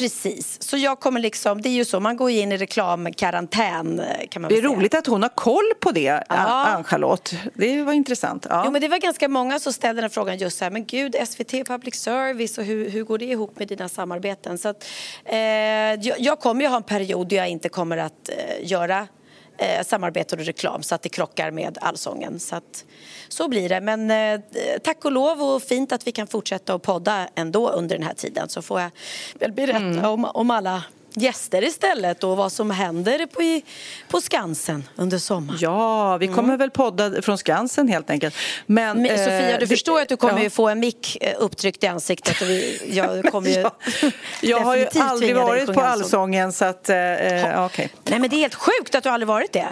Precis, 0.00 0.62
så 0.62 0.76
jag 0.76 1.00
kommer 1.00 1.20
liksom, 1.20 1.62
det 1.62 1.68
är 1.68 1.72
ju 1.72 1.84
så, 1.84 2.00
man 2.00 2.16
går 2.16 2.30
in 2.30 2.52
i 2.52 2.56
reklamkarantän 2.56 4.02
kan 4.30 4.42
man 4.42 4.48
Det 4.48 4.54
är 4.58 4.62
säga. 4.62 4.72
roligt 4.76 4.94
att 4.94 5.06
hon 5.06 5.22
har 5.22 5.28
koll 5.28 5.72
på 5.80 5.92
det, 5.92 6.24
Ja. 6.28 6.34
Ann-Charlotte. 6.66 7.34
Det 7.54 7.82
var 7.82 7.92
intressant. 7.92 8.46
Ja. 8.50 8.62
Jo 8.64 8.70
men 8.70 8.80
det 8.80 8.88
var 8.88 8.98
ganska 8.98 9.28
många 9.28 9.58
som 9.58 9.72
ställde 9.72 10.00
den 10.02 10.10
frågan 10.10 10.38
just 10.38 10.58
så 10.58 10.64
här, 10.64 10.70
men 10.70 10.86
gud 10.86 11.16
SVT 11.28 11.50
public 11.66 11.94
service 11.94 12.58
och 12.58 12.64
hur, 12.64 12.90
hur 12.90 13.04
går 13.04 13.18
det 13.18 13.24
ihop 13.24 13.58
med 13.58 13.68
dina 13.68 13.88
samarbeten? 13.88 14.58
Så 14.58 14.68
att, 14.68 14.84
eh, 15.24 15.38
jag, 15.38 16.14
jag 16.20 16.40
kommer 16.40 16.62
ju 16.62 16.68
ha 16.68 16.76
en 16.76 16.82
period 16.82 17.28
då 17.28 17.36
jag 17.36 17.48
inte 17.48 17.68
kommer 17.68 17.96
att 17.96 18.28
eh, 18.28 18.34
göra 18.70 19.08
eh, 19.58 19.84
samarbete 19.86 20.36
och 20.36 20.42
reklam 20.44 20.82
så 20.82 20.94
att 20.94 21.02
det 21.02 21.08
krockar 21.08 21.50
med 21.50 21.78
allsången. 21.80 22.40
Så, 22.40 22.56
att, 22.56 22.84
så 23.32 23.48
blir 23.48 23.68
det. 23.68 23.80
Men 23.80 24.10
eh, 24.10 24.40
tack 24.84 25.04
och 25.04 25.12
lov 25.12 25.42
och 25.42 25.62
fint 25.62 25.92
att 25.92 26.06
vi 26.06 26.12
kan 26.12 26.26
fortsätta 26.26 26.74
att 26.74 26.82
podda 26.82 27.28
ändå 27.34 27.68
under 27.70 27.96
den 27.98 28.06
här 28.06 28.14
tiden 28.14 28.48
så 28.48 28.62
får 28.62 28.80
jag 28.80 28.90
väl 29.40 29.52
berätta 29.52 29.76
Mm. 29.78 30.04
om, 30.04 30.24
om 30.24 30.50
alla 30.50 30.82
gäster 31.14 31.64
istället 31.64 32.24
och 32.24 32.36
vad 32.36 32.52
som 32.52 32.70
händer 32.70 33.26
på, 33.26 33.42
i, 33.42 33.64
på 34.08 34.20
Skansen 34.20 34.84
under 34.96 35.18
sommaren. 35.18 35.58
Ja, 35.62 36.16
vi 36.16 36.28
kommer 36.28 36.56
väl 36.56 36.70
podda 36.70 37.22
från 37.22 37.38
Skansen 37.38 37.88
helt 37.88 38.10
enkelt. 38.10 38.34
Men, 38.66 38.90
Mm. 38.90 39.02
Men, 39.02 39.10
eh, 39.12 39.24
Sofia, 39.24 39.52
du 39.52 39.58
det- 39.58 39.66
förstår 39.66 39.98
ju 39.98 40.02
att 40.02 40.08
du 40.08 40.16
kommer 40.16 40.42
ja. 40.42 40.50
få 40.50 40.68
en 40.68 40.80
mick 40.80 41.16
eh, 41.20 41.34
upptryckt 41.38 41.84
i 41.84 41.86
ansiktet 41.86 42.40
och 42.42 42.48
vi, 42.48 42.82
jag 42.92 43.24
kommer 43.32 43.48
ju 43.50 43.60
Ja. 43.60 43.70
Jag 44.42 44.60
har 44.60 44.76
ju 44.76 44.86
aldrig 45.00 45.36
varit 45.36 45.66
på 45.66 45.72
allsång. 45.80 45.84
Allsången 46.02 46.52
så 46.52 46.64
att, 46.64 46.88
eh, 46.88 46.96
eh, 47.46 47.64
okej. 47.64 47.88
Nej 48.04 48.18
men 48.18 48.30
det 48.30 48.36
är 48.36 48.40
helt 48.40 48.54
sjukt 48.54 48.94
att 48.94 49.02
du 49.04 49.08
aldrig 49.08 49.28
varit 49.28 49.52
det. 49.52 49.68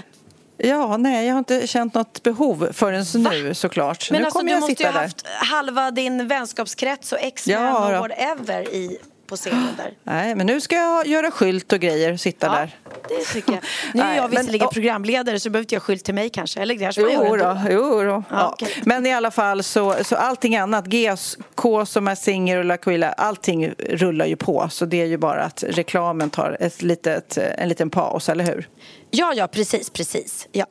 Ja, 0.59 0.96
nej, 0.96 1.26
jag 1.26 1.34
har 1.34 1.38
inte 1.38 1.66
känt 1.66 1.94
något 1.94 2.22
behov 2.22 2.68
förrän 2.72 3.04
nu 3.14 3.54
såklart. 3.54 4.11
Men 4.11 4.20
nu 4.20 4.24
alltså 4.26 4.42
du 4.42 4.50
jag 4.50 4.61
måste 4.61 4.82
ju 4.82 4.88
ha 4.88 5.00
haft 5.00 5.26
halva 5.26 5.90
din 5.90 6.28
vänskapskrets 6.28 7.12
och 7.12 7.18
ex-män 7.20 7.62
Ja, 7.62 7.98
och 7.98 8.09
whatever 8.09 8.74
i, 8.74 8.98
på 9.29 9.37
scenen 9.37 9.74
där. 9.76 9.93
Nej, 10.03 10.35
men 10.35 10.47
nu 10.47 10.61
ska 10.61 10.76
jag 10.76 11.07
göra 11.07 11.31
skylt 11.31 11.72
och 11.72 11.81
grejer 11.81 12.12
och 12.12 12.20
sitta 12.20 12.49
där. 12.49 12.76
det 13.09 13.24
tycker 13.24 13.53
jag. 13.53 13.62
Nu 13.95 14.03
är 14.03 14.16
jag 14.16 14.29
visserligen 14.29 14.68
programledare 14.68 15.41
så 15.41 15.51
behöver 15.51 15.64
inte 15.64 15.74
jag 15.74 15.83
skylt 15.83 16.05
till 16.05 16.14
mig 16.14 16.31
kanske. 16.31 16.61
Eller 16.61 16.79
kanske 16.79 17.01
Jo, 17.03 17.11
gör 17.11 17.39
då, 17.39 17.59
jo 17.70 18.03
då. 18.03 18.22
Ja. 18.31 18.49
okej. 18.53 18.83
Men 18.85 19.07
i 19.07 19.12
alla 19.12 19.31
fall 19.31 19.62
så, 19.62 19.95
så 20.05 20.16
allting 20.16 20.57
annat, 20.57 20.85
GSK 20.87 21.62
som 21.87 22.09
är 22.09 22.14
Singer 22.14 22.59
och 22.59 22.64
L'Aquila, 22.64 23.12
allting 23.16 23.74
rullar 23.79 24.26
ju 24.26 24.37
på. 24.37 24.68
Så 24.70 24.85
det 24.85 25.01
är 25.03 25.07
ju 25.07 25.18
bara 25.18 25.45
att 25.45 25.64
reklamen 25.68 26.31
tar 26.31 26.57
ett 26.61 26.83
litet, 26.83 27.39
en 27.39 27.68
liten 27.68 27.91
paus, 27.91 28.29
eller 28.29 28.45
hur? 28.45 28.68
Ja, 29.11 29.33
ja, 29.37 29.47
precis, 29.49 29.91
precis. 29.91 30.49
Ja. 30.53 30.66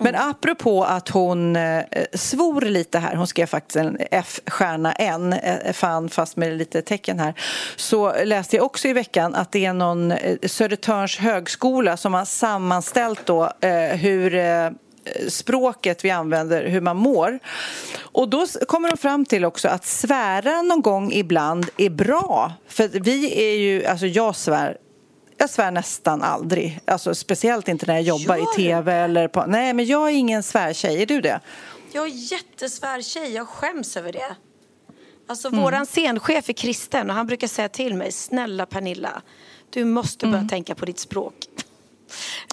Men 0.00 0.14
apropå 0.14 0.84
att 0.84 1.08
hon 1.08 1.56
eh, 1.56 1.82
svor 2.12 2.60
lite 2.60 2.98
här, 2.98 3.16
hon 3.16 3.26
skrev 3.26 3.46
faktiskt 3.46 3.76
en 3.76 3.98
F-stjärna 4.10 4.92
N, 4.92 5.32
eh, 5.32 5.72
fan 5.72 6.08
fast 6.08 6.36
med 6.36 6.58
lite 6.58 6.82
tecken 6.82 7.18
här, 7.18 7.34
så 7.76 8.24
läste 8.24 8.56
jag 8.56 8.64
också 8.64 8.88
i 8.88 8.92
veckan 8.92 9.34
att 9.34 9.52
det 9.52 9.64
är 9.64 9.72
någon 9.72 10.12
eh, 10.12 10.36
Södertörns 10.42 11.18
högskola 11.18 11.96
som 11.96 12.14
har 12.14 12.24
sammanställt 12.24 13.26
då 13.26 13.52
eh, 13.60 13.96
hur 13.96 14.34
eh, 14.34 14.70
språket 15.28 16.04
vi 16.04 16.10
använder, 16.10 16.66
hur 16.66 16.80
man 16.80 16.96
mår. 16.96 17.38
Och 17.98 18.28
då 18.28 18.46
kommer 18.68 18.90
de 18.90 18.96
fram 18.96 19.24
till 19.24 19.44
också 19.44 19.68
att 19.68 19.84
svära 19.84 20.62
någon 20.62 20.82
gång 20.82 21.12
ibland 21.12 21.70
är 21.76 21.90
bra. 21.90 22.52
För 22.68 22.88
vi 22.88 23.48
är 23.50 23.56
ju, 23.56 23.86
alltså 23.86 24.06
jag 24.06 24.36
svär 24.36 24.76
jag 25.38 25.50
svär 25.50 25.70
nästan 25.70 26.22
aldrig. 26.22 26.80
Alltså, 26.84 27.14
speciellt 27.14 27.68
inte 27.68 27.86
när 27.86 27.94
jag 27.94 28.02
jobbar 28.02 28.36
Gör 28.36 28.42
i 28.52 28.56
tv 28.56 28.92
eller 28.92 29.28
på... 29.28 29.44
Nej, 29.46 29.72
men 29.74 29.84
jag 29.84 30.08
är 30.10 30.14
ingen 30.14 30.42
svärtjej. 30.42 31.02
Är 31.02 31.06
du 31.06 31.20
det? 31.20 31.40
Jag 31.92 32.04
är 32.04 32.32
jättesvär 32.32 33.02
tjej, 33.02 33.32
jag 33.34 33.48
skäms 33.48 33.96
över 33.96 34.12
det. 34.12 34.36
Alltså 35.26 35.48
Mm. 35.48 35.60
våran 35.60 35.86
scenchef 35.86 36.48
är 36.48 36.52
kristen 36.52 37.10
och 37.10 37.16
han 37.16 37.26
brukar 37.26 37.48
säga 37.48 37.68
till 37.68 37.94
mig, 37.94 38.12
snälla 38.12 38.66
Pernilla, 38.66 39.22
du 39.70 39.84
måste 39.84 40.26
börja 40.26 40.48
tänka 40.48 40.74
på 40.74 40.84
ditt 40.84 40.98
språk. 40.98 41.34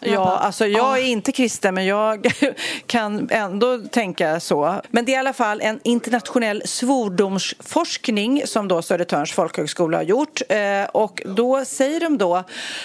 Mm. 0.02 0.14
Ja, 0.14 0.38
alltså 0.38 0.68
jag 0.68 0.98
är 0.98 1.04
inte 1.06 1.32
kristen 1.32 1.74
men 1.74 1.86
jag 1.86 2.28
kan 2.86 3.30
ändå 3.32 3.78
tänka 3.78 4.40
så. 4.40 4.82
Men 4.90 5.06
det 5.06 5.12
är 5.12 5.14
i 5.14 5.20
alla 5.20 5.34
fall 5.34 5.62
en 5.62 5.80
internationell 5.84 6.62
svordomsforskning 6.66 8.42
som 8.46 8.68
då 8.68 8.82
Södertörns 8.82 9.32
folkhögskola 9.32 9.98
har 9.98 10.04
gjort. 10.04 10.42
Eh, 10.50 10.84
och 10.84 11.22
då 11.26 11.66
säger 11.66 12.00
de 12.00 12.18
då 12.18 12.44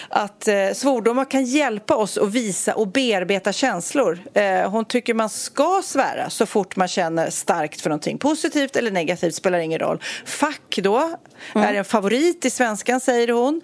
att 0.09 0.49
eh, 0.49 0.55
svordomar 0.74 1.31
kan 1.31 1.45
hjälpa 1.45 1.97
oss 1.97 2.18
att 2.18 2.33
visa 2.33 2.74
och 2.74 2.89
bearbeta 2.89 3.53
känslor. 3.53 4.18
Eh, 4.35 4.70
hon 4.70 4.85
tycker 4.85 5.14
man 5.14 5.29
ska 5.29 5.81
svära 5.85 6.31
så 6.31 6.47
fort 6.47 6.77
man 6.77 6.89
känner 6.89 7.31
starkt 7.31 7.81
för 7.81 7.91
någonting. 7.91 8.18
Positivt 8.18 8.77
eller 8.77 8.91
negativt 8.91 9.35
spelar 9.35 9.59
ingen 9.59 9.79
roll. 9.79 10.03
Fuck 10.24 10.79
då 10.83 11.16
är 11.55 11.74
en 11.74 11.85
favorit 11.85 12.45
i 12.45 12.51
svenskan 12.51 13.01
säger 13.01 13.29
hon. 13.29 13.62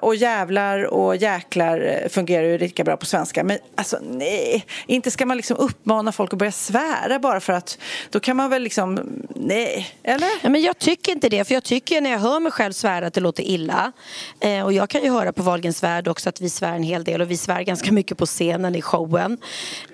Och 0.00 0.14
jävlar 0.16 0.84
och 0.84 1.16
jäklar 1.16 1.95
eh, 2.02 2.08
fungerar 2.08 2.42
ju 2.42 2.58
lika 2.58 2.84
bra 2.84 2.96
på 2.96 3.06
svenska. 3.06 3.44
Men 3.44 3.58
alltså 3.74 3.98
nej, 4.02 4.66
inte 4.86 5.10
ska 5.10 5.26
man 5.26 5.36
liksom 5.36 5.56
uppmana 5.56 6.12
folk 6.12 6.32
att 6.32 6.38
börja 6.38 6.52
svära 6.52 7.18
bara 7.18 7.40
för 7.40 7.52
att 7.52 7.78
då 8.10 8.20
kan 8.20 8.36
man 8.36 8.50
väl 8.50 8.62
liksom, 8.62 9.00
nej, 9.34 9.88
eller? 10.02 10.28
Ja, 10.42 10.48
men 10.48 10.62
jag 10.62 10.78
tycker 10.78 11.12
inte 11.12 11.28
det, 11.28 11.44
för 11.44 11.54
jag 11.54 11.64
tycker 11.64 12.00
när 12.00 12.10
jag 12.10 12.18
hör 12.18 12.40
mig 12.40 12.52
själv 12.52 12.72
svära 12.72 13.06
att 13.06 13.14
det 13.14 13.20
låter 13.20 13.42
illa. 13.42 13.92
Eh, 14.40 14.64
och 14.64 14.72
jag 14.72 14.90
kan 14.90 15.02
ju 15.02 15.10
höra 15.10 15.32
på 15.32 15.42
Wahlgrens 15.42 15.82
värld 15.82 16.08
också 16.08 16.28
att 16.28 16.40
vi 16.40 16.50
svär 16.50 16.72
en 16.72 16.82
hel 16.82 17.04
del 17.04 17.20
och 17.20 17.30
vi 17.30 17.36
svär 17.36 17.62
ganska 17.62 17.92
mycket 17.92 18.18
på 18.18 18.26
scenen 18.26 18.74
i 18.74 18.82
showen. 18.82 19.38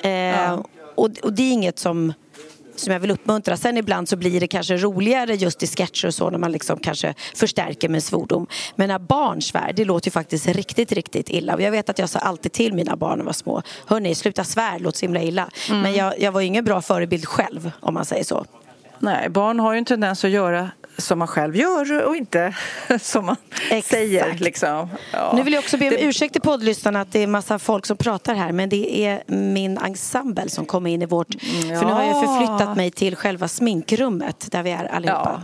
Eh, 0.02 0.60
och, 0.94 1.10
och 1.22 1.32
det 1.32 1.42
är 1.42 1.52
inget 1.52 1.78
som 1.78 2.12
som 2.76 2.92
jag 2.92 3.00
vill 3.00 3.10
uppmuntra. 3.10 3.56
Sen 3.56 3.76
ibland 3.76 4.08
så 4.08 4.16
blir 4.16 4.40
det 4.40 4.46
kanske 4.46 4.76
roligare 4.76 5.34
just 5.34 5.62
i 5.62 5.66
sketcher 5.66 6.06
och 6.06 6.14
så 6.14 6.30
när 6.30 6.38
man 6.38 6.52
liksom 6.52 6.78
kanske 6.78 7.14
förstärker 7.34 7.88
med 7.88 8.02
svordom. 8.02 8.46
Men 8.76 8.88
när 8.88 8.98
barn 8.98 9.42
svär, 9.42 9.72
det 9.72 9.84
låter 9.84 10.08
ju 10.08 10.12
faktiskt 10.12 10.46
riktigt, 10.46 10.92
riktigt 10.92 11.30
illa. 11.30 11.54
Och 11.54 11.62
jag 11.62 11.70
vet 11.70 11.88
att 11.88 11.98
jag 11.98 12.08
sa 12.08 12.18
alltid 12.18 12.52
till 12.52 12.74
mina 12.74 12.96
barn 12.96 13.10
när 13.10 13.16
de 13.16 13.26
var 13.26 13.32
små, 13.32 13.62
hörni, 13.86 14.14
sluta 14.14 14.44
svär, 14.44 14.78
låter 14.78 14.98
så 14.98 15.04
himla 15.06 15.22
illa. 15.22 15.50
Men 15.70 15.94
jag, 15.94 16.20
jag 16.20 16.32
var 16.32 16.40
ingen 16.40 16.64
bra 16.64 16.82
förebild 16.82 17.26
själv, 17.26 17.70
om 17.80 17.94
man 17.94 18.04
säger 18.04 18.24
så. 18.24 18.46
Nej, 18.98 19.28
barn 19.28 19.60
har 19.60 19.72
ju 19.72 19.78
en 19.78 19.84
tendens 19.84 20.24
att 20.24 20.30
göra 20.30 20.70
som 20.98 21.18
man 21.18 21.28
själv 21.28 21.56
gör 21.56 22.02
och 22.02 22.16
inte 22.16 22.54
som 23.00 23.26
man 23.26 23.36
Exakt. 23.70 23.86
säger. 23.86 24.34
Liksom. 24.38 24.88
Ja. 25.12 25.32
Nu 25.36 25.42
vill 25.42 25.52
jag 25.52 25.60
också 25.60 25.76
be 25.78 25.84
om 25.88 25.90
Det- 25.90 26.02
ursäkt 26.04 26.32
till 26.32 26.42
poddlyssnarna 26.42 27.00
att 27.00 27.12
det 27.12 27.22
är 27.22 27.26
massa 27.26 27.58
folk 27.58 27.86
som 27.86 27.96
pratar 27.96 28.34
här 28.34 28.52
men 28.52 28.68
det 28.68 29.04
är 29.06 29.22
min 29.26 29.78
ensemble 29.78 30.48
som 30.48 30.66
kommer 30.66 30.90
in 30.90 31.02
i 31.02 31.06
vårt... 31.06 31.34
För 31.80 31.86
nu 31.86 31.92
har 31.92 32.02
jag 32.02 32.10
Ja. 32.16 32.20
förflyttat 32.20 32.76
mig 32.76 32.90
till 32.90 33.16
själva 33.16 33.48
sminkrummet 33.48 34.46
där 34.50 34.62
vi 34.62 34.70
är 34.70 34.84
allihopa. 34.84 35.42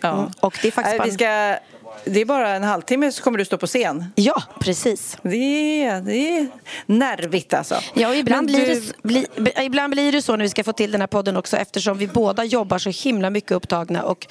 Ja. 0.00 0.12
Mm. 0.12 0.30
Och 0.40 0.58
det 0.62 0.68
är 0.68 0.72
faktiskt 0.72 0.98
bara... 0.98 1.04
vi 1.04 1.12
ska 1.12 1.56
det 2.04 2.20
är 2.20 2.24
bara 2.24 2.48
en 2.48 2.62
halvtimme 2.64 3.12
så 3.12 3.22
kommer 3.22 3.38
du 3.38 3.44
stå 3.44 3.58
på 3.58 3.66
scen. 3.66 4.04
Ja, 4.14 4.42
precis. 4.60 5.16
Det 5.22 5.36
är, 5.84 6.00
det 6.00 6.14
är 6.38 6.46
nervigt 6.86 7.54
alltså. 7.54 7.74
Ja, 7.94 8.08
och 8.08 8.16
ibland, 8.16 8.50
Men 8.50 8.54
blir 8.64 8.74
du- 8.74 8.80
det, 8.80 9.02
bli, 9.02 9.26
ibland 9.64 9.92
blir 9.92 10.12
det 10.12 10.22
så 10.22 10.36
när 10.36 10.42
vi 10.44 10.48
ska 10.48 10.64
få 10.64 10.72
till 10.72 10.90
den 10.92 11.00
här 11.00 11.08
podden 11.08 11.36
också 11.36 11.56
eftersom 11.56 11.98
vi 11.98 12.06
båda 12.06 12.44
jobbar 12.44 12.78
så 12.78 12.90
himla 12.90 13.30
mycket 13.30 13.52
upptagna 13.52 14.02
och 14.02 14.26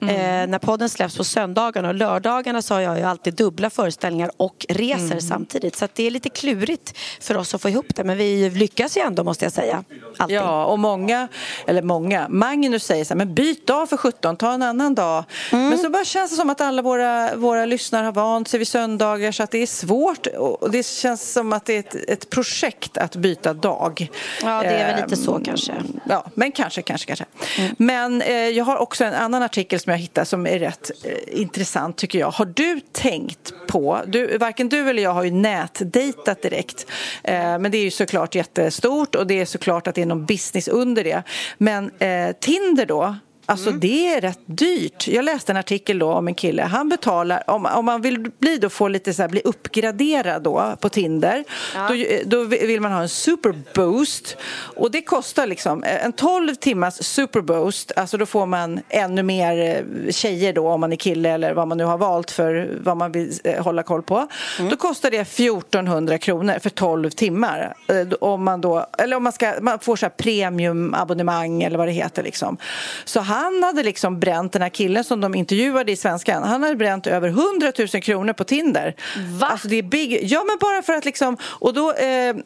Mm. 0.00 0.14
eh, 0.16 0.50
när 0.50 0.58
podden 0.58 0.88
släpps 0.88 1.16
på 1.16 1.24
söndagarna 1.24 1.88
och 1.88 1.94
lördagarna 1.94 2.62
så 2.62 2.74
har 2.74 2.80
jag 2.80 2.98
ju 2.98 3.04
alltid 3.04 3.34
dubbla 3.34 3.70
föreställningar 3.70 4.30
och 4.36 4.66
reser 4.68 5.04
Mm. 5.04 5.20
samtidigt 5.20 5.76
så 5.76 5.84
att 5.84 5.94
det 5.94 6.06
är 6.06 6.10
lite 6.10 6.28
klurigt 6.28 6.92
för 7.20 7.36
oss 7.36 7.54
att 7.54 7.62
få 7.62 7.68
ihop 7.68 7.86
det 7.96 8.04
men 8.04 8.16
vi 8.18 8.50
lyckas 8.50 8.96
ju 8.96 9.00
ändå 9.00 9.24
måste 9.24 9.44
jag 9.44 9.52
säga. 9.52 9.84
Alltid. 10.18 10.36
Ja, 10.36 10.64
och 10.64 10.78
många, 10.78 11.28
eller 11.66 11.82
många, 11.82 12.26
Magnus 12.28 12.84
säger 12.84 13.04
så 13.04 13.08
här, 13.14 13.16
men 13.16 13.34
byt 13.34 13.66
dag 13.66 13.88
för 13.88 13.96
17, 13.96 14.36
ta 14.36 14.52
en 14.52 14.62
annan 14.62 14.94
dag. 14.94 15.24
Mm. 15.52 15.68
Men 15.68 15.78
så 15.78 15.90
bara 15.90 16.04
känns 16.04 16.30
det 16.30 16.36
som 16.36 16.50
att 16.50 16.60
alla 16.60 16.82
våra, 16.82 17.05
våra 17.36 17.64
lyssnare 17.64 18.04
har 18.04 18.12
vant 18.12 18.48
sig 18.48 18.58
vid 18.58 18.68
söndagar 18.68 19.32
så 19.32 19.42
att 19.42 19.50
det 19.50 19.58
är 19.58 19.66
svårt 19.66 20.26
och 20.26 20.70
det 20.70 20.86
känns 20.86 21.32
som 21.32 21.52
att 21.52 21.64
det 21.64 21.74
är 21.74 21.78
ett, 21.78 22.10
ett 22.10 22.30
projekt 22.30 22.98
att 22.98 23.16
byta 23.16 23.54
dag. 23.54 24.08
Ja, 24.42 24.62
det 24.62 24.68
är 24.68 24.94
väl 24.94 25.02
lite 25.02 25.16
så 25.16 25.36
Ehm, 25.36 25.44
kanske. 25.44 25.72
Ja, 26.08 26.24
men 26.34 26.52
kanske, 26.52 26.82
kanske, 26.82 27.06
kanske. 27.06 27.24
Mm. 27.58 27.74
Men 27.78 28.22
eh, 28.22 28.48
jag 28.48 28.64
har 28.64 28.76
också 28.76 29.04
en 29.04 29.14
annan 29.14 29.42
artikel 29.42 29.80
som 29.80 29.90
jag 29.90 29.98
hittade 29.98 30.24
som 30.24 30.46
är 30.46 30.58
rätt 30.58 30.90
eh, 31.04 31.40
intressant 31.40 31.96
tycker 31.96 32.18
jag. 32.18 32.30
Har 32.30 32.44
du 32.44 32.80
tänkt 32.92 33.54
på, 33.66 34.00
du, 34.06 34.38
varken 34.38 34.68
du 34.68 34.90
eller 34.90 35.02
jag 35.02 35.12
har 35.12 35.24
ju 35.24 35.30
nätdejtat 35.30 36.42
direkt, 36.42 36.86
eh, 37.22 37.34
men 37.34 37.70
det 37.70 37.78
är 37.78 37.84
ju 37.84 37.90
såklart 37.90 38.34
jättestort 38.34 39.14
och 39.14 39.26
det 39.26 39.40
är 39.40 39.44
såklart 39.44 39.86
att 39.86 39.94
det 39.94 40.02
är 40.02 40.06
någon 40.06 40.26
business 40.26 40.68
under 40.68 41.04
det. 41.04 41.22
Men 41.58 41.90
eh, 41.98 42.32
Tinder 42.40 42.86
då? 42.86 43.16
Alltså 43.46 43.70
det 43.70 44.08
är 44.14 44.20
rätt 44.20 44.40
dyrt. 44.46 45.08
Jag 45.08 45.24
läste 45.24 45.52
en 45.52 45.56
artikel 45.56 45.98
då 45.98 46.12
om 46.12 46.28
en 46.28 46.34
kille. 46.34 46.62
Han 46.62 46.88
betalar, 46.88 47.50
om, 47.50 47.66
om 47.66 47.84
man 47.84 48.02
vill 48.02 48.30
bli 48.38 48.58
då, 48.58 48.68
få 48.68 48.88
lite 48.88 49.14
så 49.14 49.22
här, 49.22 49.28
bli 49.28 49.40
uppgraderad 49.44 50.42
då 50.42 50.76
på 50.80 50.88
Tinder, 50.88 51.44
då, 51.88 51.94
då 52.24 52.44
vill 52.44 52.80
man 52.80 52.92
ha 52.92 53.02
en 53.02 53.08
superboost. 53.08 54.36
Och 54.76 54.90
det 54.90 55.02
kostar 55.02 55.46
liksom 55.46 55.84
en 56.04 56.12
12 56.12 56.54
timmars 56.54 56.94
superboost, 56.94 57.92
alltså 57.96 58.16
då 58.16 58.26
får 58.26 58.46
man 58.46 58.80
ännu 58.88 59.22
mer 59.22 59.84
eh, 60.06 60.10
tjejer 60.12 60.52
då 60.52 60.68
om 60.68 60.80
man 60.80 60.92
är 60.92 60.96
kille 60.96 61.30
eller 61.30 61.54
vad 61.54 61.68
man 61.68 61.78
nu 61.78 61.84
har 61.84 61.98
valt 61.98 62.30
för 62.30 62.68
vad 62.80 62.96
man 62.96 63.12
vill 63.12 63.32
eh, 63.44 63.62
hålla 63.64 63.82
koll 63.82 64.02
på. 64.02 64.26
Då 64.70 64.76
kostar 64.76 65.10
det 65.10 65.16
1400 65.20 66.18
kronor 66.18 66.58
för 66.62 66.70
12 66.70 67.10
timmar. 67.10 67.74
Eh, 67.88 68.06
Om 68.20 68.44
man 68.44 68.60
då, 68.60 68.86
eller 68.98 69.16
om 69.16 69.22
man, 69.22 69.32
ska, 69.32 69.52
man 69.60 69.78
får 69.78 69.96
så 69.96 70.06
här 70.06 70.10
premiumabonnemang 70.10 71.62
eller 71.62 71.78
vad 71.78 71.88
det 71.88 71.92
heter 71.92 72.22
liksom. 72.22 72.56
Så 73.04 73.20
han 73.20 73.35
hade 73.62 73.82
liksom 73.82 74.20
bränt, 74.20 74.52
den 74.52 74.62
här 74.62 74.68
killen 74.68 75.04
som 75.04 75.20
de 75.20 75.34
intervjuade 75.34 75.92
i 75.92 75.96
Svenskan, 75.96 76.42
han 76.42 76.62
hade 76.62 76.76
bränt 76.76 77.06
över 77.06 77.28
100 77.28 77.72
000 77.78 77.88
kronor 77.88 78.32
på 78.32 78.44
Tinder. 78.44 78.94
Va? 79.40 79.46
Alltså 79.46 79.68
det 79.68 79.76
är 79.76 79.82
big, 79.82 80.18
ja 80.22 80.44
men 80.44 80.56
bara 80.60 80.82
för 80.82 80.92
att 80.92 81.04
liksom, 81.04 81.36
och 81.42 81.74
då 81.74 81.92
eh, 81.92 82.36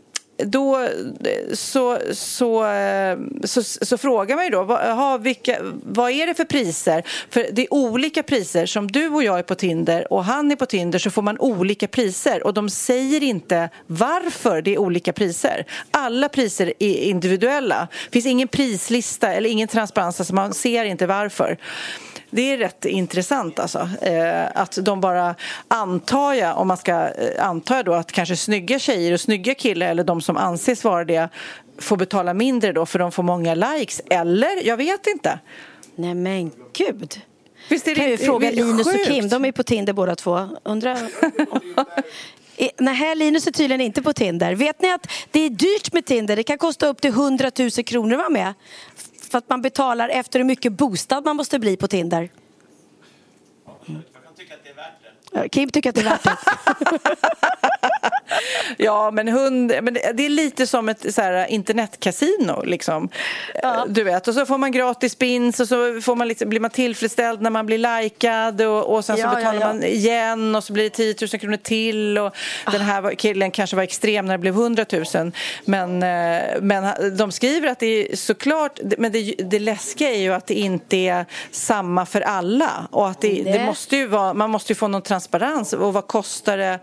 då 0.45 0.89
så, 1.53 1.99
så, 2.13 2.67
så, 3.45 3.63
så 3.63 3.99
frågar 3.99 4.37
man 4.37 4.45
ju 4.45 4.51
då 4.51 4.63
vad, 4.63 4.81
aha, 4.81 5.19
vilka, 5.19 5.59
vad 5.83 6.11
är 6.11 6.27
det 6.27 6.35
för 6.35 6.45
priser? 6.45 7.03
För 7.31 7.47
det 7.53 7.63
är 7.63 7.75
olika 7.75 8.23
priser. 8.23 8.67
Som 8.67 8.93
du 8.93 9.09
och 9.09 9.23
jag 9.23 9.39
är 9.39 9.43
på 9.43 9.55
Tinder 9.55 10.13
och 10.13 10.25
han 10.25 10.53
är 10.53 10.57
på 10.57 10.67
Tinder 10.67 10.99
så 10.99 11.11
får 11.11 11.23
man 11.23 11.39
olika 11.39 11.89
priser 11.89 12.47
och 12.47 12.55
de 12.55 12.71
säger 12.71 13.23
inte 13.23 13.69
varför 13.87 14.63
det 14.63 14.75
är 14.75 14.79
olika 14.79 15.13
priser. 15.13 15.65
Alla 15.91 16.29
priser 16.29 16.73
är 16.79 16.95
individuella. 16.95 17.89
Det 18.05 18.13
finns 18.13 18.27
ingen 18.27 18.49
prislista 18.49 19.33
eller 19.33 19.51
ingen 19.51 19.69
transparens, 19.69 20.21
alltså 20.21 20.35
man 20.35 20.55
ser 20.55 20.85
inte 20.85 21.07
varför. 21.07 21.59
Det 22.31 22.53
är 22.53 22.59
rätt 22.59 22.85
intressant 22.85 23.59
alltså. 23.59 23.89
Eh, 24.03 24.47
att 24.55 24.79
de 24.83 25.01
bara 25.01 25.35
antar 25.69 26.35
jag, 26.35 26.59
om 26.59 26.69
man 26.69 26.77
ska 26.77 26.93
eh, 26.93 27.49
anta 27.49 27.83
då 27.83 27.95
att 27.95 28.13
kanske 28.13 28.37
snygga 28.37 28.79
tjejer 28.79 29.13
och 29.13 29.21
snygga 29.21 29.55
killar 29.55 29.87
eller 29.87 30.05
de 30.05 30.21
som 30.21 30.37
anses 30.37 30.85
vara 30.85 31.05
det 31.05 31.29
får 31.79 31.97
betala 31.97 32.35
mindre 32.35 32.73
då 32.73 32.87
för 32.87 32.99
de 32.99 33.13
får 33.13 33.23
många 33.23 33.55
likes. 33.55 34.03
Eller? 34.11 34.67
Jag 34.67 34.77
vet 34.77 35.07
inte. 35.07 35.39
Nej 35.95 36.15
men 36.15 36.51
gud. 36.73 37.21
Visst 37.69 37.89
är 37.89 37.95
det 37.95 38.01
kan 38.01 38.11
ju 38.11 38.17
fråga 38.17 38.51
Linus 38.51 38.87
och 38.87 38.93
sjukt? 38.93 39.09
Kim, 39.09 39.29
de 39.29 39.45
är 39.45 39.53
på 39.53 39.63
Tinder 39.63 39.93
båda 39.93 40.17
två. 40.17 40.49
Undrar... 40.63 40.99
Eh, 42.57 42.69
Nej, 42.79 43.17
Linus 43.17 43.47
är 43.47 43.51
tydligen 43.51 43.81
inte 43.81 44.03
på 44.03 44.13
Tinder. 44.13 44.55
Vet 44.55 44.83
ni 44.83 44.93
att 44.93 45.07
det 45.31 45.41
är 45.41 45.51
dyrt 45.51 45.93
med 45.93 46.05
Tinder? 46.05 46.37
Det 46.37 46.43
kan 46.43 46.59
kosta 46.59 46.87
upp 46.87 47.01
till 47.01 47.11
100 47.11 47.51
000 47.59 47.71
kronor 47.71 48.13
att 48.13 48.19
vara 48.19 48.29
med. 48.29 48.55
För 49.31 49.39
att 49.39 49.49
man 49.49 49.63
betalar 49.63 50.09
efter 50.09 50.39
hur 50.39 50.47
mycket 50.47 50.73
bostad 50.73 51.25
man 51.25 51.37
måste 51.37 51.59
bli 51.59 51.77
på 51.77 51.89
Tinder. 51.89 52.31
Ja, 55.33 55.49
Kim 55.49 55.71
tycker 55.71 55.89
att 55.89 55.95
det 55.95 56.01
är 56.01 56.05
värt 56.05 56.23
det. 56.23 56.37
Ja, 58.77 59.11
men, 59.11 59.29
hund, 59.29 59.73
men 59.83 59.95
det 59.95 60.27
är 60.27 60.29
lite 60.29 60.67
som 60.67 60.89
ett 60.89 61.15
så 61.15 61.23
här, 61.23 61.47
internetkasino. 61.47 62.63
Liksom. 62.65 63.09
Du 63.87 64.03
vet, 64.03 64.29
och 64.29 64.35
så 64.35 64.47
får 64.47 64.59
man 64.59 64.73
gratis 64.73 65.13
spins 65.13 65.61
och 65.61 65.69
så 65.69 66.01
får 66.01 66.17
man 66.17 66.29
liksom, 66.29 66.49
blir 66.49 66.61
man 66.61 66.71
tillfredsställd 66.71 67.43
när 67.43 67.51
man 67.51 67.67
blir 67.67 68.03
likad 68.03 68.61
och, 68.61 68.95
och 68.95 69.05
sen 69.05 69.17
så 69.17 69.21
Ja, 69.23 69.29
ja, 69.33 69.37
betalar 69.37 69.61
ja. 69.61 69.67
man 69.67 69.85
igen 69.85 70.57
och 70.57 70.65
så 70.65 70.73
blir 70.73 70.85
det 70.85 70.91
10 70.91 71.15
000 71.21 71.29
kronor 71.29 71.57
till 71.57 72.19
och 72.19 72.35
den 72.73 72.81
här 72.81 73.15
killen 73.15 73.51
kanske 73.51 73.77
var 73.77 73.83
extrem 73.83 74.27
när 74.27 74.35
det 74.35 74.39
blev 74.39 74.55
100 74.55 74.85
000 75.15 75.33
men, 75.65 76.03
eh, 76.03 76.61
men 76.61 77.17
de 77.17 77.33
skriver 77.33 77.69
att 77.69 77.79
det 77.79 77.87
är 77.87 78.17
såklart 78.17 78.81
men 78.99 79.13
det, 79.13 79.35
det 79.39 79.59
läskiga 79.59 80.11
är 80.11 80.21
ju 80.21 80.33
att 80.33 80.47
det 80.47 80.55
inte 80.55 80.97
är 80.97 81.27
samma 81.51 82.07
för 82.07 82.21
alla 82.21 82.89
och 82.91 83.09
att 83.09 83.21
det, 83.21 83.43
det. 83.43 83.67
Måste 83.67 84.07
vara, 84.07 84.35
man 84.35 84.51
måste 84.51 84.73
ju 84.73 84.77
få 84.77 84.89
någon 84.89 85.03
transparens 85.03 85.73
och 85.73 85.93
vad 85.93 86.07
kostar 86.07 86.57
det 86.57 86.79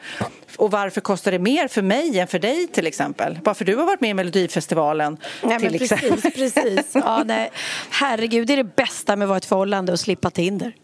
och 0.57 0.71
varför 0.71 1.01
kostar 1.01 1.31
det 1.31 1.36
mer 1.39 1.67
för 1.67 1.81
mig 1.81 2.19
än 2.19 2.27
för 2.27 2.39
dig 2.39 2.67
till 2.67 2.87
exempel? 2.87 3.39
Bara 3.43 3.55
för 3.55 3.65
du 3.65 3.75
har 3.75 3.85
varit 3.85 4.01
med 4.01 4.09
i 4.09 4.13
Melodifestivalen 4.13 5.17
Nej, 5.43 5.59
till 5.59 5.71
men 5.71 5.81
exempel. 5.81 6.21
precis, 6.21 6.53
precis. 6.53 6.91
Ja, 6.93 7.23
nej. 7.25 7.51
Herregud, 7.89 8.47
det 8.47 8.53
är 8.53 8.57
det 8.57 8.75
bästa 8.75 9.15
med 9.15 9.25
att 9.25 9.29
vara 9.29 9.37
i 9.37 9.37
ett 9.37 9.45
förhållande 9.45 9.91
och 9.91 9.99
slippa 9.99 10.29
Tinder. 10.29 10.75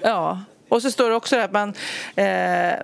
Ja. 0.00 0.40
Och 0.70 0.82
så 0.82 0.90
står 0.90 1.10
det 1.10 1.16
också 1.16 1.36
att 1.36 1.52
man, 1.52 1.74
eh, 2.16 2.26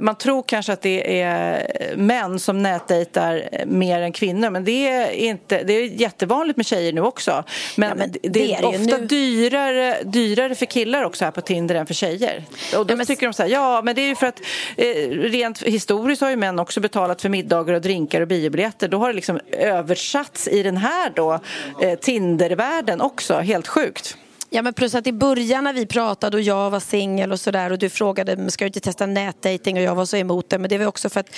man 0.01 0.15
tror 0.15 0.43
kanske 0.47 0.73
att 0.73 0.83
det 0.83 1.21
är 1.23 1.97
män 1.97 2.39
som 2.39 2.63
nätdejtar 2.63 3.49
mer 3.67 4.01
än 4.01 4.13
kvinnor 4.13 4.51
men 4.51 4.65
det 4.65 4.89
är, 4.89 5.11
inte, 5.11 5.63
det 5.63 5.73
är 5.73 5.85
jättevanligt 5.87 6.57
med 6.57 6.67
tjejer 6.67 6.93
nu 6.93 7.01
också. 7.01 7.45
Men, 7.77 7.89
Ja, 7.89 7.95
men 7.95 8.13
det, 8.13 8.19
det 8.29 8.53
är 8.55 8.59
är 8.59 8.63
det 8.63 8.77
ju 8.79 8.85
ofta 8.85 8.99
nu. 8.99 9.07
dyrare, 9.07 9.97
dyrare 10.05 10.55
för 10.55 10.67
killar 10.67 11.03
också 11.03 11.25
här 11.25 11.33
på 11.33 11.41
Tinder 11.41 11.75
än 11.75 11.87
för 11.87 11.95
tjejer. 11.95 12.45
Och 12.77 12.87
då 12.87 12.93
Ja, 12.93 12.97
men- 12.97 13.07
tycker 13.07 13.27
de 13.27 13.33
så 13.33 13.43
här, 13.43 13.51
ja 13.51 13.83
men 13.85 13.95
det 13.95 14.03
är 14.03 14.07
ju 14.09 14.15
för 14.15 14.27
att 14.27 14.41
eh, 14.77 14.87
rent 15.11 15.63
historiskt 15.63 16.23
har 16.23 16.31
ju 16.31 16.37
män 16.37 16.59
också 16.59 16.81
betalat 16.81 17.23
för 17.23 17.29
middagar 17.29 17.75
och 17.75 17.81
drinkar 17.81 18.21
och 18.21 18.29
biobiljetter. 18.29 18.89
Då 18.89 18.99
har 18.99 19.09
det 19.09 19.15
liksom 19.15 19.41
översatts 19.53 20.49
i 20.49 20.63
den 20.63 20.77
här 20.77 21.13
då 21.15 21.41
eh, 21.83 21.99
Tindervärlden 21.99 23.01
också, 23.01 23.35
helt 23.39 23.69
sjukt. 23.69 24.17
Ja, 24.51 24.63
men 24.63 24.75
plus 24.75 24.95
att 24.95 25.07
i 25.07 25.13
början 25.13 25.65
när 25.65 25.73
vi 25.73 25.87
pratade 25.87 26.37
och 26.37 26.43
jag 26.43 26.71
var 26.71 26.81
singel 26.81 27.33
och 27.33 27.41
sådär 27.41 27.73
och 27.73 27.79
du 27.79 27.89
frågade 27.89 28.51
ska 28.51 28.65
du 28.65 28.67
inte 28.67 28.81
testa 28.81 29.07
nätdating 29.07 29.77
och 29.77 29.83
jag 29.83 29.95
var 29.95 30.05
så 30.05 30.17
emot 30.17 30.51
det 30.51 30.59
men 30.59 30.69
det 30.71 30.79
var 30.79 30.87
också 30.87 31.09
för 31.09 31.21
att 31.21 31.31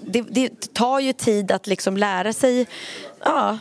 det, 0.00 0.22
det 0.22 0.74
tar 0.74 1.00
ju 1.00 1.12
tid 1.12 1.50
att 1.52 1.66
liksom 1.66 1.96
lära 1.96 2.32
sig 2.32 2.66
ja, 3.24 3.58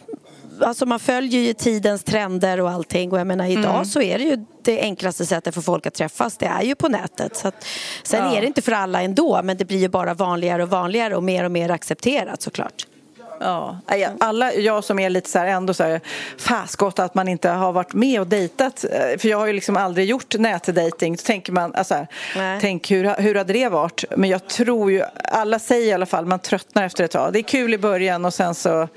Alltså 0.62 0.86
man 0.86 1.00
följer 1.00 1.42
ju 1.42 1.54
tidens 1.54 2.04
trender 2.04 2.62
och 2.62 2.70
allting 2.70 3.12
och 3.12 3.20
jag 3.20 3.28
menar 3.28 3.46
idag 3.46 3.88
så 3.88 4.02
är 4.02 4.18
det 4.18 4.24
ju 4.24 4.46
det 4.64 4.82
enklaste 4.82 5.26
sättet 5.26 5.54
för 5.54 5.62
folk 5.62 5.86
att 5.86 5.94
träffas 5.94 6.38
det 6.38 6.46
är 6.46 6.62
ju 6.62 6.76
på 6.76 6.90
nätet. 6.90 7.36
Så 7.36 7.48
att, 7.48 7.66
sen 8.04 8.26
Ja. 8.26 8.38
är 8.38 8.42
det 8.42 8.48
inte 8.48 8.62
för 8.62 8.72
alla 8.72 9.02
ändå 9.02 9.42
men 9.44 9.58
det 9.58 9.66
blir 9.66 9.78
ju 9.80 9.90
bara 9.90 10.14
vanligare 10.14 10.64
och 10.64 10.70
vanligare 10.70 11.16
och 11.16 11.24
mer 11.24 11.44
och 11.44 11.52
mer 11.52 11.72
accepterat 11.72 12.42
såklart. 12.42 12.88
Ja, 13.40 13.80
alla, 14.20 14.54
jag 14.54 14.84
som 14.84 15.00
är 15.00 15.10
lite 15.10 15.30
så 15.30 15.40
här 15.40 15.48
ändå 15.48 15.74
så 15.74 15.84
här 15.84 16.02
fasgott 16.38 17.00
att 17.00 17.16
man 17.16 17.28
inte 17.28 17.50
har 17.50 17.72
varit 17.72 17.94
med 17.94 18.20
och 18.20 18.28
dejtat 18.28 18.84
eh, 18.84 19.18
för 19.18 19.28
jag 19.28 19.38
har 19.38 19.48
ju 19.48 19.54
liksom 19.54 19.78
aldrig 19.78 20.08
gjort 20.08 20.36
nätdating. 20.38 21.16
Då 21.16 21.22
tänker 21.22 21.54
man, 21.54 21.76
alltså, 21.76 22.06
här, 22.34 22.60
tänk 22.62 22.92
hur, 22.92 23.22
hur 23.22 23.36
hade 23.36 23.54
det 23.54 23.70
varit? 23.70 24.04
Men 24.18 24.30
jag 24.30 24.48
tror 24.48 24.92
ju, 24.92 25.04
alla 25.24 25.60
säger 25.60 25.88
i 25.88 25.94
alla 25.94 26.06
fall, 26.06 26.26
man 26.26 26.40
tröttnar 26.40 26.86
efter 26.86 27.04
ett 27.04 27.12
tag. 27.12 27.34
Det 27.34 27.40
är 27.40 27.44
kul 27.44 27.74
i 27.74 27.78
början 27.78 28.26
och 28.26 28.34
sen 28.34 28.56
så 28.56 28.88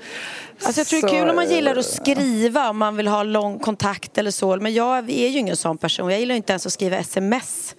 Alltså 0.63 0.79
jag 0.79 0.87
tror 0.87 1.01
det 1.01 1.07
är 1.07 1.19
kul 1.19 1.29
om 1.29 1.35
man 1.35 1.49
gillar 1.49 1.75
att 1.75 1.85
skriva 1.85 2.69
om 2.69 2.77
man 2.77 2.97
vill 2.97 3.07
ha 3.07 3.23
lång 3.23 3.59
kontakt 3.59 4.17
eller 4.17 4.31
så. 4.31 4.55
Men 4.55 4.73
jag 4.73 4.97
är 4.97 5.27
ju 5.27 5.37
ingen 5.37 5.57
sån 5.57 5.77
person. 5.77 6.09
Jag 6.09 6.19
gillar 6.19 6.35
inte 6.35 6.53
ens 6.53 6.65
att 6.65 6.73
skriva 6.73 6.97
sms. 6.97 7.75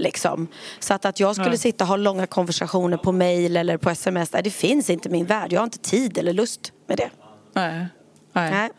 Liksom. 0.00 0.48
Så 0.78 0.94
att, 0.94 1.04
att 1.04 1.20
jag 1.20 1.36
skulle 1.36 1.58
sitta 1.58 1.84
och 1.84 1.88
ha 1.88 1.96
långa 1.96 2.26
konversationer 2.26 2.96
på 2.96 3.12
mail 3.12 3.56
eller 3.56 3.76
på 3.76 3.90
sms, 3.90 4.30
det 4.30 4.50
finns 4.50 4.90
inte 4.90 5.08
i 5.08 5.12
min 5.12 5.26
värld. 5.26 5.52
Jag 5.52 5.60
har 5.60 5.64
inte 5.64 5.78
tid 5.78 6.18
eller 6.18 6.32
lust 6.32 6.72
med 6.86 6.98
det. 6.98 7.10
Nej. 7.52 7.86
Nej. 8.32 8.50
Nej. 8.50 8.70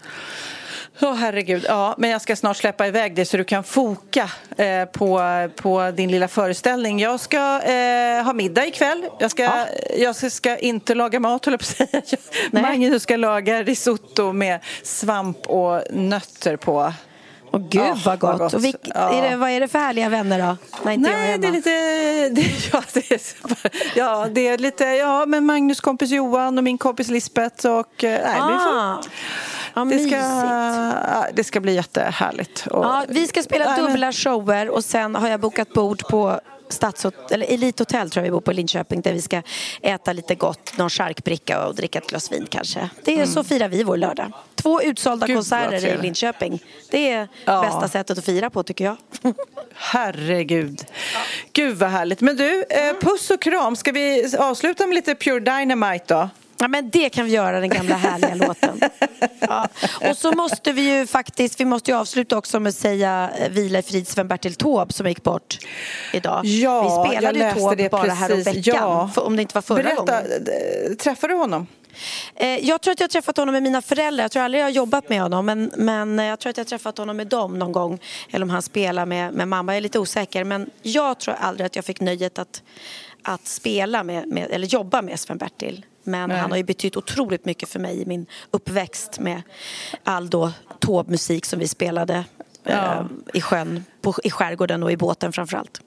Åh 1.01 1.15
herregud, 1.15 1.65
ja, 1.67 1.95
men 1.97 2.09
jag 2.09 2.21
ska 2.21 2.35
snart 2.35 2.57
släppa 2.57 2.87
iväg 2.87 3.15
det 3.15 3.25
så 3.25 3.37
du 3.37 3.43
kan 3.43 3.63
foka 3.63 4.29
eh, 4.57 4.85
på, 4.85 5.21
på 5.55 5.91
din 5.91 6.11
lilla 6.11 6.27
föreställning. 6.27 6.99
Jag 6.99 7.19
ska 7.19 7.61
eh, 7.61 8.23
ha 8.23 8.33
middag 8.33 8.65
ikväll. 8.65 9.05
Jag 9.19 9.31
ska, 9.31 9.43
Ja. 9.43 9.67
jag 9.97 10.31
ska, 10.31 10.57
inte 10.57 10.95
laga 10.95 11.19
mat, 11.19 11.45
höll 11.45 11.53
jag 11.53 11.59
på 11.59 11.83
att 11.83 12.07
säga. 12.07 12.17
Magnus 12.51 13.03
ska 13.03 13.15
laga 13.15 13.63
risotto 13.63 14.31
med 14.31 14.59
svamp 14.83 15.47
och 15.47 15.81
nötter 15.91 16.55
på. 16.55 16.93
Åh 17.53 17.59
gud 17.69 17.81
Ja, 17.83 17.97
vad 18.05 18.19
gott. 18.19 18.29
vad 18.29 18.39
gott. 18.39 18.53
Och 18.53 18.63
vilk, 18.65 18.75
Ja. 18.95 19.13
är 19.13 19.29
det, 19.29 19.35
vad 19.35 19.49
är 19.49 19.59
det 19.59 19.67
för 19.67 19.79
härliga 19.79 20.09
vänner 20.09 20.39
då? 20.39 20.57
Nej, 20.83 20.97
hemma? 20.97 21.37
det 21.37 21.47
är 21.47 21.51
lite... 21.51 21.69
Det, 22.35 22.41
ja, 22.73 22.83
det 22.93 23.11
är, 23.11 23.21
ja, 23.95 24.27
det 24.31 24.47
är 24.47 24.57
lite... 24.57 24.83
Ja, 24.85 25.25
men 25.25 25.45
Magnus 25.45 25.81
kompis 25.81 26.09
Johan 26.11 26.57
och 26.57 26.63
min 26.63 26.77
kompis 26.77 27.07
Lisbeth 27.09 27.67
och... 27.67 28.03
eh, 28.03 28.19
Nej, 28.25 28.35
vi 28.35 28.59
får, 28.59 28.77
Ah, 28.79 29.01
ja, 29.73 29.85
det, 29.85 29.99
ska, 29.99 30.17
det 31.33 31.43
ska 31.43 31.59
bli 31.59 31.75
jättehärligt. 31.75 32.67
Och, 32.67 32.85
Ja, 32.85 33.03
vi 33.07 33.27
ska 33.27 33.43
spela 33.43 33.65
Nej, 33.65 33.81
men- 33.81 33.85
dubbla 33.91 34.11
shower 34.11 34.69
och 34.69 34.83
sen 34.85 35.15
har 35.15 35.27
jag 35.29 35.39
bokat 35.39 35.73
bord 35.73 36.07
på 36.07 36.39
Stadshot- 36.71 37.31
eller 37.33 37.45
Elithotell 37.53 38.09
tror 38.09 38.21
jag 38.25 38.31
vi 38.31 38.31
bor 38.31 38.41
på 38.41 38.51
i 38.51 38.55
Linköping 38.55 39.01
där 39.01 39.13
vi 39.13 39.21
ska 39.21 39.41
äta 39.81 40.13
lite 40.13 40.35
gott, 40.35 40.77
någon 40.77 40.89
charkbricka 40.89 41.67
och 41.67 41.75
dricka 41.75 41.99
ett 41.99 42.07
glas 42.09 42.31
vin 42.31 42.47
kanske. 42.49 42.89
Det 43.03 43.19
är 43.19 43.25
så 43.25 43.43
firar 43.43 43.67
vi 43.69 43.83
vår 43.83 43.97
lördag. 43.97 44.31
Två 44.55 44.81
utsålda 44.81 45.25
Mm. 45.25 45.27
Gud, 45.27 45.37
konserter 45.37 45.87
i. 45.99 46.01
Linköping. 46.01 46.63
Det 46.91 47.09
är 47.11 47.27
Ja. 47.45 47.61
bästa 47.61 47.87
sättet 47.87 48.17
att 48.17 48.25
fira 48.25 48.49
på 48.49 48.63
tycker 48.63 48.85
jag. 48.85 48.97
Herregud. 49.75 50.85
Gud 51.53 51.77
vad 51.77 51.89
härligt. 51.89 52.21
Men 52.21 52.35
du, 52.37 52.63
eh, 52.69 52.93
puss 53.01 53.29
och 53.31 53.41
kram. 53.41 53.75
Ska 53.75 53.91
vi 53.91 54.35
avsluta 54.39 54.87
med 54.87 54.95
lite 54.95 55.15
Pure 55.15 55.39
Dynamite 55.39 56.05
då? 56.13 56.29
Ja, 56.61 56.67
men 56.67 56.89
det 56.89 57.09
kan 57.09 57.25
vi 57.25 57.31
göra, 57.31 57.59
den 57.59 57.69
gamla 57.69 57.95
härliga 57.95 58.35
låten. 58.35 58.79
Ja. 59.39 59.67
Och 60.09 60.17
så 60.17 60.31
måste 60.31 60.71
vi 60.71 60.81
ju 60.97 61.07
faktiskt, 61.07 61.59
vi 61.59 61.65
måste 61.65 61.91
ju 61.91 61.97
avsluta 61.97 62.37
också 62.37 62.59
med 62.59 62.69
att 62.69 62.75
säga 62.75 63.29
eh, 63.37 63.49
vila 63.49 63.79
i 63.79 63.81
frid 63.81 64.07
Sven-Bertil 64.07 64.55
Taube 64.55 64.93
som 64.93 65.07
gick 65.07 65.23
bort 65.23 65.57
idag. 66.13 66.33
Ja, 66.33 66.41
vi 66.43 66.61
jag 66.61 67.07
spelade 67.07 67.39
ju 67.39 67.51
Taube 67.61 67.89
bara 67.89 68.11
här 68.11 68.31
om 68.31 68.37
precis. 68.43 68.67
veckan, 68.67 68.75
Ja. 68.81 69.09
för, 69.15 69.21
om 69.25 69.35
det 69.35 69.41
inte 69.41 69.55
var 69.55 69.61
förra 69.61 69.83
Berätta, 69.83 70.21
gången. 70.21 70.97
träffade 70.97 71.33
du 71.33 71.37
honom? 71.37 71.67
Eh, 72.35 72.47
Jag 72.67 72.81
tror 72.81 72.91
att 72.91 72.99
jag 72.99 73.03
har 73.03 73.09
träffat 73.09 73.37
honom 73.37 73.53
med 73.53 73.63
mina 73.63 73.81
föräldrar. 73.81 74.23
Jag 74.23 74.31
tror 74.31 74.43
aldrig 74.43 74.61
jag 74.61 74.65
har 74.65 74.71
jobbat 74.71 75.09
med 75.09 75.21
honom. 75.21 75.45
Men, 75.45 75.71
men 75.77 76.19
eh, 76.19 76.25
jag 76.25 76.39
tror 76.39 76.49
att 76.49 76.57
jag 76.57 76.63
har 76.65 76.69
träffat 76.69 76.97
honom 76.97 77.17
med 77.17 77.27
dem 77.27 77.59
någon 77.59 77.71
gång. 77.71 77.99
Eller 78.31 78.43
om 78.45 78.49
han 78.49 78.61
spelar 78.61 79.05
med, 79.05 79.33
med 79.33 79.47
mamma. 79.47 79.71
Jag 79.71 79.77
är 79.77 79.81
lite 79.81 79.99
osäker. 79.99 80.43
Men 80.43 80.69
jag 80.81 81.19
tror 81.19 81.35
aldrig 81.39 81.65
att 81.65 81.75
jag 81.75 81.85
fick 81.85 81.99
nöjet 81.99 82.39
att, 82.39 82.61
att 83.23 83.47
spela 83.47 84.03
med, 84.03 84.27
med, 84.27 84.47
eller 84.51 84.67
jobba 84.67 85.01
med 85.01 85.19
Sven-Bertil. 85.19 85.85
Men 86.03 86.29
Nej. 86.29 86.37
han 86.37 86.49
har 86.51 86.57
ju 86.57 86.63
betytt 86.63 86.97
otroligt 86.97 87.45
mycket 87.45 87.69
för 87.69 87.79
mig 87.79 88.01
i 88.01 88.05
min 88.05 88.25
uppväxt 88.51 89.19
med 89.19 89.41
all 90.03 90.29
då 90.29 90.51
Taube-musik 90.79 91.45
som 91.45 91.59
vi 91.59 91.67
spelade 91.67 92.15
eh, 92.15 92.75
Ja. 92.75 93.07
i 93.33 93.41
sjön, 93.41 93.85
på, 94.01 94.13
i 94.23 94.29
skärgården 94.31 94.83
och 94.83 94.91
i 94.91 94.97
båten 94.97 95.31
framför 95.33 95.57
allt. 95.57 95.81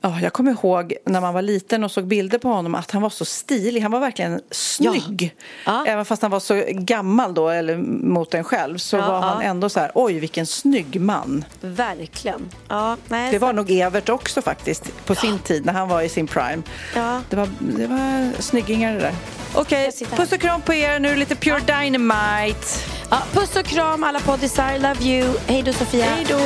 Ja, 0.00 0.20
jag 0.20 0.32
kommer 0.32 0.50
ihåg 0.50 0.94
när 1.04 1.20
man 1.20 1.34
var 1.34 1.42
liten 1.42 1.84
och 1.84 1.90
såg 1.90 2.06
bilder 2.06 2.38
på 2.38 2.48
honom 2.48 2.74
att 2.74 2.90
han 2.90 3.02
var 3.02 3.10
så 3.10 3.24
stilig. 3.24 3.80
Han 3.80 3.90
var 3.90 4.00
verkligen 4.00 4.40
snygg. 4.50 5.34
Ja. 5.66 5.84
Även 5.86 6.04
fast 6.04 6.22
han 6.22 6.30
var 6.30 6.40
så 6.40 6.62
gammal 6.68 7.34
då, 7.34 7.48
eller 7.48 7.76
mot 8.06 8.34
en 8.34 8.44
själv, 8.44 8.78
så 8.78 8.96
Ja, 8.96 9.06
var 9.10 9.20
han 9.20 9.42
ja. 9.42 9.48
ändå 9.48 9.68
så 9.68 9.80
här, 9.80 9.90
oj 9.94 10.18
vilken 10.18 10.46
snygg 10.46 11.00
man. 11.00 11.44
Verkligen. 11.60 12.48
Ja, 12.68 12.96
nej, 13.08 13.30
Det 13.30 13.38
var 13.38 13.52
nog 13.52 13.70
Evert 13.70 14.08
också 14.08 14.42
faktiskt, 14.42 15.06
på 15.06 15.14
sin 15.14 15.38
tid 15.38 15.66
när 15.66 15.72
han 15.72 15.88
var 15.88 16.02
i 16.02 16.08
sin 16.08 16.26
prime. 16.26 16.62
Ja. 16.94 17.20
Det, 17.30 17.36
var, 17.36 17.48
det 17.58 17.86
var 17.86 18.32
snyggingar 18.42 18.94
det 18.94 19.00
där. 19.00 19.14
Okej, 19.54 19.90
här. 20.10 20.16
puss 20.16 20.32
och 20.32 20.40
kram 20.40 20.62
på 20.62 20.74
er. 20.74 20.98
Nu 21.00 21.16
lite 21.16 21.34
Pure 21.36 21.60
Dynamite. 21.60 22.66
Ja, 23.10 23.18
puss 23.32 23.56
och 23.56 23.64
kram 23.64 24.04
alla 24.04 24.20
poddisar. 24.20 24.78
Love 24.78 25.04
you. 25.04 25.34
Hej 25.46 25.62
då 25.62 25.72
Sofia. 25.72 26.04
Hej 26.04 26.26
då! 26.28 26.38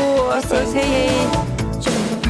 Puss, 0.49 0.75
hej 0.75 0.85
hej! 0.85 2.30